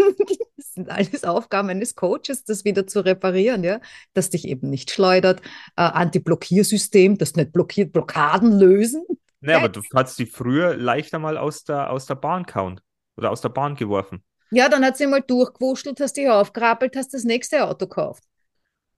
das 0.57 0.72
sind 0.74 0.91
alles 0.91 1.24
Aufgaben 1.24 1.68
eines 1.68 1.95
Coaches, 1.95 2.45
das 2.45 2.64
wieder 2.64 2.87
zu 2.87 3.05
reparieren, 3.05 3.64
ja, 3.64 3.80
dass 4.14 4.30
dich 4.30 4.49
eben 4.49 4.70
nicht 4.70 4.91
schleudert. 4.91 5.41
Äh, 5.76 5.82
Anti-Blockiersystem, 5.82 7.18
das 7.18 7.34
nicht 7.34 7.53
blockiert, 7.53 7.93
Blockaden 7.93 8.59
lösen. 8.59 9.05
Ne, 9.41 9.57
aber 9.57 9.68
du 9.68 9.82
hast 9.95 10.18
die 10.18 10.26
früher 10.26 10.74
leichter 10.74 11.18
mal 11.18 11.37
aus 11.37 11.64
der, 11.64 11.91
aus 11.91 12.07
der 12.07 12.14
Bahn 12.14 12.47
kauen 12.47 12.80
oder 13.16 13.30
aus 13.30 13.43
der 13.43 13.51
Bahn 13.51 13.74
geworfen. 13.74 14.22
Ja, 14.51 14.68
dann 14.68 14.84
hat 14.84 14.97
sie 14.97 15.07
mal 15.07 15.22
durchgewurschtelt, 15.22 16.01
hast 16.01 16.16
dich 16.16 16.28
aufgerappelt, 16.28 16.97
hast 16.97 17.14
das 17.14 17.24
nächste 17.24 17.64
Auto 17.64 17.86
gekauft. 17.86 18.24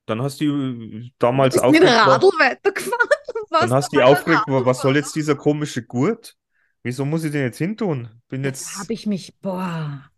Dann 0.07 0.23
hast 0.23 0.41
du 0.41 0.45
äh, 0.47 1.11
damals 1.19 1.55
Bist 1.55 1.65
mit 1.65 1.83
aufgeregt, 1.83 2.07
Radl 2.07 2.27
weitergefahren. 2.39 3.09
dann 3.51 3.73
hast 3.73 3.93
du 3.93 4.01
aufgeregt, 4.01 4.43
Radl 4.49 4.67
was 4.67 4.81
soll 4.81 4.97
jetzt 4.97 5.15
dieser 5.15 5.37
komische 5.37 5.83
Gurt? 5.83 6.37
Wieso 6.83 7.05
muss 7.05 7.25
ich 7.25 7.33
den 7.33 7.43
jetzt 7.43 7.59
hintun? 7.59 8.09
Bin 8.29 8.45
Jetzt 8.45 8.77
habe 8.79 8.93
ich 8.93 9.07
mich, 9.07 9.37
boah. 9.41 10.11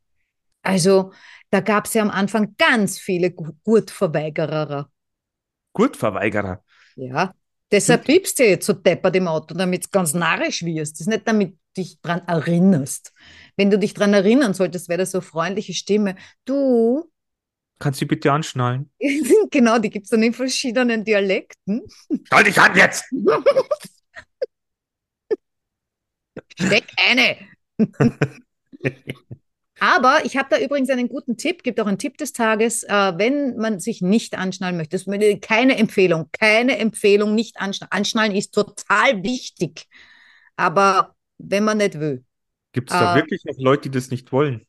Also, 0.62 1.12
da 1.50 1.60
gab 1.60 1.86
es 1.86 1.94
ja 1.94 2.02
am 2.02 2.10
Anfang 2.10 2.54
ganz 2.58 2.98
viele 2.98 3.30
Gu- 3.30 3.52
Gurtverweigerer. 3.64 4.90
Gurtverweigerer. 5.72 6.62
Ja. 6.96 7.34
Deshalb 7.72 8.04
piepst 8.04 8.38
du 8.38 8.44
jetzt 8.44 8.66
so 8.66 8.72
deppert 8.72 9.14
im 9.16 9.28
Auto, 9.28 9.54
damit 9.54 9.84
es 9.84 9.90
ganz 9.90 10.12
narrisch 10.14 10.64
wirst. 10.64 10.94
Das 10.94 11.02
ist 11.02 11.06
nicht, 11.06 11.26
damit 11.26 11.52
du 11.52 11.82
dich 11.82 12.00
dran 12.00 12.22
erinnerst. 12.26 13.12
Wenn 13.56 13.70
du 13.70 13.78
dich 13.78 13.94
dran 13.94 14.12
erinnern 14.12 14.54
solltest, 14.54 14.88
wäre 14.88 14.98
das 14.98 15.12
so 15.12 15.18
eine 15.18 15.22
freundliche 15.26 15.74
Stimme. 15.74 16.16
Du, 16.44 17.10
Kannst 17.80 18.00
du 18.02 18.06
bitte 18.06 18.30
anschnallen? 18.30 18.90
genau, 19.50 19.78
die 19.78 19.88
gibt 19.88 20.04
es 20.04 20.10
dann 20.10 20.22
in 20.22 20.34
verschiedenen 20.34 21.02
Dialekten. 21.02 21.82
Schnall 22.24 22.44
dich 22.44 22.60
an 22.60 22.76
jetzt! 22.76 23.04
Steck 26.58 26.84
eine. 26.98 27.36
Aber 29.82 30.24
ich 30.24 30.36
habe 30.36 30.48
da 30.50 30.58
übrigens 30.58 30.90
einen 30.90 31.08
guten 31.08 31.36
Tipp, 31.38 31.62
gibt 31.62 31.80
auch 31.80 31.86
einen 31.86 31.98
Tipp 31.98 32.18
des 32.18 32.32
Tages, 32.34 32.82
äh, 32.84 33.12
wenn 33.16 33.56
man 33.56 33.80
sich 33.80 34.02
nicht 34.02 34.36
anschnallen 34.36 34.76
möchte. 34.76 34.90
Das 34.92 35.02
ist 35.02 35.06
meine- 35.08 35.40
keine 35.40 35.76
Empfehlung, 35.78 36.28
keine 36.32 36.76
Empfehlung, 36.78 37.34
nicht 37.34 37.58
anschnallen. 37.58 37.90
Anschnallen 37.92 38.34
ist 38.34 38.52
total 38.52 39.22
wichtig. 39.24 39.86
Aber 40.56 41.16
wenn 41.38 41.64
man 41.64 41.78
nicht 41.78 41.98
will. 41.98 42.24
Gibt 42.72 42.90
es 42.90 42.96
da 42.98 43.12
Ah. 43.12 43.16
wirklich 43.16 43.42
noch 43.44 43.56
Leute, 43.58 43.88
die 43.88 43.96
das 43.98 44.10
nicht 44.10 44.30
wollen? 44.32 44.66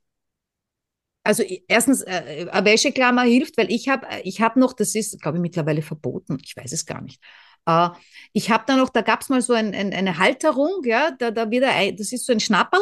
Also 1.24 1.43
erstens, 1.68 2.01
äh, 2.01 2.47
eine 2.49 2.66
Wäscheklammer 2.66 3.24
hilft, 3.24 3.57
weil 3.57 3.72
ich 3.72 3.89
habe 3.89 4.07
ich 4.24 4.41
hab 4.41 4.55
noch, 4.55 4.74
das 4.74 4.95
ist, 4.95 5.22
glaube 5.22 5.38
ich, 5.38 5.41
mittlerweile 5.41 5.82
verboten, 5.84 6.39
ich 6.43 6.55
weiß 6.57 6.72
es 6.72 6.86
gar 6.86 7.01
nicht. 7.01 7.22
Äh, 7.68 7.89
ich 8.34 8.49
habe 8.49 8.64
da 8.66 8.76
noch, 8.76 8.89
da 8.89 9.01
gab 9.01 9.22
es 9.22 9.30
mal 9.30 9.41
so 9.41 9.53
ein, 9.53 9.76
ein, 9.76 9.93
eine 9.93 10.18
Halterung, 10.18 10.82
ja, 10.84 11.12
da, 11.12 11.30
da 11.30 11.51
wird 11.51 11.64
ein- 11.66 11.95
das 11.95 12.12
ist 12.12 12.26
so 12.26 12.34
ein 12.34 12.39
Schnapperl, 12.39 12.82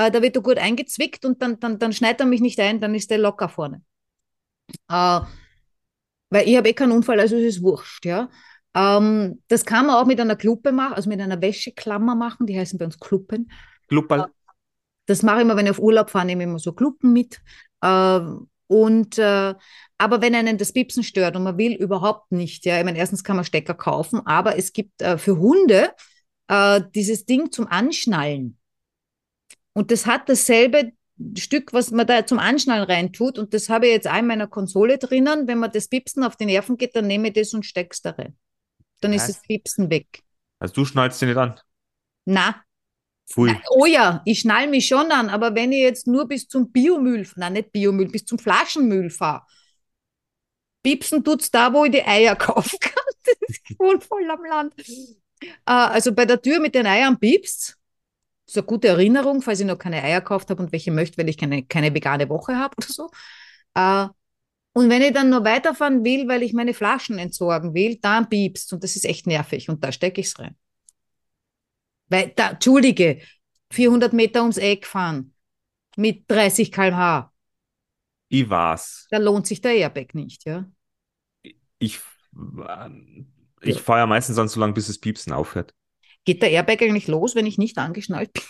äh, 0.00 0.10
da 0.10 0.22
wird 0.22 0.36
er 0.36 0.42
gut 0.42 0.58
eingezwickt 0.58 1.24
und 1.24 1.42
dann, 1.42 1.60
dann, 1.60 1.78
dann 1.78 1.92
schneidet 1.92 2.20
er 2.20 2.26
mich 2.26 2.40
nicht 2.40 2.58
ein, 2.60 2.80
dann 2.80 2.94
ist 2.94 3.10
der 3.10 3.18
locker 3.18 3.48
vorne. 3.48 3.82
Äh, 4.88 5.20
weil 6.30 6.48
ich 6.48 6.56
habe 6.56 6.68
eh 6.68 6.72
keinen 6.72 6.92
Unfall, 6.92 7.20
also 7.20 7.36
es 7.36 7.56
ist 7.56 7.62
wurscht, 7.62 8.06
ja. 8.06 8.30
Ähm, 8.74 9.42
das 9.48 9.64
kann 9.64 9.86
man 9.86 9.96
auch 9.96 10.06
mit 10.06 10.20
einer 10.20 10.36
Kluppe 10.36 10.72
machen, 10.72 10.94
also 10.94 11.08
mit 11.08 11.20
einer 11.20 11.40
Wäscheklammer 11.42 12.14
machen, 12.14 12.46
die 12.46 12.58
heißen 12.58 12.78
bei 12.78 12.84
uns 12.84 12.98
Kluppen. 12.98 13.50
Glupperl. 13.88 14.26
Das 15.06 15.22
mache 15.22 15.38
ich 15.38 15.42
immer, 15.42 15.56
wenn 15.56 15.66
ich 15.66 15.72
auf 15.72 15.80
Urlaub 15.80 16.08
fahre, 16.08 16.26
nehme 16.26 16.44
ich 16.44 16.48
immer 16.48 16.58
so 16.60 16.72
Kluppen 16.72 17.12
mit. 17.12 17.40
Ähm, 17.82 18.48
und 18.68 19.18
äh, 19.18 19.54
aber 19.98 20.22
wenn 20.22 20.36
einen 20.36 20.56
das 20.56 20.72
Pipsen 20.72 21.02
stört 21.02 21.34
und 21.34 21.42
man 21.42 21.58
will 21.58 21.74
überhaupt 21.74 22.30
nicht, 22.30 22.64
ja, 22.64 22.78
ich 22.78 22.84
meine, 22.84 22.98
erstens 22.98 23.24
kann 23.24 23.34
man 23.34 23.44
Stecker 23.44 23.74
kaufen, 23.74 24.24
aber 24.24 24.56
es 24.56 24.72
gibt 24.72 25.02
äh, 25.02 25.18
für 25.18 25.36
Hunde 25.38 25.90
äh, 26.46 26.80
dieses 26.94 27.26
Ding 27.26 27.50
zum 27.50 27.66
Anschnallen. 27.66 28.59
Und 29.72 29.90
das 29.90 30.06
hat 30.06 30.28
dasselbe 30.28 30.92
Stück, 31.36 31.72
was 31.72 31.90
man 31.90 32.06
da 32.06 32.26
zum 32.26 32.38
Anschnallen 32.38 32.84
reintut. 32.84 33.38
Und 33.38 33.54
das 33.54 33.68
habe 33.68 33.86
ich 33.86 33.92
jetzt 33.92 34.08
auch 34.08 34.18
in 34.18 34.26
meiner 34.26 34.46
Konsole 34.46 34.98
drinnen. 34.98 35.46
Wenn 35.46 35.58
man 35.58 35.70
das 35.70 35.88
Pipsen 35.88 36.24
auf 36.24 36.36
die 36.36 36.46
Nerven 36.46 36.76
geht, 36.76 36.96
dann 36.96 37.06
nehme 37.06 37.28
ich 37.28 37.34
das 37.34 37.54
und 37.54 37.64
steck's 37.64 38.02
da 38.02 38.10
rein. 38.10 38.36
Dann 39.00 39.12
ist 39.12 39.28
Was? 39.28 39.36
das 39.36 39.42
Pipsen 39.42 39.90
weg. 39.90 40.22
Also 40.58 40.74
du 40.74 40.84
schnallst 40.84 41.20
dich 41.20 41.28
nicht 41.28 41.38
an. 41.38 41.58
Na, 42.26 42.62
Pfui. 43.30 43.56
Oh 43.70 43.86
ja, 43.86 44.22
ich 44.24 44.40
schnall 44.40 44.66
mich 44.66 44.88
schon 44.88 45.10
an, 45.12 45.28
aber 45.28 45.54
wenn 45.54 45.70
ich 45.70 45.80
jetzt 45.80 46.06
nur 46.06 46.26
bis 46.26 46.48
zum 46.48 46.72
Biomüll, 46.72 47.26
nein, 47.36 47.52
nicht 47.52 47.70
Biomüll, 47.70 48.08
bis 48.08 48.24
zum 48.24 48.38
Flaschenmüll 48.38 49.08
fahre, 49.08 49.46
piepsen 50.82 51.22
tut's 51.22 51.50
da, 51.50 51.72
wo 51.72 51.84
ich 51.84 51.92
die 51.92 52.04
Eier 52.04 52.34
kaufen 52.36 52.78
kann. 52.80 52.92
Das 53.24 53.34
ist 53.48 53.78
wohl 53.78 54.00
voll 54.00 54.28
am 54.28 54.44
Land. 54.44 54.74
Äh, 55.40 55.46
also 55.64 56.12
bei 56.12 56.26
der 56.26 56.42
Tür 56.42 56.58
mit 56.58 56.74
den 56.74 56.86
Eiern 56.86 57.18
piepst. 57.18 57.78
Ist 58.50 58.58
eine 58.58 58.66
gute 58.66 58.88
Erinnerung, 58.88 59.42
falls 59.42 59.60
ich 59.60 59.66
noch 59.66 59.78
keine 59.78 60.02
Eier 60.02 60.20
gekauft 60.20 60.50
habe 60.50 60.62
und 60.62 60.72
welche 60.72 60.90
möchte, 60.90 61.18
weil 61.18 61.28
ich 61.28 61.38
keine, 61.38 61.64
keine 61.64 61.94
vegane 61.94 62.28
Woche 62.28 62.56
habe 62.56 62.74
oder 62.78 62.88
so. 62.88 63.10
Äh, 63.74 64.08
und 64.74 64.90
wenn 64.90 65.02
ich 65.02 65.12
dann 65.12 65.30
noch 65.30 65.44
weiterfahren 65.44 66.04
will, 66.04 66.28
weil 66.28 66.42
ich 66.42 66.52
meine 66.52 66.74
Flaschen 66.74 67.18
entsorgen 67.18 67.74
will, 67.74 67.98
dann 68.02 68.28
piepst 68.28 68.72
und 68.72 68.84
das 68.84 68.96
ist 68.96 69.04
echt 69.04 69.26
nervig 69.26 69.68
und 69.68 69.84
da 69.84 69.92
stecke 69.92 70.20
ich 70.20 70.28
es 70.28 70.38
rein. 70.38 70.56
Weil, 72.08 72.32
da, 72.36 72.50
Entschuldige, 72.50 73.20
400 73.70 74.12
Meter 74.12 74.40
ums 74.42 74.58
Eck 74.58 74.86
fahren 74.86 75.34
mit 75.96 76.24
30 76.30 76.72
km/h, 76.72 77.32
Ich 78.28 78.48
war's. 78.48 79.08
da 79.10 79.18
lohnt 79.18 79.46
sich 79.46 79.60
der 79.60 79.74
Airbag 79.74 80.14
nicht, 80.14 80.44
ja? 80.46 80.66
Ich, 81.78 82.00
ich 83.62 83.80
fahre 83.80 84.00
ja 84.00 84.06
meistens 84.06 84.36
dann 84.36 84.48
so 84.48 84.60
lange, 84.60 84.72
bis 84.72 84.86
das 84.86 84.98
Piepsen 84.98 85.32
aufhört. 85.32 85.74
Geht 86.24 86.42
der 86.42 86.50
Airbag 86.50 86.82
eigentlich 86.82 87.08
los, 87.08 87.34
wenn 87.34 87.46
ich 87.46 87.58
nicht 87.58 87.78
angeschnallt 87.78 88.32
bin? 88.32 88.42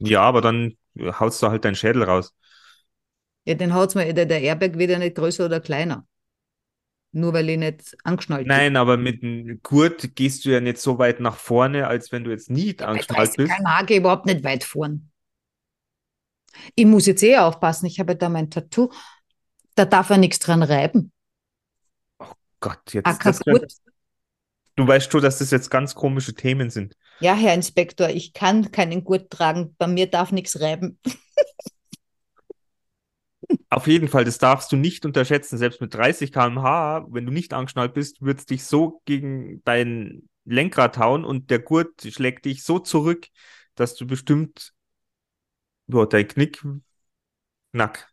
Ja, 0.00 0.22
aber 0.22 0.40
dann 0.40 0.76
haust 0.98 1.42
du 1.42 1.48
halt 1.48 1.64
deinen 1.64 1.74
Schädel 1.74 2.04
raus. 2.04 2.34
Ja, 3.44 3.54
den 3.54 3.74
haut's 3.74 3.94
mir, 3.94 4.12
der, 4.12 4.26
der 4.26 4.40
Airbag 4.40 4.78
wird 4.78 4.90
ja 4.90 4.98
nicht 4.98 5.16
größer 5.16 5.46
oder 5.46 5.60
kleiner. 5.60 6.06
Nur 7.12 7.32
weil 7.32 7.48
ich 7.48 7.58
nicht 7.58 7.96
angeschnallt 8.04 8.46
bin. 8.46 8.56
Nein, 8.56 8.76
aber 8.76 8.96
mit 8.96 9.22
dem 9.22 9.60
Gurt 9.62 10.14
gehst 10.16 10.44
du 10.44 10.50
ja 10.50 10.60
nicht 10.60 10.78
so 10.78 10.98
weit 10.98 11.20
nach 11.20 11.36
vorne, 11.36 11.86
als 11.86 12.12
wenn 12.12 12.24
du 12.24 12.30
jetzt 12.30 12.50
nicht 12.50 12.78
Bei 12.78 12.86
angeschnallt 12.86 13.36
30 13.36 13.36
bist. 13.36 13.90
ich 13.90 13.96
überhaupt 13.96 14.26
nicht 14.26 14.44
weit 14.44 14.64
fahren. 14.64 15.10
Ich 16.74 16.86
muss 16.86 17.06
jetzt 17.06 17.22
eh 17.22 17.36
aufpassen, 17.38 17.86
ich 17.86 18.00
habe 18.00 18.16
da 18.16 18.28
mein 18.28 18.50
Tattoo, 18.50 18.90
da 19.74 19.84
darf 19.84 20.10
er 20.10 20.18
nichts 20.18 20.38
dran 20.38 20.62
reiben. 20.62 21.12
Gott, 22.60 22.92
jetzt, 22.92 23.06
Acker 23.06 23.30
das, 23.30 23.40
gut. 23.40 23.66
du 24.76 24.86
weißt 24.86 25.10
schon, 25.10 25.22
dass 25.22 25.38
das 25.38 25.50
jetzt 25.50 25.70
ganz 25.70 25.94
komische 25.94 26.34
Themen 26.34 26.70
sind. 26.70 26.96
Ja, 27.20 27.34
Herr 27.34 27.54
Inspektor, 27.54 28.08
ich 28.08 28.32
kann 28.32 28.70
keinen 28.72 29.04
Gurt 29.04 29.30
tragen, 29.30 29.74
bei 29.78 29.86
mir 29.86 30.06
darf 30.06 30.32
nichts 30.32 30.60
reiben. 30.60 30.98
Auf 33.70 33.86
jeden 33.86 34.08
Fall, 34.08 34.24
das 34.24 34.38
darfst 34.38 34.72
du 34.72 34.76
nicht 34.76 35.04
unterschätzen. 35.04 35.58
Selbst 35.58 35.80
mit 35.80 35.94
30 35.94 36.32
km/h, 36.32 37.06
wenn 37.10 37.26
du 37.26 37.32
nicht 37.32 37.52
angeschnallt 37.52 37.94
bist, 37.94 38.22
wird 38.22 38.40
es 38.40 38.46
dich 38.46 38.64
so 38.64 39.02
gegen 39.04 39.62
dein 39.64 40.28
Lenkrad 40.44 40.98
hauen 40.98 41.24
und 41.24 41.50
der 41.50 41.58
Gurt 41.58 42.02
schlägt 42.02 42.44
dich 42.44 42.64
so 42.64 42.78
zurück, 42.78 43.26
dass 43.74 43.94
du 43.94 44.06
bestimmt 44.06 44.72
boah, 45.86 46.08
dein 46.08 46.28
Knick 46.28 46.64
knack. 47.72 48.08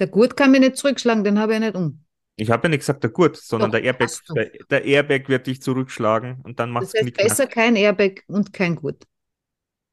Der 0.00 0.08
Gurt 0.08 0.36
kann 0.36 0.50
mich 0.50 0.60
nicht 0.60 0.76
zurückschlagen, 0.76 1.24
den 1.24 1.38
habe 1.38 1.52
ich 1.52 1.60
ja 1.60 1.66
nicht 1.66 1.76
um. 1.76 2.04
Ich 2.40 2.50
habe 2.50 2.68
ja 2.68 2.70
nicht 2.70 2.80
gesagt 2.80 3.02
der 3.02 3.10
Gurt, 3.10 3.36
sondern 3.36 3.72
Doch, 3.72 3.78
der 3.78 3.84
Airbag, 3.84 4.10
der, 4.34 4.50
der 4.70 4.84
Airbag 4.84 5.28
wird 5.28 5.48
dich 5.48 5.60
zurückschlagen 5.60 6.40
und 6.44 6.60
dann 6.60 6.72
Das 6.72 6.82
machst 6.82 6.94
du 6.94 6.98
heißt, 6.98 7.14
Knick 7.14 7.16
besser 7.16 7.46
kein 7.48 7.74
Airbag 7.74 8.22
und 8.28 8.52
kein 8.52 8.76
Gurt. 8.76 9.06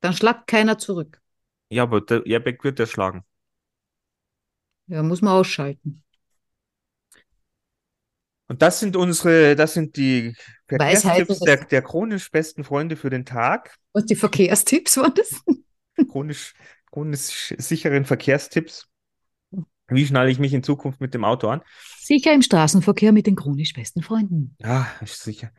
Dann 0.02 0.14
schlagt 0.14 0.46
keiner 0.46 0.78
zurück. 0.78 1.20
Ja, 1.70 1.84
aber 1.84 2.02
der 2.02 2.26
Airbag 2.26 2.64
wird 2.64 2.78
dir 2.78 2.86
schlagen. 2.86 3.24
Ja, 4.88 5.02
muss 5.02 5.24
man 5.24 5.34
ausschalten. 5.34 6.04
Und 8.48 8.62
das 8.62 8.80
sind 8.80 8.96
unsere, 8.96 9.56
das 9.56 9.74
sind 9.74 9.98
die 9.98 10.36
Verkehrstipps 10.68 11.40
der, 11.40 11.66
der 11.66 11.82
chronisch 11.82 12.30
besten 12.30 12.64
Freunde 12.64 12.96
für 12.96 13.10
den 13.10 13.26
Tag. 13.26 13.76
Was 13.94 14.06
die 14.06 14.16
Verkehrstipps 14.16 14.98
waren 14.98 15.16
das? 15.16 15.42
Chronisch, 16.12 16.54
chronisch 16.92 17.56
sicheren 17.58 18.06
Verkehrstipps. 18.06 18.88
Wie 19.88 20.06
schnalle 20.06 20.32
ich 20.32 20.40
mich 20.40 20.54
in 20.54 20.64
Zukunft 20.64 21.00
mit 21.00 21.14
dem 21.14 21.24
Auto 21.24 21.48
an? 21.48 21.62
Sicher 22.00 22.34
im 22.34 22.42
Straßenverkehr 22.42 23.12
mit 23.12 23.28
den 23.28 23.36
chronisch 23.36 23.74
besten 23.74 24.02
Freunden. 24.02 24.56
Ja, 24.60 24.88
ist 25.02 25.24
sicher. 25.24 25.52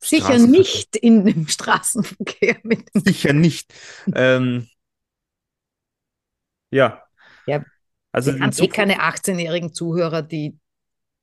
Sicher 0.00 0.38
nicht 0.38 0.96
in 0.96 1.24
dem 1.24 1.48
Straßenverkehr 1.48 2.56
mit 2.62 2.88
dem 2.94 3.02
Sicher 3.02 3.32
nicht. 3.32 3.72
ähm, 4.14 4.68
ja. 6.70 7.02
Ja, 7.46 7.62
Also, 8.12 8.34
Wir 8.34 8.40
haben 8.40 8.52
eh 8.58 8.68
keine 8.68 9.02
18-jährigen 9.02 9.72
Zuhörer, 9.72 10.22
die 10.22 10.58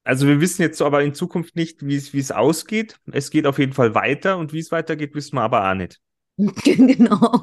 also 0.03 0.27
wir 0.27 0.41
wissen 0.41 0.63
jetzt 0.63 0.81
aber 0.81 1.03
in 1.03 1.13
Zukunft 1.13 1.55
nicht, 1.55 1.85
wie 1.85 1.95
es, 1.95 2.11
wie 2.13 2.19
es 2.19 2.31
ausgeht. 2.31 2.99
Es 3.11 3.29
geht 3.29 3.45
auf 3.45 3.59
jeden 3.59 3.73
Fall 3.73 3.93
weiter 3.93 4.37
und 4.37 4.51
wie 4.51 4.59
es 4.59 4.71
weitergeht, 4.71 5.13
wissen 5.13 5.35
wir 5.35 5.43
aber 5.43 5.69
auch 5.69 5.75
nicht. 5.75 5.99
genau. 6.37 7.39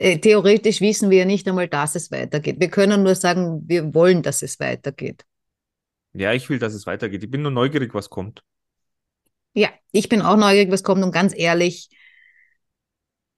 Äh, 0.00 0.18
Theoretisch 0.18 0.80
wissen 0.80 1.10
wir 1.10 1.18
ja 1.18 1.24
nicht 1.26 1.46
einmal, 1.46 1.68
dass 1.68 1.94
es 1.94 2.10
weitergeht. 2.10 2.58
Wir 2.58 2.70
können 2.70 3.02
nur 3.02 3.14
sagen, 3.14 3.62
wir 3.66 3.94
wollen, 3.94 4.22
dass 4.22 4.40
es 4.42 4.58
weitergeht. 4.58 5.24
Ja, 6.14 6.32
ich 6.32 6.48
will, 6.48 6.58
dass 6.58 6.72
es 6.72 6.86
weitergeht. 6.86 7.22
Ich 7.22 7.30
bin 7.30 7.42
nur 7.42 7.50
neugierig, 7.50 7.94
was 7.94 8.08
kommt. 8.08 8.42
Ja, 9.52 9.68
ich 9.92 10.08
bin 10.08 10.22
auch 10.22 10.36
neugierig, 10.36 10.70
was 10.70 10.82
kommt 10.82 11.04
und 11.04 11.12
ganz 11.12 11.36
ehrlich, 11.36 11.90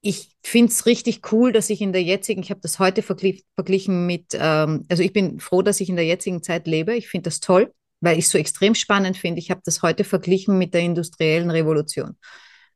ich 0.03 0.37
finde 0.43 0.71
es 0.71 0.87
richtig 0.87 1.33
cool, 1.33 1.53
dass 1.53 1.71
ich 1.71 1.81
in 1.81 1.93
der 1.93 2.03
jetzigen, 2.03 2.43
ich 2.43 2.51
habe 2.51 2.61
das 2.61 2.79
heute 2.79 3.03
verglich, 3.03 3.45
verglichen 3.55 4.07
mit, 4.07 4.27
ähm, 4.35 4.85
also 4.89 5.03
ich 5.03 5.13
bin 5.13 5.41
froh, 5.41 5.63
dass 5.63 5.81
ich 5.81 5.89
in 5.89 5.97
der 5.97 6.05
jetzigen 6.05 6.43
Zeit 6.43 6.67
lebe. 6.67 6.95
Ich 6.95 7.09
finde 7.09 7.25
das 7.25 7.41
toll, 7.41 7.73
weil 8.01 8.19
ich 8.19 8.27
es 8.27 8.31
so 8.31 8.39
extrem 8.39 8.75
spannend 8.75 9.17
finde. 9.17 9.41
Ich 9.41 9.51
habe 9.51 9.63
das 9.65 9.83
heute 9.83 10.05
verglichen 10.05 10.59
mit 10.59 10.75
der 10.75 10.83
industriellen 10.83 11.51
Revolution, 11.51 12.17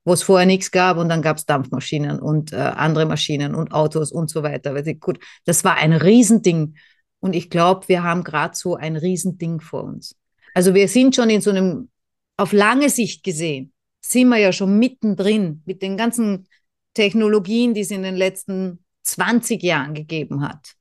wo 0.06 0.14
es 0.14 0.22
vorher 0.22 0.46
nichts 0.46 0.70
gab 0.70 0.96
und 0.98 1.10
dann 1.10 1.20
gab 1.20 1.36
es 1.36 1.46
Dampfmaschinen 1.46 2.20
und 2.20 2.54
äh, 2.54 2.56
andere 2.56 3.06
Maschinen 3.06 3.54
und 3.54 3.72
Autos 3.72 4.12
und 4.12 4.30
so 4.30 4.42
weiter. 4.42 4.74
Weil, 4.74 4.94
gut, 4.94 5.18
das 5.44 5.64
war 5.64 5.76
ein 5.76 5.92
Riesending 5.92 6.76
und 7.20 7.34
ich 7.34 7.50
glaube, 7.50 7.88
wir 7.88 8.04
haben 8.04 8.24
gerade 8.24 8.56
so 8.56 8.76
ein 8.76 8.96
Riesending 8.96 9.60
vor 9.60 9.84
uns. 9.84 10.16
Also 10.54 10.74
wir 10.74 10.88
sind 10.88 11.14
schon 11.16 11.28
in 11.28 11.42
so 11.42 11.50
einem, 11.50 11.90
auf 12.38 12.52
lange 12.52 12.88
Sicht 12.88 13.24
gesehen, 13.24 13.72
sind 14.00 14.28
wir 14.28 14.38
ja 14.38 14.52
schon 14.52 14.78
mittendrin 14.78 15.62
mit 15.66 15.82
den 15.82 15.96
ganzen 15.98 16.46
Technologien, 16.94 17.74
die 17.74 17.80
es 17.82 17.90
in 17.90 18.04
den 18.04 18.16
letzten 18.16 18.84
20 19.02 19.62
Jahren 19.62 19.94
gegeben 19.94 20.42
hat. 20.42 20.74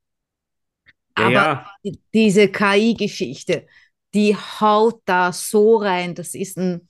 Ja, 1.17 1.25
Aber 1.25 1.31
ja. 1.33 1.71
die- 1.83 1.99
diese 2.13 2.47
KI-Geschichte, 2.49 3.65
die 4.13 4.35
haut 4.35 5.01
da 5.05 5.31
so 5.33 5.77
rein. 5.77 6.15
Das 6.15 6.35
ist 6.35 6.57
ein, 6.57 6.87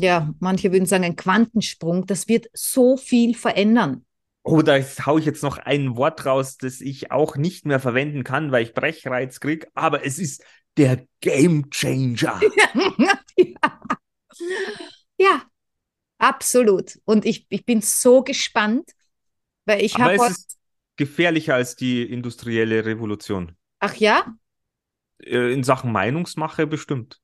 ja, 0.00 0.32
manche 0.40 0.72
würden 0.72 0.86
sagen, 0.86 1.04
ein 1.04 1.16
Quantensprung. 1.16 2.06
Das 2.06 2.28
wird 2.28 2.48
so 2.52 2.96
viel 2.96 3.34
verändern. 3.34 4.04
Oh, 4.42 4.62
da 4.62 4.78
hau 5.04 5.18
ich 5.18 5.26
jetzt 5.26 5.42
noch 5.42 5.58
ein 5.58 5.96
Wort 5.96 6.24
raus, 6.24 6.56
das 6.56 6.80
ich 6.80 7.10
auch 7.10 7.36
nicht 7.36 7.66
mehr 7.66 7.80
verwenden 7.80 8.24
kann, 8.24 8.50
weil 8.50 8.62
ich 8.62 8.72
Brechreiz 8.72 9.40
krieg, 9.40 9.66
aber 9.74 10.06
es 10.06 10.18
ist 10.18 10.42
der 10.78 11.04
Game 11.20 11.68
Changer. 11.70 12.40
ja. 13.36 13.80
ja, 15.18 15.42
absolut. 16.18 16.98
Und 17.04 17.26
ich, 17.26 17.46
ich 17.50 17.66
bin 17.66 17.82
so 17.82 18.22
gespannt, 18.22 18.92
weil 19.66 19.82
ich 19.82 19.98
habe 19.98 20.14
es 20.14 20.30
ist 20.30 20.58
gefährlicher 20.96 21.54
als 21.54 21.76
die 21.76 22.02
industrielle 22.02 22.84
Revolution. 22.84 23.56
ach 23.80 23.94
ja, 23.96 24.34
Äh, 25.22 25.52
In 25.52 25.64
Sachen 25.64 25.92
Meinungsmache 25.92 26.66
bestimmt. 26.66 27.20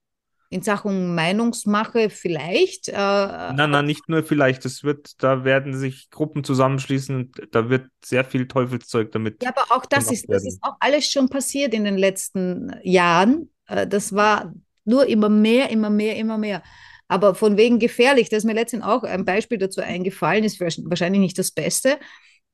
In 0.55 0.63
Sachen 0.63 1.15
Meinungsmache 1.15 2.11
vielleicht. 2.11 2.89
Äh, 2.89 2.93
Na, 2.95 3.67
na, 3.67 3.83
nicht 3.83 4.09
nur 4.09 4.23
vielleicht. 4.23 4.65
Es 4.65 4.85
wird, 4.85 5.23
da 5.23 5.45
werden 5.45 5.77
sich 5.77 6.11
Gruppen 6.11 6.45
zusammenschließen 6.45 7.17
und 7.17 7.49
da 7.53 7.69
wird 7.69 7.87
sehr 8.05 8.25
viel 8.25 8.47
Teufelszeug 8.49 9.13
damit. 9.13 9.43
Ja, 9.43 9.51
aber 9.51 9.65
auch 9.77 9.85
das 9.87 10.11
ist, 10.11 10.25
das 10.29 10.45
werden. 10.45 10.49
ist 10.49 10.59
auch 10.63 10.77
alles 10.81 11.11
schon 11.11 11.29
passiert 11.29 11.75
in 11.75 11.85
den 11.85 11.99
letzten 11.99 12.73
Jahren. 12.83 13.51
Äh, 13.67 13.87
Das 13.87 14.15
war 14.15 14.53
nur 14.85 15.07
immer 15.07 15.29
mehr, 15.29 15.71
immer 15.71 15.91
mehr, 15.91 16.17
immer 16.17 16.39
mehr. 16.39 16.63
Aber 17.09 17.35
von 17.35 17.57
wegen 17.57 17.79
gefährlich, 17.79 18.29
da 18.31 18.37
ist 18.37 18.45
mir 18.45 18.55
letztens 18.55 18.85
auch 18.85 19.03
ein 19.03 19.25
Beispiel 19.25 19.59
dazu 19.59 19.81
eingefallen, 19.81 20.45
ist 20.45 20.61
wahrsch- 20.61 20.83
wahrscheinlich 20.89 21.21
nicht 21.21 21.39
das 21.39 21.51
Beste, 21.51 21.99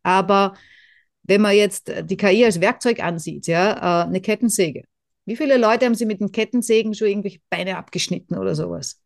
aber 0.03 0.55
wenn 1.25 1.41
man 1.43 1.55
jetzt 1.57 1.93
die 2.05 2.17
KI 2.17 2.45
als 2.45 2.61
Werkzeug 2.61 3.01
ansieht, 3.03 3.47
ja, 3.47 4.03
äh, 4.05 4.07
eine 4.07 4.21
Kettensäge. 4.21 4.85
Wie 5.31 5.37
viele 5.37 5.57
Leute 5.59 5.87
haben 5.87 5.95
sie 5.95 6.07
mit 6.07 6.21
den 6.21 6.33
Kettensägen 6.33 6.93
schon 6.95 7.07
irgendwelche 7.09 7.41
Beine 7.51 7.77
abgeschnitten 7.79 8.37
oder 8.37 8.57
sowas? 8.57 9.01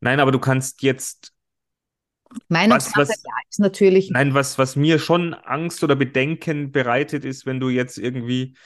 Nein, 0.00 0.20
aber 0.20 0.32
du 0.32 0.38
kannst 0.38 0.82
jetzt 0.82 1.32
Meinungssache 2.48 2.96
was- 2.98 3.22
ja, 3.24 3.32
ist 3.50 3.60
natürlich 3.60 4.10
Nein, 4.10 4.34
was, 4.34 4.58
was 4.58 4.76
mir 4.76 4.98
schon 4.98 5.34
Angst 5.34 5.82
oder 5.82 5.96
Bedenken 5.96 6.72
bereitet, 6.72 7.24
ist, 7.24 7.46
wenn 7.46 7.58
du 7.60 7.70
jetzt 7.70 7.98
irgendwie 7.98 8.56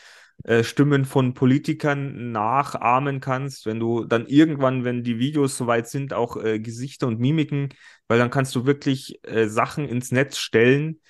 äh, 0.44 0.64
Stimmen 0.64 1.04
von 1.04 1.34
Politikern 1.34 2.32
nachahmen 2.32 3.20
kannst, 3.20 3.64
wenn 3.66 3.80
du 3.80 4.04
dann 4.04 4.26
irgendwann, 4.26 4.84
wenn 4.84 5.04
die 5.04 5.18
Videos 5.18 5.56
soweit 5.56 5.88
sind, 5.88 6.12
auch 6.12 6.36
äh, 6.36 6.60
Gesichter 6.60 7.06
und 7.06 7.20
Mimiken, 7.20 7.70
weil 8.08 8.18
dann 8.18 8.30
kannst 8.30 8.54
du 8.56 8.66
wirklich 8.66 9.20
äh, 9.24 9.48
Sachen 9.48 9.88
ins 9.88 10.12
Netz 10.12 10.38
stellen, 10.38 11.00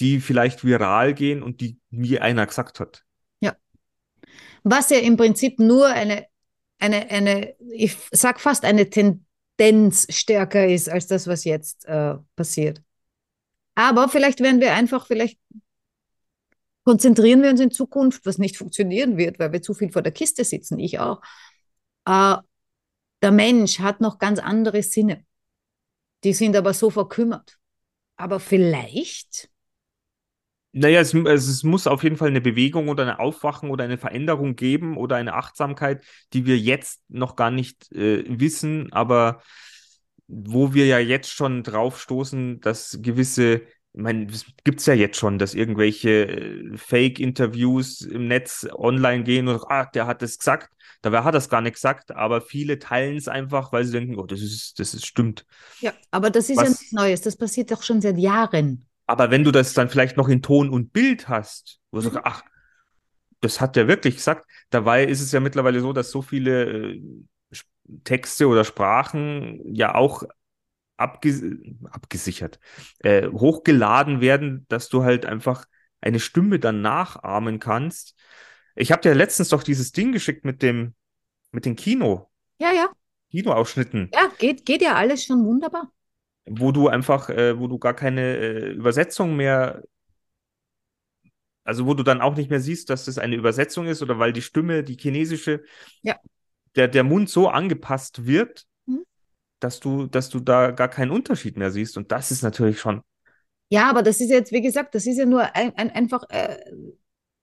die 0.00 0.20
vielleicht 0.20 0.64
viral 0.64 1.14
gehen 1.14 1.42
und 1.42 1.60
die 1.60 1.78
mir 1.90 2.22
einer 2.22 2.46
gesagt 2.46 2.80
hat. 2.80 3.04
Was 4.62 4.90
ja 4.90 4.98
im 4.98 5.16
Prinzip 5.16 5.58
nur 5.58 5.86
eine, 5.86 6.26
eine, 6.78 7.10
eine, 7.10 7.54
ich 7.72 7.96
sag 8.12 8.40
fast 8.40 8.64
eine 8.64 8.88
Tendenz 8.90 10.06
stärker 10.10 10.66
ist 10.66 10.88
als 10.88 11.06
das, 11.06 11.26
was 11.26 11.44
jetzt 11.44 11.84
äh, 11.86 12.16
passiert. 12.36 12.82
Aber 13.74 14.08
vielleicht 14.08 14.40
werden 14.40 14.60
wir 14.60 14.74
einfach, 14.74 15.06
vielleicht 15.06 15.38
konzentrieren 16.84 17.42
wir 17.42 17.50
uns 17.50 17.60
in 17.60 17.70
Zukunft, 17.70 18.26
was 18.26 18.38
nicht 18.38 18.56
funktionieren 18.56 19.16
wird, 19.16 19.38
weil 19.38 19.52
wir 19.52 19.62
zu 19.62 19.74
viel 19.74 19.90
vor 19.90 20.02
der 20.02 20.12
Kiste 20.12 20.44
sitzen, 20.44 20.78
ich 20.78 20.98
auch. 20.98 21.20
Äh, 22.06 22.36
der 23.22 23.30
Mensch 23.30 23.78
hat 23.80 24.00
noch 24.00 24.18
ganz 24.18 24.38
andere 24.38 24.82
Sinne. 24.82 25.24
Die 26.24 26.32
sind 26.32 26.56
aber 26.56 26.74
so 26.74 26.90
verkümmert. 26.90 27.58
Aber 28.16 28.40
vielleicht, 28.40 29.50
Naja, 30.72 31.00
es, 31.00 31.12
es, 31.14 31.48
es 31.48 31.62
muss 31.64 31.86
auf 31.86 32.04
jeden 32.04 32.16
Fall 32.16 32.28
eine 32.28 32.40
Bewegung 32.40 32.88
oder 32.88 33.02
eine 33.02 33.18
Aufwachen 33.18 33.70
oder 33.70 33.84
eine 33.84 33.98
Veränderung 33.98 34.54
geben 34.54 34.96
oder 34.96 35.16
eine 35.16 35.34
Achtsamkeit, 35.34 36.04
die 36.32 36.46
wir 36.46 36.58
jetzt 36.58 37.00
noch 37.08 37.34
gar 37.34 37.50
nicht 37.50 37.90
äh, 37.92 38.24
wissen, 38.28 38.92
aber 38.92 39.42
wo 40.28 40.72
wir 40.74 40.86
ja 40.86 40.98
jetzt 41.00 41.30
schon 41.30 41.64
drauf 41.64 42.00
stoßen, 42.00 42.60
dass 42.60 42.98
gewisse, 43.02 43.62
ich 43.62 44.00
meine, 44.00 44.26
es 44.30 44.46
gibt's 44.62 44.86
ja 44.86 44.94
jetzt 44.94 45.16
schon, 45.18 45.38
dass 45.38 45.54
irgendwelche 45.54 46.28
äh, 46.28 46.76
Fake-Interviews 46.76 48.02
im 48.02 48.28
Netz 48.28 48.66
online 48.72 49.24
gehen 49.24 49.48
und 49.48 49.60
ah, 49.68 49.86
der 49.86 50.06
hat 50.06 50.22
es 50.22 50.38
gesagt, 50.38 50.70
dabei 51.02 51.24
hat 51.24 51.34
er 51.34 51.38
es 51.38 51.48
gar 51.48 51.62
nicht 51.62 51.74
gesagt, 51.74 52.12
aber 52.12 52.40
viele 52.40 52.78
teilen 52.78 53.16
es 53.16 53.26
einfach, 53.26 53.72
weil 53.72 53.84
sie 53.84 53.92
denken, 53.92 54.16
oh, 54.18 54.26
das 54.26 54.40
ist, 54.40 54.78
das 54.78 54.94
ist 54.94 55.04
stimmt. 55.06 55.44
Ja, 55.78 55.92
aber 56.10 56.30
das 56.30 56.50
ist 56.50 56.60
ja 56.62 56.62
Was- 56.62 56.68
nichts 56.68 56.92
Neues. 56.92 57.20
Das 57.22 57.36
passiert 57.36 57.70
doch 57.70 57.82
schon 57.82 58.00
seit 58.00 58.18
Jahren. 58.18 58.86
Aber 59.10 59.30
wenn 59.30 59.44
du 59.44 59.50
das 59.52 59.74
dann 59.74 59.88
vielleicht 59.90 60.16
noch 60.16 60.28
in 60.28 60.42
Ton 60.42 60.70
und 60.70 60.92
Bild 60.92 61.28
hast, 61.28 61.80
wo 61.90 62.00
du 62.00 62.08
Mhm. 62.08 62.14
sagst, 62.14 62.26
ach, 62.26 62.42
das 63.40 63.60
hat 63.60 63.76
der 63.76 63.88
wirklich 63.88 64.16
gesagt. 64.16 64.46
Dabei 64.70 65.04
ist 65.04 65.20
es 65.20 65.32
ja 65.32 65.40
mittlerweile 65.40 65.80
so, 65.80 65.92
dass 65.92 66.10
so 66.10 66.22
viele 66.22 66.92
äh, 66.94 67.02
Texte 68.04 68.46
oder 68.48 68.64
Sprachen 68.64 69.60
ja 69.74 69.94
auch 69.94 70.22
abges 70.98 71.42
abgesichert, 71.90 72.60
äh, 73.00 73.28
hochgeladen 73.28 74.20
werden, 74.20 74.66
dass 74.68 74.88
du 74.88 75.04
halt 75.04 75.26
einfach 75.26 75.66
eine 76.00 76.20
Stimme 76.20 76.58
dann 76.60 76.82
nachahmen 76.82 77.58
kannst. 77.60 78.16
Ich 78.76 78.92
habe 78.92 79.02
dir 79.02 79.14
letztens 79.14 79.50
doch 79.50 79.62
dieses 79.64 79.92
Ding 79.92 80.12
geschickt 80.12 80.44
mit 80.44 80.62
dem, 80.62 80.94
mit 81.52 81.66
den 81.66 81.76
Kino, 81.76 82.30
Ja, 82.58 82.72
ja, 82.72 82.92
Kinoausschnitten, 83.32 84.12
ja, 84.12 84.28
geht, 84.38 84.64
geht 84.66 84.82
ja 84.82 84.94
alles 84.94 85.24
schon 85.24 85.44
wunderbar. 85.44 85.92
Wo 86.50 86.72
du 86.72 86.88
einfach, 86.88 87.30
äh, 87.30 87.58
wo 87.58 87.68
du 87.68 87.78
gar 87.78 87.94
keine 87.94 88.36
äh, 88.36 88.70
Übersetzung 88.72 89.36
mehr 89.36 89.82
also 91.64 91.86
wo 91.86 91.94
du 91.94 92.02
dann 92.02 92.20
auch 92.20 92.36
nicht 92.36 92.50
mehr 92.50 92.60
siehst, 92.60 92.90
dass 92.90 93.04
das 93.04 93.18
eine 93.18 93.36
Übersetzung 93.36 93.86
ist 93.86 94.02
oder 94.02 94.18
weil 94.18 94.32
die 94.32 94.42
Stimme, 94.42 94.82
die 94.82 94.96
chinesische, 94.96 95.62
Ja. 96.02 96.20
der, 96.76 96.88
der 96.88 97.04
Mund 97.04 97.28
so 97.28 97.48
angepasst 97.48 98.26
wird, 98.26 98.66
Mhm. 98.86 99.02
dass 99.60 99.80
du, 99.80 100.06
dass 100.06 100.30
du 100.30 100.40
da 100.40 100.70
gar 100.70 100.88
keinen 100.88 101.10
Unterschied 101.10 101.56
mehr 101.56 101.70
siehst. 101.70 101.96
Und 101.96 102.12
das 102.12 102.30
ist 102.30 102.42
natürlich 102.42 102.80
schon, 102.80 103.02
Ja, 103.68 103.88
aber 103.88 104.02
das 104.02 104.20
ist 104.20 104.30
jetzt, 104.30 104.52
wie 104.52 104.62
gesagt, 104.62 104.94
das 104.94 105.06
ist 105.06 105.18
ja 105.18 105.26
nur 105.26 105.54
ein, 105.54 105.74
ein, 105.76 105.90
einfach 105.90 106.24
äh, 106.30 106.58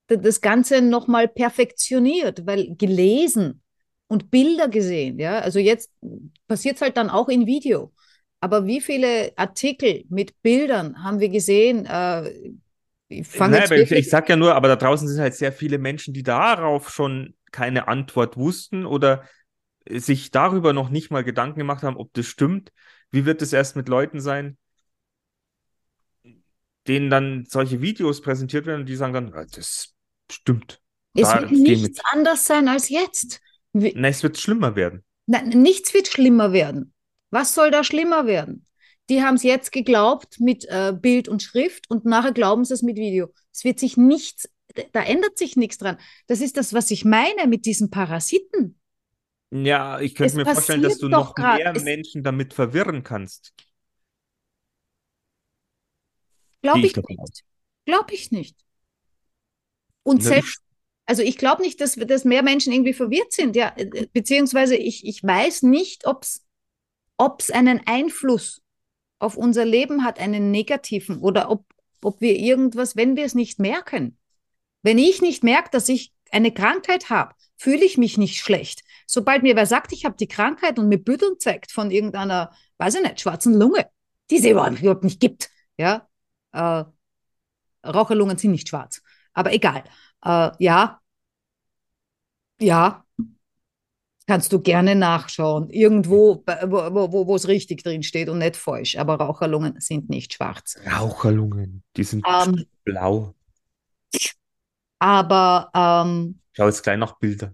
das 0.07 0.41
Ganze 0.41 0.81
nochmal 0.81 1.27
perfektioniert, 1.27 2.45
weil 2.45 2.75
gelesen 2.75 3.61
und 4.07 4.31
Bilder 4.31 4.67
gesehen, 4.69 5.19
ja, 5.19 5.39
also 5.39 5.59
jetzt 5.59 5.91
passiert 6.47 6.77
es 6.77 6.81
halt 6.81 6.97
dann 6.97 7.09
auch 7.09 7.29
in 7.29 7.45
Video. 7.45 7.93
Aber 8.39 8.65
wie 8.65 8.81
viele 8.81 9.33
Artikel 9.35 10.03
mit 10.09 10.41
Bildern 10.41 11.03
haben 11.03 11.19
wir 11.19 11.29
gesehen? 11.29 11.85
Äh, 11.85 12.29
ich 13.09 13.33
Nein, 13.39 13.71
ich, 13.71 13.91
ich 13.91 14.09
sag 14.09 14.29
ja 14.29 14.35
nur, 14.35 14.55
aber 14.55 14.67
da 14.67 14.75
draußen 14.75 15.07
sind 15.07 15.19
halt 15.19 15.33
sehr 15.33 15.51
viele 15.51 15.77
Menschen, 15.77 16.13
die 16.13 16.23
darauf 16.23 16.89
schon 16.89 17.35
keine 17.51 17.87
Antwort 17.87 18.37
wussten 18.37 18.85
oder 18.85 19.23
sich 19.89 20.31
darüber 20.31 20.73
noch 20.73 20.89
nicht 20.89 21.11
mal 21.11 21.23
Gedanken 21.23 21.59
gemacht 21.59 21.83
haben, 21.83 21.97
ob 21.97 22.13
das 22.13 22.25
stimmt. 22.25 22.71
Wie 23.09 23.25
wird 23.25 23.41
es 23.41 23.53
erst 23.53 23.75
mit 23.75 23.87
Leuten 23.87 24.19
sein, 24.19 24.57
denen 26.87 27.09
dann 27.09 27.45
solche 27.47 27.81
Videos 27.81 28.21
präsentiert 28.21 28.65
werden 28.65 28.81
und 28.81 28.85
die 28.87 28.95
sagen 28.95 29.13
dann, 29.13 29.33
"Ah, 29.33 29.45
das 29.45 29.93
stimmt. 30.31 30.81
Es 31.13 31.27
Da 31.27 31.41
wird 31.41 31.51
nichts 31.51 32.01
anders 32.11 32.45
sein 32.45 32.67
als 32.67 32.89
jetzt. 32.89 33.41
Na, 33.73 34.07
es 34.07 34.23
wird 34.23 34.37
schlimmer 34.37 34.75
werden. 34.75 35.03
Nein, 35.25 35.49
nichts 35.49 35.93
wird 35.93 36.07
schlimmer 36.07 36.53
werden. 36.53 36.93
Was 37.29 37.53
soll 37.53 37.71
da 37.71 37.83
schlimmer 37.83 38.25
werden? 38.25 38.65
Die 39.09 39.23
haben 39.23 39.35
es 39.35 39.43
jetzt 39.43 39.71
geglaubt 39.71 40.39
mit 40.39 40.65
äh, 40.65 40.93
Bild 40.99 41.27
und 41.27 41.41
Schrift 41.41 41.89
und 41.89 42.05
nachher 42.05 42.33
glauben 42.33 42.65
sie 42.65 42.73
es 42.73 42.81
mit 42.81 42.97
Video. 42.97 43.33
Es 43.53 43.63
wird 43.63 43.79
sich 43.79 43.95
nichts, 43.97 44.49
da 44.91 45.01
ändert 45.01 45.37
sich 45.37 45.55
nichts 45.55 45.77
dran. 45.77 45.97
Das 46.27 46.41
ist 46.41 46.57
das, 46.57 46.73
was 46.73 46.91
ich 46.91 47.05
meine 47.05 47.47
mit 47.47 47.65
diesen 47.65 47.89
Parasiten. 47.89 48.79
Ja, 49.49 50.01
ich 50.01 50.13
könnte 50.13 50.31
Es 50.31 50.35
mir 50.35 50.45
vorstellen, 50.45 50.81
dass 50.81 50.97
du 50.97 51.07
noch 51.07 51.33
grad. 51.35 51.57
mehr 51.57 51.73
Es- 51.75 51.83
Menschen 51.83 52.23
damit 52.23 52.53
verwirren 52.53 53.03
kannst. 53.03 53.53
Glaube 56.61 56.79
ich 56.79 56.97
ich 56.97 57.07
nicht. 57.07 57.43
Glaube 57.85 58.13
ich 58.13 58.31
nicht. 58.31 58.57
Und 60.03 60.17
Na, 60.23 60.29
selbst, 60.29 60.61
also 61.05 61.21
ich 61.21 61.37
glaube 61.37 61.61
nicht, 61.61 61.79
dass, 61.81 61.95
dass 61.95 62.25
mehr 62.25 62.43
Menschen 62.43 62.73
irgendwie 62.73 62.93
verwirrt 62.93 63.31
sind. 63.31 63.55
Ja, 63.55 63.73
äh, 63.77 64.07
beziehungsweise 64.11 64.75
ich, 64.75 65.05
ich 65.05 65.23
weiß 65.23 65.63
nicht, 65.63 66.05
ob 66.07 66.23
es 66.23 66.45
einen 67.51 67.81
Einfluss 67.85 68.61
auf 69.19 69.37
unser 69.37 69.65
Leben 69.65 70.03
hat, 70.03 70.19
einen 70.19 70.51
negativen, 70.51 71.19
oder 71.19 71.49
ob, 71.49 71.65
ob 72.03 72.21
wir 72.21 72.37
irgendwas, 72.37 72.95
wenn 72.95 73.15
wir 73.15 73.25
es 73.25 73.35
nicht 73.35 73.59
merken. 73.59 74.17
Wenn 74.83 74.97
ich 74.97 75.21
nicht 75.21 75.43
merke, 75.43 75.69
dass 75.71 75.89
ich 75.89 76.13
eine 76.31 76.53
Krankheit 76.53 77.09
habe, 77.09 77.33
fühle 77.55 77.83
ich 77.83 77.97
mich 77.97 78.17
nicht 78.17 78.37
schlecht. 78.37 78.83
Sobald 79.07 79.43
mir 79.43 79.55
wer 79.55 79.65
sagt, 79.65 79.91
ich 79.91 80.05
habe 80.05 80.15
die 80.17 80.27
Krankheit 80.27 80.77
und 80.77 80.89
mir 80.89 80.99
Büdeln 81.03 81.39
zeigt 81.39 81.71
von 81.71 81.89
irgendeiner, 81.89 82.51
weiß 82.77 82.95
ich 82.95 83.01
nicht, 83.01 83.21
schwarzen 83.21 83.53
Lunge, 83.53 83.89
die 84.29 84.37
es 84.37 84.45
überhaupt 84.45 85.03
nicht 85.03 85.19
gibt, 85.19 85.49
ja, 85.77 86.07
äh, 86.51 86.83
Raucherlungen 87.85 88.37
sind 88.37 88.51
nicht 88.51 88.69
schwarz, 88.69 89.01
aber 89.33 89.53
egal. 89.53 89.83
Äh, 90.23 90.51
ja, 90.59 91.01
ja, 92.59 93.05
kannst 94.27 94.51
du 94.53 94.59
gerne 94.59 94.95
nachschauen. 94.95 95.69
Irgendwo, 95.69 96.43
wo, 96.45 97.35
es 97.35 97.47
richtig 97.47 97.83
drin 97.83 98.03
steht 98.03 98.29
und 98.29 98.39
nicht 98.39 98.57
falsch. 98.57 98.97
Aber 98.97 99.15
Raucherlungen 99.15 99.79
sind 99.79 100.09
nicht 100.09 100.33
schwarz. 100.33 100.77
Raucherlungen, 100.85 101.83
die 101.95 102.03
sind 102.03 102.25
Ähm, 102.27 102.65
blau. 102.83 103.33
aber 104.99 105.69
ähm, 105.73 106.39
Schau 106.53 106.65
jetzt 106.65 106.83
gleich 106.83 106.97
nach 106.97 107.17
Bilder. 107.19 107.53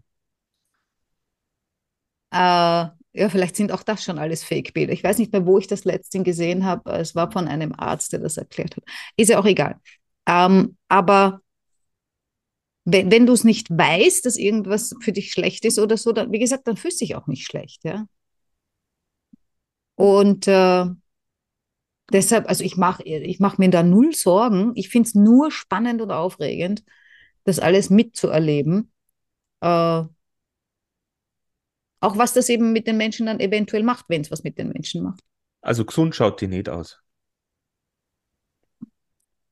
äh, 2.31 2.85
ja, 3.15 3.29
vielleicht 3.29 3.55
sind 3.55 3.71
auch 3.71 3.83
das 3.83 4.03
schon 4.03 4.17
alles 4.17 4.43
Fake-Bilder. 4.43 4.91
Ich 4.93 5.03
weiß 5.03 5.19
nicht 5.19 5.31
mehr, 5.31 5.45
wo 5.45 5.59
ich 5.59 5.67
das 5.67 5.85
letztens 5.85 6.23
gesehen 6.23 6.65
habe. 6.65 6.91
Es 6.93 7.13
war 7.15 7.31
von 7.31 7.47
einem 7.47 7.73
Arzt, 7.77 8.11
der 8.13 8.19
das 8.19 8.37
erklärt 8.37 8.75
hat. 8.75 8.83
Ist 9.17 9.29
ja 9.29 9.39
auch 9.39 9.45
egal. 9.45 9.75
Ähm, 10.27 10.77
aber 10.87 11.41
wenn, 12.85 13.11
wenn 13.11 13.25
du 13.25 13.33
es 13.33 13.43
nicht 13.43 13.69
weißt, 13.69 14.25
dass 14.25 14.37
irgendwas 14.37 14.95
für 15.01 15.11
dich 15.11 15.31
schlecht 15.31 15.65
ist 15.65 15.79
oder 15.79 15.97
so, 15.97 16.11
dann, 16.11 16.31
wie 16.31 16.39
gesagt, 16.39 16.67
dann 16.67 16.77
fühlst 16.77 17.01
du 17.01 17.05
dich 17.05 17.15
auch 17.15 17.27
nicht 17.27 17.45
schlecht, 17.45 17.83
ja. 17.83 18.05
Und 19.95 20.47
äh, 20.47 20.85
deshalb, 22.11 22.49
also 22.49 22.63
ich 22.63 22.77
mache 22.77 23.03
ich 23.03 23.39
mach 23.39 23.57
mir 23.57 23.69
da 23.69 23.83
null 23.83 24.13
Sorgen. 24.13 24.71
Ich 24.75 24.89
finde 24.89 25.07
es 25.07 25.15
nur 25.15 25.51
spannend 25.51 26.01
und 26.01 26.11
aufregend, 26.11 26.83
das 27.43 27.59
alles 27.59 27.89
mitzuerleben. 27.89 28.91
Äh, 29.61 30.03
auch 31.99 32.17
was 32.17 32.33
das 32.33 32.49
eben 32.49 32.73
mit 32.73 32.87
den 32.87 32.97
Menschen 32.97 33.27
dann 33.27 33.39
eventuell 33.39 33.83
macht, 33.83 34.05
wenn 34.09 34.21
es 34.21 34.31
was 34.31 34.43
mit 34.43 34.57
den 34.57 34.69
Menschen 34.69 35.03
macht. 35.03 35.21
Also 35.61 35.85
gesund 35.85 36.13
schaut 36.15 36.41
die 36.41 36.47
nicht 36.47 36.67
aus. 36.67 36.99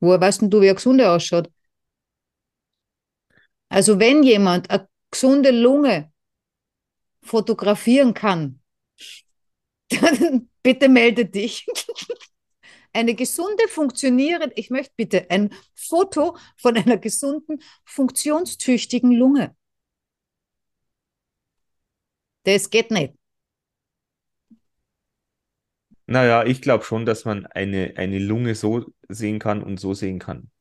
Woher 0.01 0.19
weißt 0.19 0.41
denn 0.41 0.49
du, 0.49 0.59
wie 0.59 0.69
ein 0.69 0.75
Gesunde 0.75 1.09
ausschaut? 1.09 1.49
Also 3.71 3.99
wenn 4.01 4.21
jemand 4.21 4.69
eine 4.69 4.89
gesunde 5.11 5.51
Lunge 5.51 6.11
fotografieren 7.23 8.13
kann, 8.13 8.59
dann 9.89 10.49
bitte 10.61 10.89
melde 10.89 11.25
dich. 11.25 11.65
Eine 12.93 13.15
gesunde, 13.15 13.69
funktionierende, 13.69 14.51
ich 14.57 14.69
möchte 14.69 14.91
bitte 14.97 15.31
ein 15.31 15.53
Foto 15.73 16.35
von 16.57 16.75
einer 16.75 16.97
gesunden, 16.97 17.63
funktionstüchtigen 17.85 19.13
Lunge. 19.13 19.55
Das 22.43 22.69
geht 22.69 22.91
nicht. 22.91 23.13
Naja, 26.05 26.43
ich 26.43 26.61
glaube 26.61 26.83
schon, 26.83 27.05
dass 27.05 27.23
man 27.23 27.45
eine, 27.45 27.93
eine 27.95 28.19
Lunge 28.19 28.55
so 28.55 28.91
sehen 29.07 29.39
kann 29.39 29.63
und 29.63 29.79
so 29.79 29.93
sehen 29.93 30.19
kann. 30.19 30.51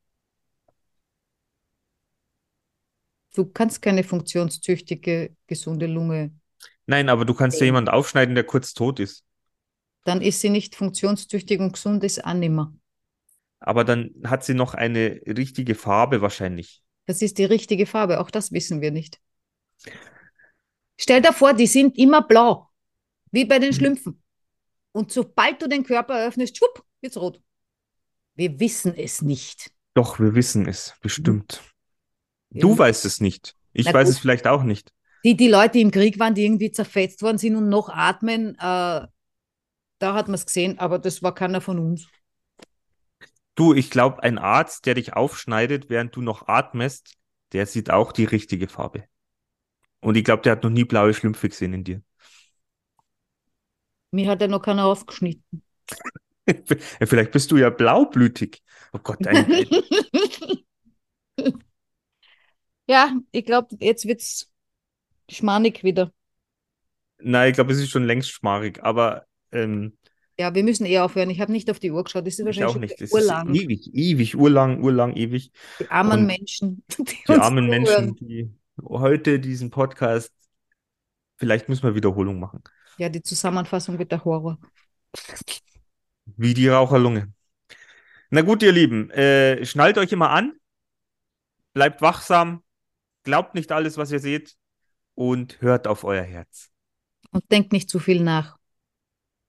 Du 3.34 3.46
kannst 3.46 3.80
keine 3.80 4.02
funktionstüchtige, 4.04 5.36
gesunde 5.46 5.86
Lunge. 5.86 6.32
Nein, 6.86 7.08
aber 7.08 7.24
du 7.24 7.34
kannst 7.34 7.56
ja 7.56 7.60
Sehen. 7.60 7.66
jemand 7.68 7.88
aufschneiden, 7.90 8.34
der 8.34 8.44
kurz 8.44 8.74
tot 8.74 8.98
ist. 9.00 9.24
Dann 10.04 10.20
ist 10.22 10.40
sie 10.40 10.50
nicht 10.50 10.74
funktionstüchtig 10.74 11.60
und 11.60 11.72
gesund 11.72 12.02
ist 12.04 12.24
auch 12.24 12.34
nimmer. 12.34 12.74
Aber 13.60 13.84
dann 13.84 14.10
hat 14.24 14.44
sie 14.44 14.54
noch 14.54 14.74
eine 14.74 15.20
richtige 15.26 15.74
Farbe 15.74 16.22
wahrscheinlich. 16.22 16.82
Das 17.06 17.22
ist 17.22 17.38
die 17.38 17.44
richtige 17.44 17.86
Farbe, 17.86 18.20
auch 18.20 18.30
das 18.30 18.52
wissen 18.52 18.80
wir 18.80 18.90
nicht. 18.90 19.20
Stell 20.98 21.22
dir 21.22 21.32
vor, 21.32 21.54
die 21.54 21.66
sind 21.66 21.96
immer 21.98 22.22
blau, 22.22 22.68
wie 23.30 23.44
bei 23.44 23.58
den 23.58 23.70
Mhm. 23.70 23.74
Schlümpfen. 23.74 24.22
Und 24.92 25.12
sobald 25.12 25.62
du 25.62 25.68
den 25.68 25.84
Körper 25.84 26.26
öffnest, 26.26 26.56
schwupp, 26.56 26.84
wird's 27.00 27.16
rot. 27.16 27.40
Wir 28.34 28.58
wissen 28.58 28.94
es 28.96 29.22
nicht. 29.22 29.70
Doch, 29.94 30.18
wir 30.18 30.34
wissen 30.34 30.66
es, 30.66 30.94
bestimmt. 31.00 31.62
Du 32.50 32.76
weißt 32.76 33.04
es 33.04 33.20
nicht. 33.20 33.56
Ich 33.72 33.86
Na 33.86 33.92
weiß 33.92 34.08
gut. 34.08 34.16
es 34.16 34.18
vielleicht 34.18 34.46
auch 34.46 34.62
nicht. 34.62 34.92
Die, 35.24 35.36
die 35.36 35.48
Leute, 35.48 35.72
die 35.72 35.82
im 35.82 35.90
Krieg 35.90 36.18
waren, 36.18 36.34
die 36.34 36.44
irgendwie 36.44 36.72
zerfetzt 36.72 37.22
worden 37.22 37.38
sind 37.38 37.56
und 37.56 37.68
noch 37.68 37.88
atmen, 37.90 38.54
äh, 38.56 38.58
da 38.58 40.14
hat 40.14 40.28
man 40.28 40.34
es 40.34 40.46
gesehen, 40.46 40.78
aber 40.78 40.98
das 40.98 41.22
war 41.22 41.34
keiner 41.34 41.60
von 41.60 41.78
uns. 41.78 42.08
Du, 43.54 43.74
ich 43.74 43.90
glaube, 43.90 44.22
ein 44.22 44.38
Arzt, 44.38 44.86
der 44.86 44.94
dich 44.94 45.12
aufschneidet, 45.14 45.88
während 45.90 46.16
du 46.16 46.22
noch 46.22 46.48
atmest, 46.48 47.14
der 47.52 47.66
sieht 47.66 47.90
auch 47.90 48.12
die 48.12 48.24
richtige 48.24 48.68
Farbe. 48.68 49.04
Und 50.00 50.16
ich 50.16 50.24
glaube, 50.24 50.42
der 50.42 50.52
hat 50.52 50.64
noch 50.64 50.70
nie 50.70 50.84
blaue 50.84 51.14
Schlümpfe 51.14 51.48
gesehen 51.48 51.74
in 51.74 51.84
dir. 51.84 52.02
Mir 54.12 54.28
hat 54.30 54.40
ja 54.40 54.46
noch 54.48 54.62
keiner 54.62 54.84
aufgeschnitten. 54.86 55.62
Vielleicht 57.04 57.32
bist 57.32 57.50
du 57.50 57.56
ja 57.56 57.70
blaublütig. 57.70 58.62
Oh 58.92 58.98
Gott, 59.02 59.26
ein, 59.26 59.46
Ja, 62.90 63.12
ich 63.30 63.44
glaube, 63.44 63.76
jetzt 63.78 64.04
wird's 64.04 64.50
schmanig 65.30 65.84
wieder. 65.84 66.12
nein, 67.22 67.50
ich 67.50 67.54
glaube, 67.54 67.72
es 67.72 67.78
ist 67.78 67.90
schon 67.90 68.02
längst 68.04 68.30
schmarig, 68.30 68.82
aber 68.82 69.26
ähm, 69.52 69.96
Ja, 70.40 70.52
wir 70.56 70.64
müssen 70.64 70.86
eh 70.86 70.98
aufhören. 70.98 71.30
Ich 71.30 71.40
habe 71.40 71.52
nicht 71.52 71.70
auf 71.70 71.78
die 71.78 71.92
Uhr 71.92 72.02
geschaut. 72.02 72.26
Das 72.26 72.34
ist 72.34 72.40
ich 72.40 72.46
wahrscheinlich 72.46 72.74
auch 72.74 72.80
nicht. 72.80 73.00
Es 73.00 73.12
ist 73.12 73.12
urlang. 73.12 73.54
ewig, 73.54 73.94
ewig, 73.94 74.36
urlang, 74.36 74.82
urlang, 74.82 75.14
ewig. 75.14 75.52
Die 75.78 75.88
armen 75.88 76.20
Und 76.20 76.26
Menschen, 76.26 76.82
die, 76.98 77.04
Die 77.28 77.32
armen 77.32 77.70
zuhören. 77.70 78.14
Menschen, 78.14 78.16
die 78.16 78.50
heute 78.82 79.38
diesen 79.38 79.70
Podcast, 79.70 80.32
vielleicht 81.36 81.68
müssen 81.68 81.84
wir 81.84 81.94
Wiederholung 81.94 82.40
machen. 82.40 82.60
Ja, 82.98 83.08
die 83.08 83.22
Zusammenfassung 83.22 84.00
wird 84.00 84.10
der 84.10 84.24
Horror. 84.24 84.58
Wie 86.36 86.54
die 86.54 86.68
Raucherlunge. 86.68 87.32
Na 88.30 88.42
gut, 88.42 88.64
ihr 88.64 88.72
Lieben, 88.72 89.10
äh, 89.10 89.64
schnallt 89.64 89.96
euch 89.96 90.10
immer 90.10 90.30
an, 90.30 90.54
bleibt 91.72 92.02
wachsam, 92.02 92.62
glaubt 93.22 93.54
nicht 93.54 93.72
alles, 93.72 93.96
was 93.96 94.10
ihr 94.10 94.20
seht 94.20 94.56
und 95.14 95.60
hört 95.60 95.86
auf 95.86 96.04
euer 96.04 96.22
Herz. 96.22 96.70
Und 97.30 97.50
denkt 97.50 97.72
nicht 97.72 97.88
zu 97.90 97.98
viel 97.98 98.22
nach. 98.22 98.56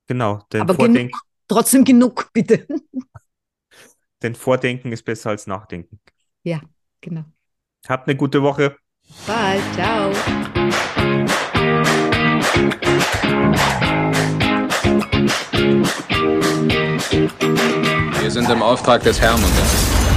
Genau, 0.08 0.44
denn, 0.52 0.62
Aber 0.62 0.76
Vordenk 0.76 1.12
genug, 1.12 1.22
trotzdem 1.48 1.84
genug, 1.84 2.30
bitte. 2.34 2.68
denn 4.22 4.36
Vordenken 4.36 4.92
ist 4.92 5.04
besser 5.04 5.30
als 5.30 5.48
Nachdenken. 5.48 6.00
Ja, 6.44 6.62
genau. 7.00 7.26
Habt 7.88 8.08
eine 8.08 8.18
gute 8.18 8.42
Woche. 8.44 8.76
Bye, 9.26 9.62
ciao. 9.74 10.12
Wir 18.20 18.32
sind 18.32 18.50
im 18.50 18.62
Auftrag 18.62 19.04
des 19.04 19.20
Herrn 19.20 19.36
unterwegs. 19.44 20.11